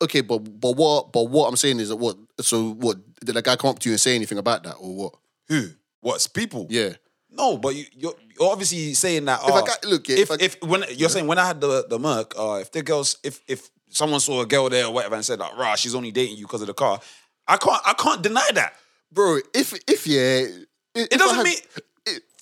[0.03, 3.43] okay, but but what but what I'm saying is that what so what did a
[3.43, 5.15] guy come up to you and say anything about that or what?
[5.49, 5.71] Who?
[6.01, 6.67] What's people?
[6.71, 6.91] Yeah.
[7.31, 9.41] No, but you, you're, you're obviously saying that.
[9.41, 11.61] If oh, a guy- look, yeah, if, if if, when you're saying when I had
[11.61, 14.93] the the Merc, uh, if the girls, if if someone saw a girl there or
[14.93, 17.01] whatever and said like, "Rah, she's only dating you because of the car,"
[17.47, 18.75] I can't I can't deny that,
[19.13, 19.39] bro.
[19.55, 20.47] If if yeah,
[20.95, 21.57] it doesn't mean.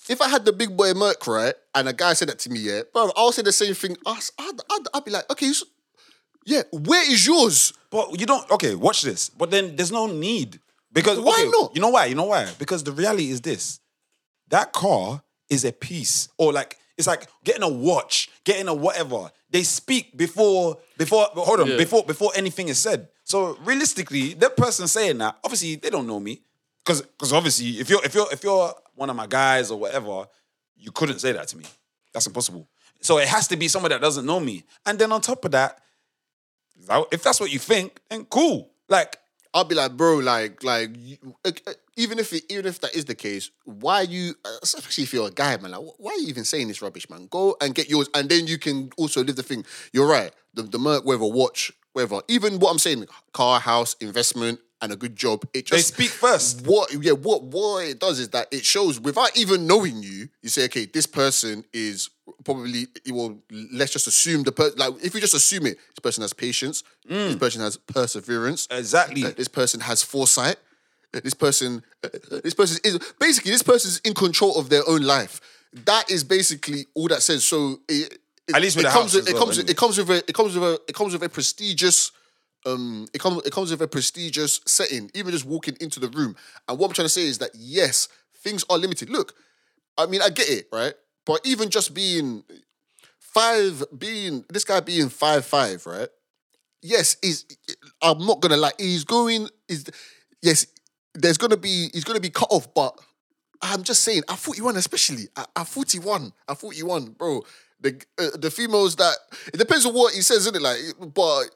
[0.09, 2.59] If I had the big boy Merc, right, and a guy said that to me,
[2.59, 3.97] yeah, bro, I'll say the same thing.
[4.05, 5.51] I'd, I'd, I'd, I'd be like, okay,
[6.45, 7.73] yeah, where is yours?
[7.91, 8.49] But you don't.
[8.51, 9.27] Okay, watch this.
[9.29, 10.61] But then there's no need
[10.93, 11.75] because Why okay, not?
[11.75, 12.05] You know why?
[12.05, 12.47] You know why?
[12.57, 13.79] Because the reality is this:
[14.47, 19.31] that car is a piece, or like it's like getting a watch, getting a whatever.
[19.49, 21.25] They speak before before.
[21.33, 21.77] Hold on, Yeah.
[21.77, 23.09] before before anything is said.
[23.23, 26.41] So realistically, that person saying that, obviously they don't know me,
[26.83, 30.25] because because obviously if you're if you're if you're one of my guys or whatever,
[30.75, 31.65] you couldn't say that to me.
[32.13, 32.67] That's impossible.
[33.01, 34.63] So it has to be someone that doesn't know me.
[34.85, 35.79] And then on top of that,
[37.11, 38.71] if that's what you think, then cool.
[38.89, 39.17] Like
[39.53, 41.17] I'll be like, bro, like, like, you,
[41.97, 45.27] even if it, even if that is the case, why you, uh, especially if you're
[45.27, 47.27] a guy, man, like, why are you even saying this rubbish, man?
[47.29, 49.65] Go and get yours, and then you can also live the thing.
[49.91, 50.31] You're right.
[50.53, 54.95] The the Merc, whether watch, whether even what I'm saying, car, house, investment, and a
[54.95, 55.43] good job.
[55.53, 56.65] It just They speak first.
[56.65, 56.93] What?
[57.03, 57.13] Yeah.
[57.13, 57.43] What?
[57.43, 60.29] What it does is that it shows without even knowing you.
[60.41, 62.09] You say, okay, this person is
[62.43, 62.87] probably.
[63.09, 63.39] Well,
[63.71, 64.77] let's just assume the person.
[64.77, 66.83] Like, if you just assume it, this person has patience.
[67.07, 68.67] This person has perseverance.
[68.69, 69.23] Exactly.
[69.23, 70.57] This person has foresight.
[71.13, 71.83] This person.
[72.43, 75.41] This person is basically this person is in control of their own life.
[75.85, 77.43] that is basically all that says.
[77.45, 79.97] So it, it At least with it comes with, it well, comes with, it comes
[79.97, 82.11] with a it comes with a it comes with a prestigious
[82.65, 85.11] um it comes it comes with a prestigious setting.
[85.13, 86.35] Even just walking into the room.
[86.67, 88.07] And what I'm trying to say is that yes,
[88.37, 89.09] things are limited.
[89.09, 89.33] Look,
[89.97, 90.93] I mean, I get it, right?
[91.25, 92.43] But even just being
[93.19, 96.09] five, being this guy being five five, right?
[96.81, 97.45] Yes, is
[98.01, 98.71] I'm not gonna lie.
[98.77, 99.85] He's going is
[100.41, 100.67] yes.
[101.21, 102.97] There's gonna be he's gonna be cut off, but
[103.61, 107.43] I'm just saying at 41, especially at, at 41, at 41, bro.
[107.79, 109.15] The uh, the females that
[109.53, 110.61] it depends on what he says, isn't it?
[110.61, 110.79] Like,
[111.13, 111.49] but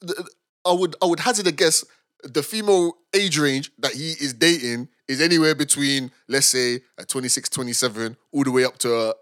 [0.00, 0.28] the-
[0.64, 1.84] I would I would hazard a guess
[2.22, 7.48] the female age range that he is dating is anywhere between let's say a 26,
[7.48, 9.12] 27, all the way up to uh,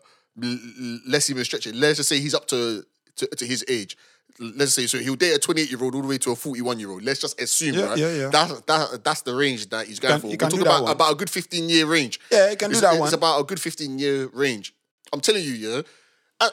[1.06, 1.74] let's even stretch it.
[1.74, 2.84] Let's just say he's up to
[3.16, 3.96] to, to his age.
[4.40, 6.80] Let's say so he'll date a 28 year old all the way to a 41
[6.80, 7.02] year old.
[7.02, 7.98] Let's just assume, Yeah, right?
[7.98, 8.28] yeah, yeah.
[8.30, 10.26] That's that, that's the range that he's going Can- for.
[10.28, 10.92] you We're can do talking about, one.
[10.92, 12.18] about a good 15 year range.
[12.32, 13.14] Yeah, you can do It's- that It's one.
[13.14, 14.74] about a good 15 year range.
[15.12, 15.82] I'm telling you, yeah.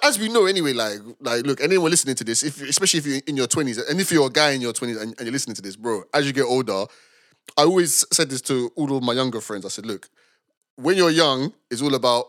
[0.03, 3.21] As we know anyway, like, like, look, anyone listening to this, if especially if you're
[3.25, 5.55] in your 20s, and if you're a guy in your 20s and, and you're listening
[5.55, 6.85] to this, bro, as you get older,
[7.57, 9.63] I always said this to all of my younger friends.
[9.65, 10.09] I said, look,
[10.75, 12.25] when you're young, it's all about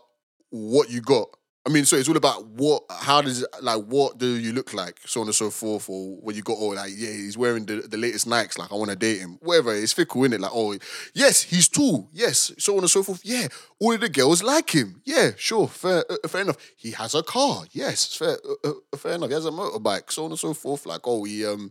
[0.51, 1.30] what you got.
[1.68, 4.72] I mean, so it's all about what, how does it, like, what do you look
[4.72, 7.66] like, so on and so forth, or when you got, oh, like, yeah, he's wearing
[7.66, 9.74] the, the latest Nikes, like, I want to date him, whatever.
[9.74, 10.40] It's fickle, innit?
[10.40, 10.78] Like, oh,
[11.12, 13.20] yes, he's tall, yes, so on and so forth.
[13.22, 15.02] Yeah, all of the girls like him.
[15.04, 16.56] Yeah, sure, fair, uh, fair enough.
[16.74, 19.28] He has a car, yes, fair, uh, uh, fair enough.
[19.28, 20.86] He has a motorbike, so on and so forth.
[20.86, 21.70] Like, oh, he, um,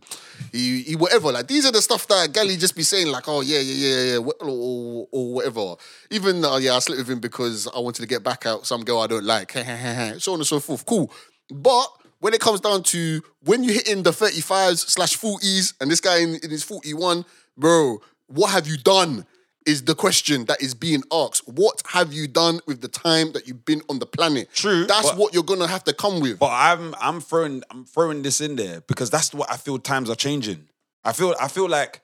[0.52, 1.32] he, he, whatever.
[1.32, 4.12] Like, these are the stuff that Gally just be saying, like, oh, yeah, yeah, yeah,
[4.12, 5.74] yeah, wh- or, or whatever.
[6.10, 8.84] Even, uh, yeah, I slept with him because I wanted to get back out some
[8.84, 9.52] girl I don't like,
[10.18, 10.84] so on and so forth.
[10.86, 11.10] Cool.
[11.50, 11.86] But
[12.20, 16.00] when it comes down to when you hit in the 35s slash 40s and this
[16.00, 17.24] guy in, in his 41,
[17.56, 19.26] bro, what have you done?
[19.66, 21.46] Is the question that is being asked.
[21.46, 24.48] What have you done with the time that you've been on the planet?
[24.54, 24.86] True.
[24.86, 26.38] That's but- what you're gonna have to come with.
[26.38, 30.08] But I'm I'm throwing I'm throwing this in there because that's what I feel times
[30.08, 30.68] are changing.
[31.04, 32.00] I feel I feel like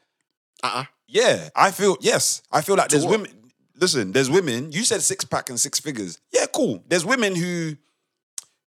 [0.62, 0.84] uh-uh.
[1.08, 2.42] yeah, I feel yes.
[2.52, 3.12] I feel like To there's what?
[3.20, 3.32] women
[3.80, 6.20] listen, there's women, you said six pack and six figures.
[6.32, 6.82] Yeah, cool.
[6.88, 7.76] There's women who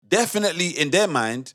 [0.06, 1.54] definitely in their mind,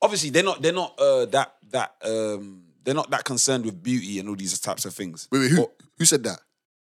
[0.00, 4.18] obviously they're not they're not uh that that um they're not that concerned with beauty
[4.18, 5.28] and all these types of things.
[5.30, 6.40] Wait, wait, who who said that?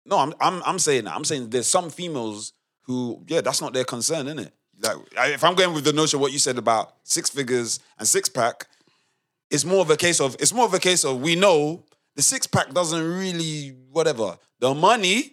[0.06, 1.16] No, I'm I'm I'm saying that.
[1.16, 4.54] I'm saying there's some females who, yeah, that's not their concern, isn't it?
[4.82, 4.98] Like
[5.34, 8.28] if I'm going with the notion of what you said about six figures and six
[8.28, 8.68] pack,
[9.50, 11.86] it's more of a case of it's more of a case of we know
[12.16, 14.38] the six pack doesn't really whatever.
[14.60, 15.33] The money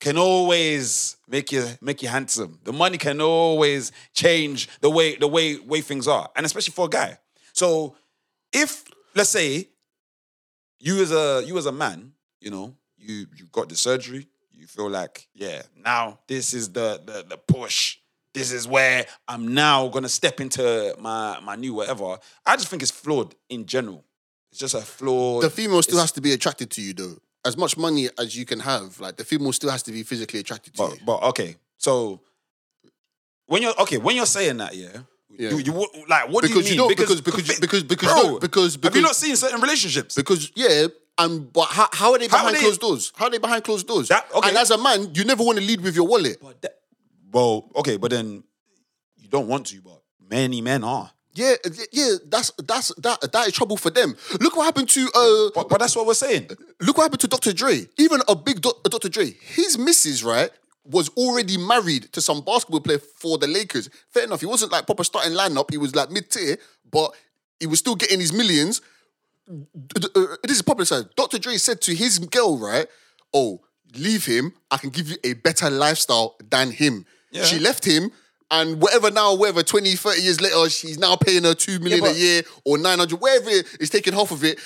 [0.00, 2.58] can always make you make you handsome.
[2.64, 6.86] The money can always change the way the way way things are, and especially for
[6.86, 7.18] a guy.
[7.52, 7.96] So
[8.52, 9.68] if let's say
[10.78, 14.66] you as a you as a man, you know, you you got the surgery, you
[14.66, 17.98] feel like, yeah, now this is the the the push.
[18.34, 22.18] This is where I'm now gonna step into my my new whatever.
[22.44, 24.04] I just think it's flawed in general.
[24.50, 25.42] It's just a flawed.
[25.42, 27.16] The female still it's- has to be attracted to you though.
[27.46, 30.40] As much money as you can have, like the female still has to be physically
[30.40, 30.96] attracted to you.
[31.06, 32.20] But okay, so
[33.46, 34.88] when you're okay, when you're saying that, yeah,
[35.30, 35.50] Yeah.
[35.50, 35.72] you, you
[36.08, 36.76] like what because do you mean?
[36.78, 39.60] know because because because because because, bro, no, because because have you not seen certain
[39.60, 40.14] relationships?
[40.16, 40.86] Because yeah,
[41.18, 43.12] and but how, how are they How are behind they- closed doors?
[43.16, 44.10] How are they behind closed doors?
[44.10, 44.48] okay.
[44.48, 46.42] And as a man, you never want to lead with your wallet.
[47.32, 48.42] Well, okay, but then
[49.18, 51.10] you don't want to, but many men are.
[51.36, 51.54] Yeah,
[51.92, 54.16] yeah, that's that's that that is trouble for them.
[54.40, 56.48] Look what happened to uh but, but that's what we're saying.
[56.80, 57.52] Look what happened to Dr.
[57.52, 57.86] Dre.
[57.98, 59.08] Even a big doc- Dr.
[59.10, 60.50] Dre, his missus, right,
[60.84, 63.90] was already married to some basketball player for the Lakers.
[64.10, 66.56] Fair enough, he wasn't like proper starting lineup, he was like mid-tier,
[66.90, 67.12] but
[67.60, 68.80] he was still getting his millions.
[69.48, 71.04] Uh, This is popular.
[71.16, 71.38] Dr.
[71.38, 72.86] Dre said to his girl, right,
[73.32, 73.60] oh,
[73.94, 77.04] leave him, I can give you a better lifestyle than him.
[77.30, 77.44] Yeah.
[77.44, 78.10] She left him,
[78.50, 82.12] and whatever now, whatever, 20, 30 years later, she's now paying her 2 million but-
[82.14, 84.58] a year or 900, wherever it is taking half of it.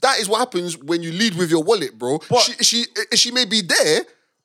[0.00, 2.18] That is what happens when you lead with your wallet, bro.
[2.42, 2.84] she, she,
[3.14, 4.00] she may be there,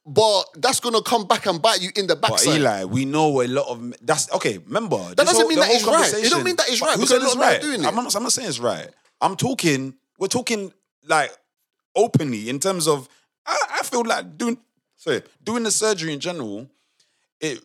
[0.06, 2.46] but that's gonna come back and bite you in the backside.
[2.46, 2.56] But.
[2.60, 4.58] Eli, we know a lot of that's okay.
[4.60, 6.24] Remember, That doesn't whole- mean the that it's right.
[6.24, 7.52] It don't mean that it's right, Who because said a lot it's of men are
[7.54, 7.62] right?
[7.62, 7.88] doing it.
[7.88, 8.88] I'm not, I'm not saying it's right.
[9.20, 9.96] I'm talking.
[10.20, 10.72] We're talking
[11.08, 11.32] like
[11.96, 13.10] openly in terms of.
[13.46, 14.58] I, I feel like doing
[14.96, 16.70] sorry doing the surgery in general.
[17.40, 17.62] It.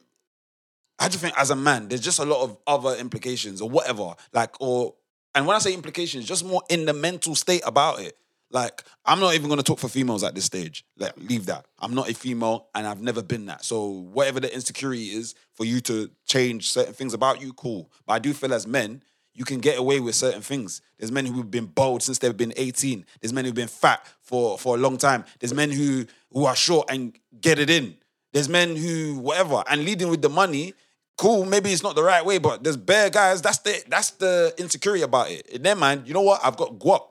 [0.99, 4.15] I just think as a man, there's just a lot of other implications or whatever.
[4.33, 4.95] Like or
[5.35, 8.17] and when I say implications, just more in the mental state about it.
[8.51, 10.85] Like, I'm not even gonna talk for females at this stage.
[10.99, 11.67] Like, leave that.
[11.79, 13.65] I'm not a female and I've never been that.
[13.65, 17.91] So whatever the insecurity is for you to change certain things about you, cool.
[18.07, 19.03] But I do feel as men,
[19.35, 20.83] you can get away with certain things.
[20.99, 23.07] There's men who've been bold since they've been 18.
[23.21, 25.25] There's men who've been fat for, for a long time.
[25.41, 27.97] There's men who who are short and get it in.
[28.33, 30.75] There's men who whatever and leading with the money.
[31.19, 33.43] Cool, maybe it's not the right way, but there's bare guys.
[33.43, 35.47] That's the that's the insecurity about it.
[35.49, 36.41] In their mind, you know what?
[36.43, 37.03] I've got guap.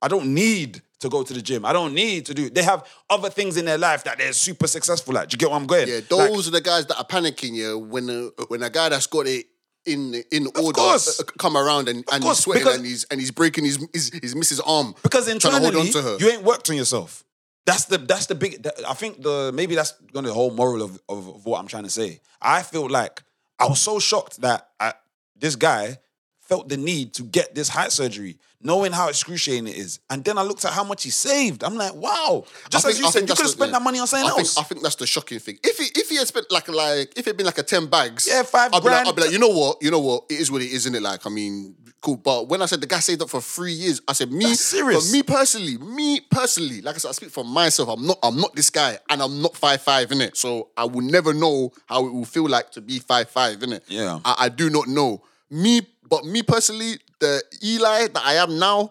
[0.00, 1.64] I don't need to go to the gym.
[1.64, 2.50] I don't need to do.
[2.50, 5.28] They have other things in their life that they're super successful at.
[5.28, 5.88] Do you get what I'm going?
[5.88, 7.54] Yeah, those are the guys that are panicking.
[7.54, 9.46] Yeah, when a, when a guy that's got it
[9.86, 11.20] in in order course.
[11.20, 14.10] uh, come around and, and course, he's sweating and he's and he's breaking his his,
[14.22, 16.16] his missus arm because trying to hold internally on to her.
[16.18, 17.24] you ain't worked on yourself.
[17.68, 18.66] That's the that's the big.
[18.88, 21.84] I think the maybe that's gonna the whole moral of, of of what I'm trying
[21.84, 22.20] to say.
[22.40, 23.22] I feel like
[23.58, 24.94] I was so shocked that I,
[25.36, 25.98] this guy
[26.40, 30.00] felt the need to get this height surgery, knowing how excruciating it is.
[30.10, 31.62] And then I looked at how much he saved.
[31.62, 32.44] I'm like, wow.
[32.70, 33.78] Just I as you said, you could have spent yeah.
[33.78, 34.58] that money on something I think, else.
[34.58, 35.58] I think that's the shocking thing.
[35.62, 37.86] If he if he had spent like like if it had been like a ten
[37.86, 39.08] bags, Yeah, five I'd be like, grand.
[39.08, 40.94] I'd be like, you know what, you know what, it is what it is, isn't
[40.94, 41.02] it?
[41.02, 42.16] Like, I mean, cool.
[42.16, 44.60] But when I said the guy saved up for three years, I said me, That's
[44.60, 45.08] serious.
[45.08, 47.88] For me personally, me personally, like I said, I speak for myself.
[47.88, 50.36] I'm not, I'm not this guy, and I'm not five five in it.
[50.36, 53.72] So I will never know how it will feel like to be five five in
[53.72, 53.84] it.
[53.86, 54.18] Yeah.
[54.24, 58.90] I, I do not know me, but me personally, the Eli that I am now,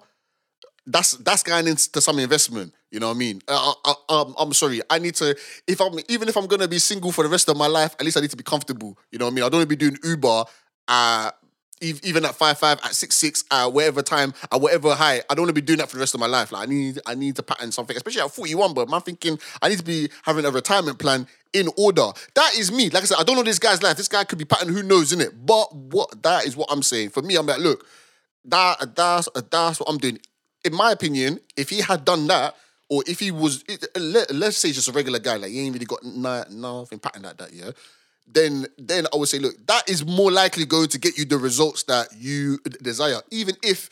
[0.85, 2.73] that's that's going into some investment.
[2.91, 3.41] You know what I mean?
[3.47, 4.81] Uh, I, I, I'm, I'm sorry.
[4.89, 5.35] I need to
[5.67, 8.05] if I'm even if I'm gonna be single for the rest of my life, at
[8.05, 8.97] least I need to be comfortable.
[9.11, 9.43] You know what I mean?
[9.43, 10.45] I don't want to be doing Uber.
[10.87, 11.31] Uh,
[11.81, 15.43] even at five five, at six six, at whatever time, at whatever height, I don't
[15.43, 16.51] want to be doing that for the rest of my life.
[16.51, 18.73] Like I need, I need to pattern something, especially at forty one.
[18.73, 22.07] But I'm thinking I need to be having a retirement plan in order.
[22.35, 22.89] That is me.
[22.89, 23.97] Like I said, I don't know this guy's life.
[23.97, 24.69] This guy could be pattern.
[24.69, 25.45] Who knows, in it?
[25.45, 27.09] But what that is what I'm saying.
[27.09, 27.85] For me, I'm like, look,
[28.45, 30.19] that that's that's what I'm doing.
[30.63, 32.55] In my opinion, if he had done that,
[32.89, 33.63] or if he was,
[33.95, 37.23] let, let's say just a regular guy, like he ain't really got no, nothing pattern
[37.23, 37.71] like that, yeah.
[38.27, 41.37] Then then I would say, look, that is more likely going to get you the
[41.37, 43.89] results that you desire, even if.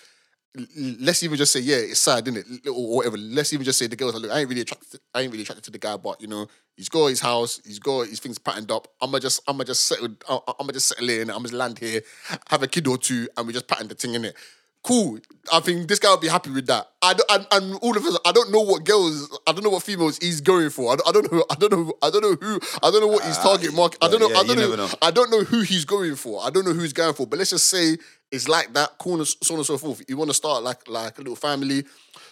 [0.77, 2.69] Let's even just say, yeah, it's sad, isn't it?
[2.69, 3.17] Or whatever.
[3.17, 5.01] Let's even just say the girls are look, I ain't really attracted.
[5.13, 6.47] I ain't really attracted to the guy, but you know,
[6.77, 8.87] he's got his house, he's got his things patterned up.
[9.01, 11.29] I'ma just, I'ma just settle, I'ma just settle in.
[11.29, 12.01] I'ma just land here,
[12.49, 14.35] have a kid or two, and we just pattern the thing in it.
[14.85, 15.17] Cool.
[15.51, 16.87] I think this guy will be happy with that.
[17.01, 19.71] I don't, and, and all of us, I don't know what girls, I don't know
[19.71, 20.93] what females he's going for.
[20.93, 23.07] I don't, I don't know, I don't know, I don't know who, I don't know
[23.07, 23.97] what his ah, target market.
[24.03, 24.89] I don't know, yeah, I don't know, know.
[25.01, 26.39] I don't know who he's going for.
[26.45, 27.25] I don't know who he's going for.
[27.25, 27.97] But let's just say
[28.31, 30.03] it's like that, corner, so on and so forth.
[30.07, 31.81] You want to start like like a little family,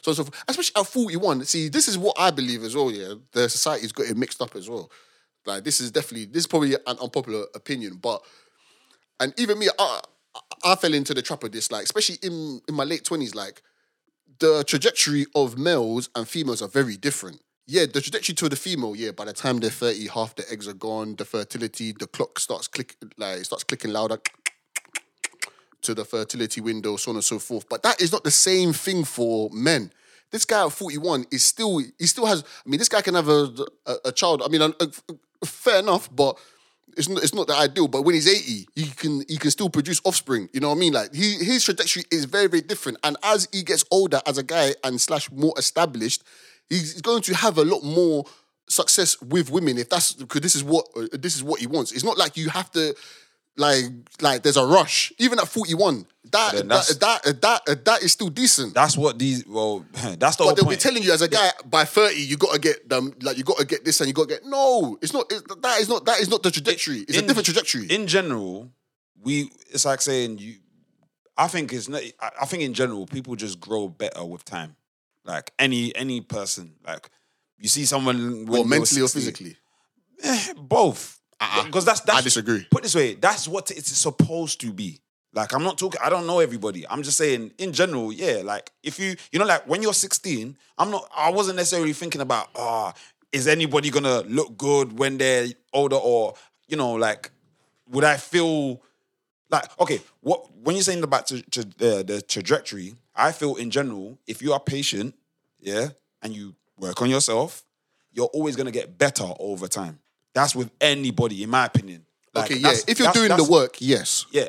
[0.03, 0.43] so on and so forth.
[0.47, 1.45] Especially at 41.
[1.45, 3.15] See, this is what I believe as well, yeah.
[3.31, 4.91] The society's got it mixed up as well.
[5.47, 8.21] Like this is definitely this is probably an unpopular opinion, but
[9.19, 10.01] and even me, I,
[10.63, 13.61] I, fell into the trap of this, like especially in in my late twenties, like
[14.39, 17.41] the trajectory of males and females are very different.
[17.65, 20.67] Yeah, the trajectory to the female, yeah, by the time they're 30, half the eggs
[20.67, 24.19] are gone, the fertility, the clock starts click like starts clicking louder
[25.83, 27.67] to the fertility window, so on and so forth.
[27.69, 29.91] But that is not the same thing for men.
[30.31, 33.29] This guy at 41 is still, he still has, I mean, this guy can have
[33.29, 33.49] a,
[33.85, 34.41] a, a child.
[34.43, 35.15] I mean, uh, uh,
[35.45, 36.39] fair enough, but
[36.97, 37.87] it's not, it's not the ideal.
[37.87, 40.49] But when he's 80, he can he can still produce offspring.
[40.53, 40.93] You know what I mean?
[40.93, 42.97] Like he his trajectory is very, very different.
[43.03, 46.23] And as he gets older as a guy and slash more established,
[46.69, 48.25] he's going to have a lot more
[48.69, 51.91] success with women if that's because this is what uh, this is what he wants.
[51.91, 52.95] It's not like you have to
[53.57, 53.85] like
[54.21, 58.29] like there's a rush even at 41 that that, that's- that that that is still
[58.29, 59.45] decent That's what these.
[59.45, 59.85] Well,
[60.17, 62.59] that's the but they'll be telling you as a guy by 30 you got to
[62.59, 65.13] get them like you got to get this and you got to get no it's
[65.13, 68.71] not that is not that is not the trajectory it's a different trajectory in general,
[69.21, 70.55] we it's like saying you.
[71.37, 72.01] I think it's not.
[72.19, 74.75] I think in general, people just grow better with time.
[75.25, 77.09] Like any any person, like
[77.57, 79.55] you see someone you're mentally or physically
[80.23, 81.19] Eh, both.
[81.65, 82.19] Because that's that's.
[82.19, 82.65] I disagree.
[82.69, 84.99] Put this way, that's what it's supposed to be.
[85.33, 85.99] Like I'm not talking.
[86.03, 86.87] I don't know everybody.
[86.87, 88.11] I'm just saying in general.
[88.11, 88.41] Yeah.
[88.43, 91.09] Like if you you know like when you're 16, I'm not.
[91.15, 92.93] I wasn't necessarily thinking about ah
[93.31, 96.35] is anybody gonna look good when they're older or
[96.67, 97.31] you know like
[97.89, 98.81] would I feel
[99.53, 103.69] like okay what when you're saying about to, to the, the trajectory i feel in
[103.69, 105.15] general if you are patient
[105.61, 105.89] yeah
[106.21, 107.63] and you work on yourself
[108.11, 109.99] you're always going to get better over time
[110.33, 113.77] that's with anybody in my opinion Like, okay yeah if you're that's- doing the work
[113.79, 114.47] yes yeah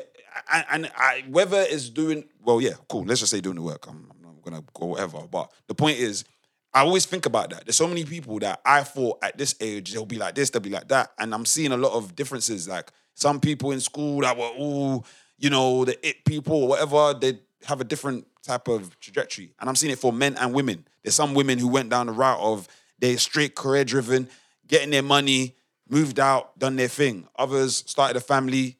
[0.51, 3.87] and, and I, whether it's doing well yeah cool let's just say doing the work
[3.87, 6.25] i'm, I'm not gonna go whatever but the point is
[6.73, 7.63] I always think about that.
[7.65, 10.61] There's so many people that I thought at this age they'll be like this, they'll
[10.61, 12.67] be like that, and I'm seeing a lot of differences.
[12.67, 15.05] Like some people in school that were all,
[15.37, 19.69] you know, the it people or whatever, they have a different type of trajectory, and
[19.69, 20.85] I'm seeing it for men and women.
[21.01, 22.67] There's some women who went down the route of
[22.99, 24.27] they straight career driven,
[24.67, 25.55] getting their money,
[25.89, 27.27] moved out, done their thing.
[27.37, 28.77] Others started a family,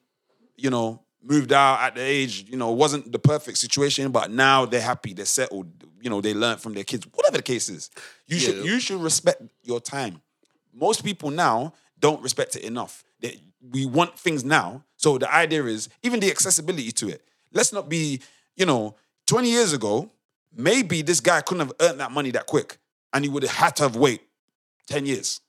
[0.56, 4.64] you know, moved out at the age, you know, wasn't the perfect situation, but now
[4.64, 5.66] they're happy, they're settled,
[6.00, 7.90] you know, they learned from their kids, whatever the case is.
[8.26, 10.20] You should you should respect your time.
[10.72, 13.04] Most people now, don't respect it enough.
[13.20, 13.40] They-
[13.72, 14.84] we want things now.
[14.96, 17.26] So the idea is even the accessibility to it.
[17.52, 18.20] Let's not be,
[18.54, 18.94] you know,
[19.26, 20.10] 20 years ago,
[20.54, 22.78] maybe this guy couldn't have earned that money that quick
[23.12, 24.20] and he would have had to have wait
[24.86, 25.40] 10 years.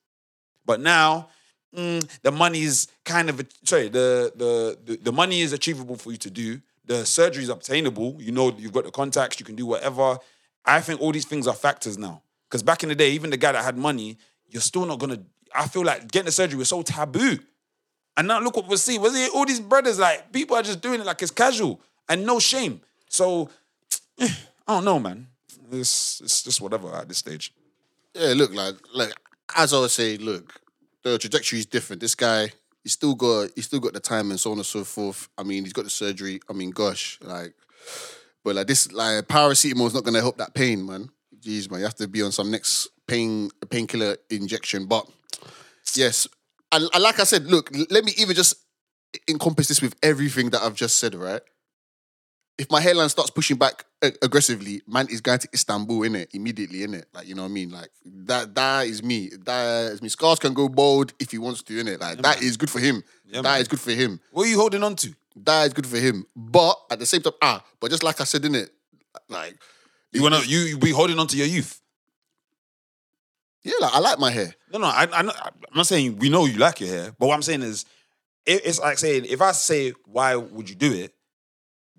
[0.66, 1.30] But now,
[1.78, 3.90] mm, the money is kind of sorry.
[3.90, 6.62] The, the the the money is achievable for you to do.
[6.86, 8.18] The surgery is obtainable.
[8.20, 9.40] You know, you've got the contacts.
[9.40, 10.18] You can do whatever.
[10.66, 12.22] I think all these things are factors now.
[12.50, 14.18] Because back in the day, even the guy that had money,
[14.50, 15.20] you're still not gonna.
[15.54, 17.40] I feel like getting the surgery was so taboo.
[18.16, 19.02] And now look what seeing.
[19.02, 21.80] We're seeing all these brothers like people are just doing it like it's casual
[22.10, 22.82] and no shame.
[23.10, 23.50] So
[24.20, 24.28] I
[24.68, 25.28] don't know, man.
[25.72, 27.54] It's it's just whatever at this stage.
[28.14, 29.14] Yeah, look, like like
[29.56, 30.60] as I was saying, look,
[31.12, 32.02] the trajectory is different.
[32.02, 32.52] This guy,
[32.84, 35.30] he's still got he's still got the time and so on and so forth.
[35.38, 36.40] I mean, he's got the surgery.
[36.50, 37.54] I mean, gosh, like,
[38.44, 41.10] but like this, like paracetamol is not gonna help that pain, man.
[41.40, 44.86] Jeez, man, you have to be on some next pain painkiller injection.
[44.86, 45.08] But
[45.96, 46.28] yes,
[46.72, 48.56] and, and like I said, look, let me even just
[49.28, 51.42] encompass this with everything that I've just said, right?
[52.58, 56.82] If my hairline starts pushing back aggressively, man is going to Istanbul in it immediately,
[56.84, 57.06] in it.
[57.14, 57.70] Like you know what I mean?
[57.72, 59.30] Like that that is me.
[59.46, 60.10] That is me.
[60.10, 62.00] Scarz can go bald if he wants to, in it.
[62.02, 63.04] Like that is good for him.
[63.26, 63.62] Yeah, that man.
[63.62, 64.20] is good for him.
[64.32, 65.14] What are you holding on to?
[65.36, 66.26] That is good for him.
[66.36, 68.72] But at the same time, ah, but just like I said, in it,
[69.30, 69.56] like
[70.12, 71.80] You wanna you, you be holding on to your youth.
[73.64, 74.56] yeah, like I like my hair.
[74.74, 75.32] No, no, I, I I'm
[75.76, 77.86] not saying we know you like your hair, but what I'm saying is,
[78.46, 81.14] it, it's like saying if I say why would you do it,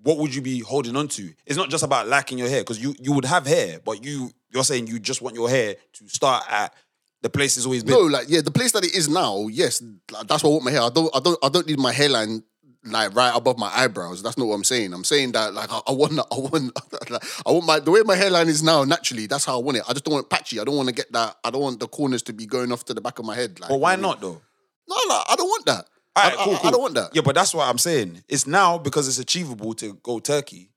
[0.02, 1.32] what would you be holding on to?
[1.46, 4.30] It's not just about liking your hair because you you would have hair, but you
[4.50, 6.74] you're saying you just want your hair to start at
[7.22, 7.94] the place it's always been.
[7.94, 9.82] No, like yeah, the place that it is now, yes,
[10.26, 10.82] that's what I want my hair.
[10.82, 12.42] I don't, I don't, I don't need my hairline
[12.84, 14.22] like right above my eyebrows.
[14.22, 14.92] That's not what I'm saying.
[14.92, 18.02] I'm saying that like I, I want, I want, like, I want my the way
[18.04, 18.84] my hairline is now.
[18.84, 19.84] Naturally, that's how I want it.
[19.88, 20.60] I just don't want it patchy.
[20.60, 21.36] I don't want to get that.
[21.44, 23.58] I don't want the corners to be going off to the back of my head.
[23.60, 24.28] Like, but why you know not though?
[24.28, 24.42] what
[24.88, 25.08] I mean?
[25.08, 25.84] No, like, I don't want that.
[26.18, 27.14] All I, right, I- cool, I, don't want that.
[27.14, 28.22] Yeah, but that's what I'm saying.
[28.28, 30.70] It's now because it's achievable to go Turkey.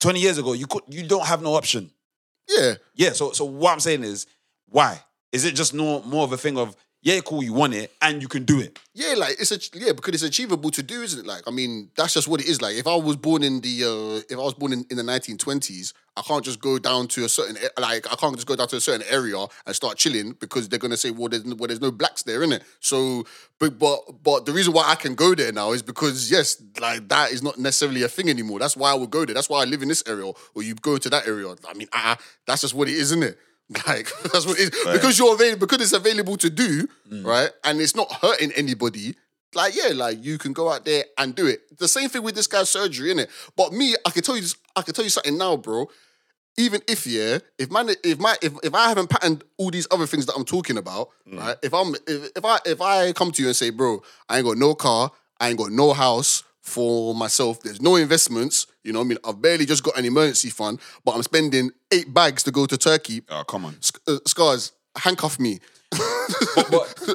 [0.00, 1.90] Twenty years ago, you could you don't have no option.
[2.48, 3.12] Yeah, Yeah.
[3.12, 4.26] So so what I'm saying is,
[4.68, 5.00] why
[5.32, 8.22] is it just no more of a thing of yeah, cool, you want it and
[8.22, 8.78] you can do it.
[8.94, 11.26] Yeah, like it's a yeah because it's achievable to do, isn't it?
[11.26, 12.62] Like I mean, that's just what it is.
[12.62, 15.02] Like if I was born in the uh, if I was born in, in the
[15.02, 18.56] nineteen twenties, I can't just go down to a certain like I can't just go
[18.56, 19.36] down to a certain area
[19.66, 22.40] and start chilling because they're gonna say well there's no, well there's no blacks there,
[22.40, 22.62] innit?
[22.80, 23.26] So
[23.58, 27.06] but but but the reason why I can go there now is because yes, like
[27.10, 28.60] that is not necessarily a thing anymore.
[28.60, 29.34] That's why I would go there.
[29.34, 31.54] That's why I live in this area or you go to that area.
[31.68, 32.16] I mean, uh,
[32.46, 33.38] that's just what it is, isn't it?
[33.86, 34.84] Like that's what it is.
[34.84, 34.92] Right.
[34.92, 37.24] Because you're available because it's available to do, mm.
[37.24, 37.50] right?
[37.64, 39.14] And it's not hurting anybody.
[39.54, 41.78] Like, yeah, like you can go out there and do it.
[41.78, 43.28] The same thing with this guy's surgery, innit?
[43.56, 45.88] But me, I can tell you this, I can tell you something now, bro.
[46.56, 50.06] Even if, yeah, if my if my if, if I haven't patterned all these other
[50.06, 51.38] things that I'm talking about, mm.
[51.38, 51.56] right?
[51.62, 54.46] If I'm if, if I if I come to you and say, bro, I ain't
[54.46, 55.10] got no car,
[55.40, 59.18] I ain't got no house for myself, there's no investments, you know I mean?
[59.22, 62.76] I've barely just got an emergency fund, but I'm spending eight bags to go to
[62.78, 63.22] Turkey.
[63.28, 63.76] Oh, come on.
[63.82, 65.60] Sc- uh, Scarz, handcuff me.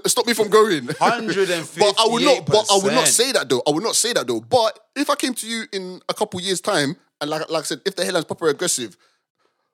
[0.06, 0.88] Stop me from going.
[0.88, 1.80] 158%.
[1.80, 2.46] But I would not.
[2.46, 3.62] But I would not say that though.
[3.68, 4.40] I would not say that though.
[4.40, 7.66] But if I came to you in a couple years' time, and like like I
[7.66, 8.96] said, if the headline's proper aggressive,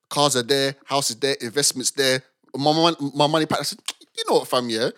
[0.09, 2.23] cars are there, house is there, investments there,
[2.55, 3.59] my mon- my money pack.
[3.59, 3.79] I said,
[4.17, 4.69] you know what, fam?
[4.69, 4.89] Yeah,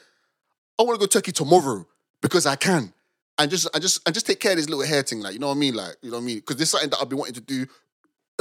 [0.80, 1.86] I want to go Turkey tomorrow
[2.22, 2.94] because I can,
[3.40, 5.40] and just and just and just take care of this little hair thing, like you
[5.40, 7.00] know what I mean, like you know what I mean, because this is something that
[7.02, 7.66] I've been wanting to do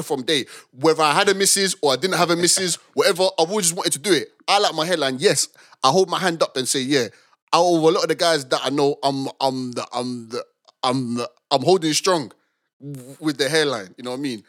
[0.02, 0.46] from day.
[0.72, 3.76] Whether I had a missus or I didn't have a missus, whatever, I've always just
[3.76, 4.28] wanted to do it.
[4.48, 5.16] I like my hairline.
[5.18, 5.48] Yes,
[5.82, 7.08] I hold my hand up and say, yeah.
[7.52, 10.44] Out of a lot of the guys that I know, I'm I'm the I'm the
[10.82, 12.32] I'm the, I'm holding strong
[12.80, 13.94] with the hairline.
[13.96, 14.42] You know what I mean?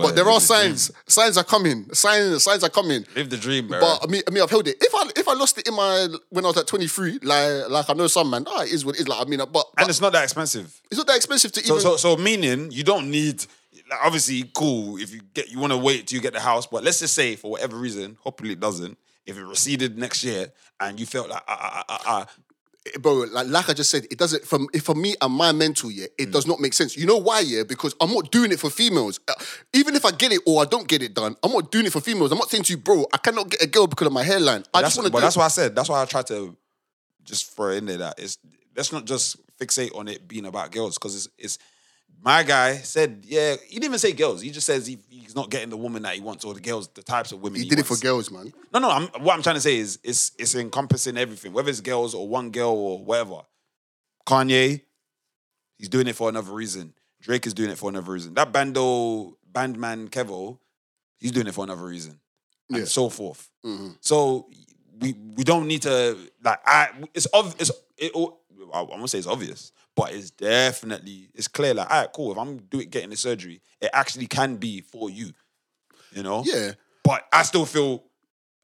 [0.00, 0.76] But, But there are a dream.
[0.76, 0.90] signs.
[1.06, 1.92] Signs are coming.
[1.92, 3.04] Signs signs are coming.
[3.14, 3.80] Live the dream, bro.
[3.80, 4.76] But I mean, I mean, I've held it.
[4.80, 7.90] If I if I lost it in my when I was at 23, like like
[7.90, 9.08] I know some man, ah, it is what it is.
[9.08, 10.80] Like I mean, but, but and it's not that expensive.
[10.90, 11.82] it's not that expensive to So, even.
[11.82, 13.44] so, so meaning you don't need.
[13.90, 16.66] Like obviously, cool if you get you want to wait till you get the house,
[16.66, 18.96] but let's just say for whatever reason, hopefully it doesn't.
[19.26, 22.26] If it receded next year and you felt like ah ah ah ah,
[23.00, 26.06] bro, like, like I just said, it doesn't for for me and my mental, yeah,
[26.18, 26.32] it Mm.
[26.32, 26.96] does not make sense.
[26.96, 27.62] You know why, yeah?
[27.62, 29.20] Because I'm not doing it for females.
[29.28, 29.34] Uh,
[29.74, 31.92] even if I get it or I don't get it done, I'm not doing it
[31.92, 32.32] for females.
[32.32, 34.64] I'm not saying to you, bro, I cannot get a girl because of my hairline.
[34.72, 35.12] I that's, just want to.
[35.12, 35.38] but that's it.
[35.40, 35.74] why I said.
[35.76, 36.56] That's why I tried to
[37.24, 38.38] just throw it in there that it's
[38.76, 41.58] let's not just fixate on it being about girls because it's it's
[42.22, 45.48] my guy said yeah he didn't even say girls he just says he, he's not
[45.50, 47.70] getting the woman that he wants or the girls the types of women He he,
[47.70, 48.52] did it for girls, man.
[48.72, 48.90] No, no.
[48.90, 52.26] I'm, what I'm trying to say is it's it's encompassing everything, whether it's girls or
[52.28, 53.42] one girl or whatever.
[54.26, 54.82] Kanye,
[55.78, 56.94] he's doing it for another reason.
[57.20, 58.34] Drake is doing it for another reason.
[58.34, 60.58] That bando bandman Kevo,
[61.18, 62.20] he's doing it for another reason,
[62.68, 62.84] and Yeah.
[62.84, 63.48] so forth.
[63.64, 63.96] Mhm.
[64.00, 64.48] So
[65.00, 66.60] we we don't need to like.
[66.66, 67.70] I it's obvious.
[67.70, 68.12] It's it.
[68.72, 71.74] I won't say it's obvious, but it's definitely it's clear.
[71.74, 72.32] Like, all right, cool.
[72.32, 75.32] If I'm doing getting the surgery, it actually can be for you.
[76.12, 76.42] You know.
[76.46, 76.72] Yeah.
[77.04, 78.04] But I still feel.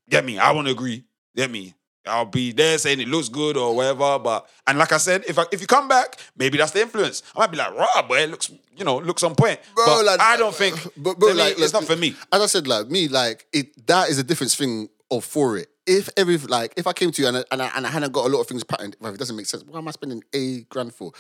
[0.09, 0.39] Get me.
[0.39, 1.05] I want to agree.
[1.35, 1.74] Get me.
[2.07, 4.19] I'll be there saying it looks good or whatever.
[4.19, 7.23] But and like I said, if I, if you come back, maybe that's the influence.
[7.35, 9.59] I might be like, raw, but it looks you know looks on point.
[9.74, 10.77] Bro, but like- I don't think.
[10.97, 12.15] But bro, to me, like, it's not for me.
[12.32, 13.86] As I said, like me, like it.
[13.86, 15.69] That is a different thing of for it.
[15.86, 18.12] If every like, if I came to you and I, and I, and I hadn't
[18.12, 20.22] got a lot of things patterned, well, it doesn't make sense, Why am I spending
[20.34, 21.12] a grand for?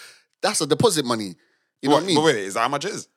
[0.42, 1.34] That's a deposit money.
[1.82, 2.16] You know what, I mean?
[2.16, 3.08] But wait, is that how much it is?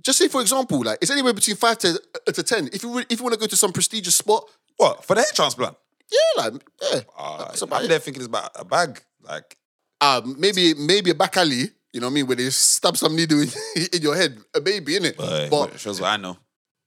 [0.00, 2.68] Just say, for example, like it's anywhere between five to uh, to ten.
[2.72, 4.44] If you re- if you want to go to some prestigious spot,
[4.76, 5.76] what for the hair transplant?
[6.10, 6.54] Yeah, like
[6.92, 7.00] yeah.
[7.16, 7.88] Uh, I'm it.
[7.88, 9.02] there thinking it's about a bag.
[9.22, 9.56] Like
[10.00, 11.70] um, maybe maybe a back alley.
[11.92, 12.26] You know what I mean?
[12.26, 13.48] Where they stab some needle in,
[13.92, 15.16] in your head, a baby in it.
[15.16, 16.38] But, But shows what I know.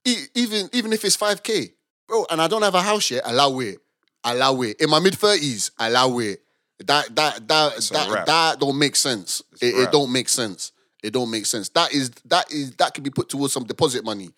[0.06, 1.74] e- even even if it's five k,
[2.08, 3.78] bro, and I don't have a house yet, allow it,
[4.26, 4.82] allow it.
[4.82, 6.42] In my mid thirties, allow it.
[6.80, 9.42] That that that It's that, that don't make sense.
[9.62, 10.74] It, it don't make sense.
[11.02, 11.70] It don't make sense.
[11.70, 14.32] That is that is that can be put towards some deposit money.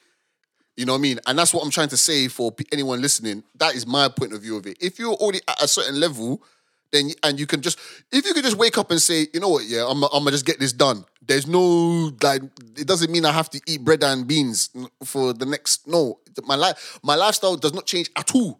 [0.75, 1.19] You know what I mean?
[1.25, 3.43] And that's what I'm trying to say for anyone listening.
[3.57, 4.77] That is my point of view of it.
[4.79, 6.43] If you're already at a certain level,
[6.91, 7.79] then and you can just
[8.11, 10.31] if you could just wake up and say, you know what, yeah, I'm I'm gonna
[10.31, 11.05] just get this done.
[11.25, 12.43] There's no like
[12.77, 14.69] it doesn't mean I have to eat bread and beans
[15.03, 16.19] for the next no.
[16.43, 18.59] My life my lifestyle does not change at all.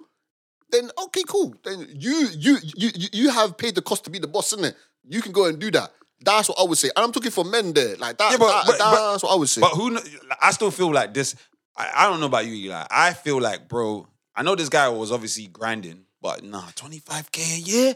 [0.70, 1.56] Then okay, cool.
[1.64, 4.76] Then you you you you- have paid the cost to be the boss, isn't it?
[5.08, 5.92] You can go and do that.
[6.22, 6.90] That's what I would say.
[6.96, 7.96] And I'm talking for men there.
[7.98, 9.62] Like that, Yeah, but- that- but- but- that's what I would say.
[9.62, 9.98] But who?
[10.42, 11.36] I still feel like this.
[11.78, 12.86] I, I don't know about you, Eli.
[12.90, 14.08] I feel like, bro.
[14.36, 17.96] I know this guy was obviously grinding, but nah, 25k a year.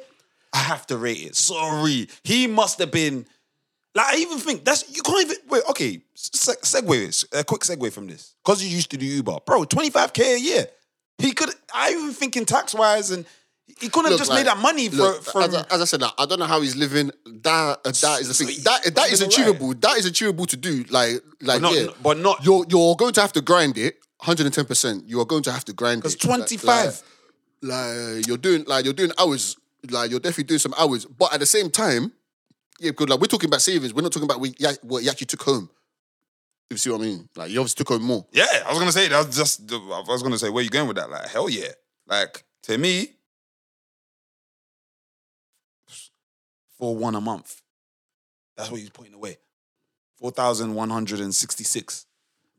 [0.53, 1.35] I have to rate it.
[1.35, 3.25] Sorry, he must have been.
[3.93, 5.63] Like I even think that's you can't even wait.
[5.69, 9.63] Okay, se- segue a quick segue from this because you used to do Uber, bro.
[9.65, 10.67] 25k a year.
[11.17, 11.49] He could.
[11.73, 13.25] I even thinking tax wise, and
[13.79, 15.43] he couldn't have just like, made that money for, look, from.
[15.43, 17.11] as, I, as I said, I don't know how he's living.
[17.25, 18.63] That uh, that is the thing.
[18.63, 19.73] That that is achievable.
[19.75, 20.83] That is achievable to do.
[20.89, 22.43] Like like not- yeah, but not.
[22.43, 23.97] You're you're going to have to grind it.
[24.19, 24.65] 110.
[24.65, 26.03] percent You are going to have to grind it.
[26.03, 27.01] Because Like- 25.
[27.63, 29.57] Like, like you're doing like you're doing hours.
[29.89, 31.05] Like you're definitely doing some hours.
[31.05, 32.11] But at the same time,
[32.79, 33.93] yeah, because like we're talking about savings.
[33.93, 35.69] We're not talking about what you what you actually took home.
[36.71, 37.27] If you see what I mean?
[37.35, 38.25] Like you obviously took home more.
[38.31, 39.67] Yeah, I was gonna say that was just.
[39.67, 41.09] the- I was gonna say where you going with that?
[41.09, 41.67] Like hell yeah!
[42.07, 43.09] Like to me,
[46.77, 47.61] four one a month.
[48.55, 49.37] That's what he's putting away.
[50.17, 52.05] Four thousand one hundred and sixty six.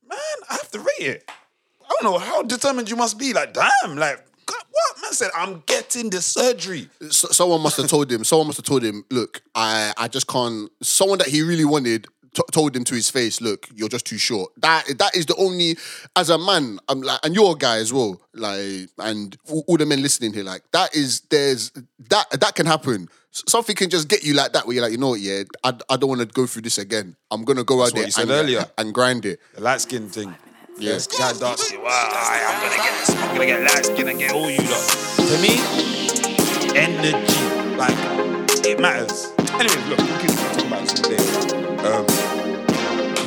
[0.07, 0.19] Man,
[0.51, 1.31] I have to rate it.
[1.83, 3.33] I don't know how determined you must be.
[3.33, 5.31] Like damn, like God, what man said?
[5.35, 6.91] I'm getting the surgery.
[7.09, 8.25] So, someone must have told him.
[8.25, 9.05] Someone must have told him.
[9.11, 10.71] Look, I I just can't.
[10.83, 13.41] Someone that he really wanted t- told him to his face.
[13.41, 14.53] Look, you're just too short.
[14.59, 15.77] That that is the only.
[16.17, 18.21] As a man, I'm like, and you're a guy as well.
[18.35, 21.71] Like, and all, all the men listening here, like that is there's
[22.11, 23.09] that that can happen.
[23.31, 25.73] Something can just get you like that, where you're like, you know what, yeah, I,
[25.89, 27.17] I don't want to go through this again.
[27.31, 28.67] I'm gonna go That's out there and, earlier.
[28.77, 29.41] and grind it.
[29.55, 30.35] The light skin thing.
[30.79, 31.07] Yes.
[31.07, 31.77] Jack Darcy.
[31.79, 34.89] Wow, I'm gonna get I'm gonna get light skin and get all you lot.
[35.17, 35.61] To me,
[36.77, 37.77] energy.
[37.77, 39.33] Like, it matters.
[39.55, 41.62] Anyway, look, we can talk about this all day.
[41.85, 42.07] Um,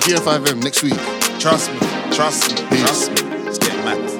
[0.05, 0.93] GM5M next week.
[1.39, 1.79] Trust me,
[2.11, 2.81] trust me, Peace.
[2.81, 3.31] trust me.
[3.47, 4.14] It's getting mad.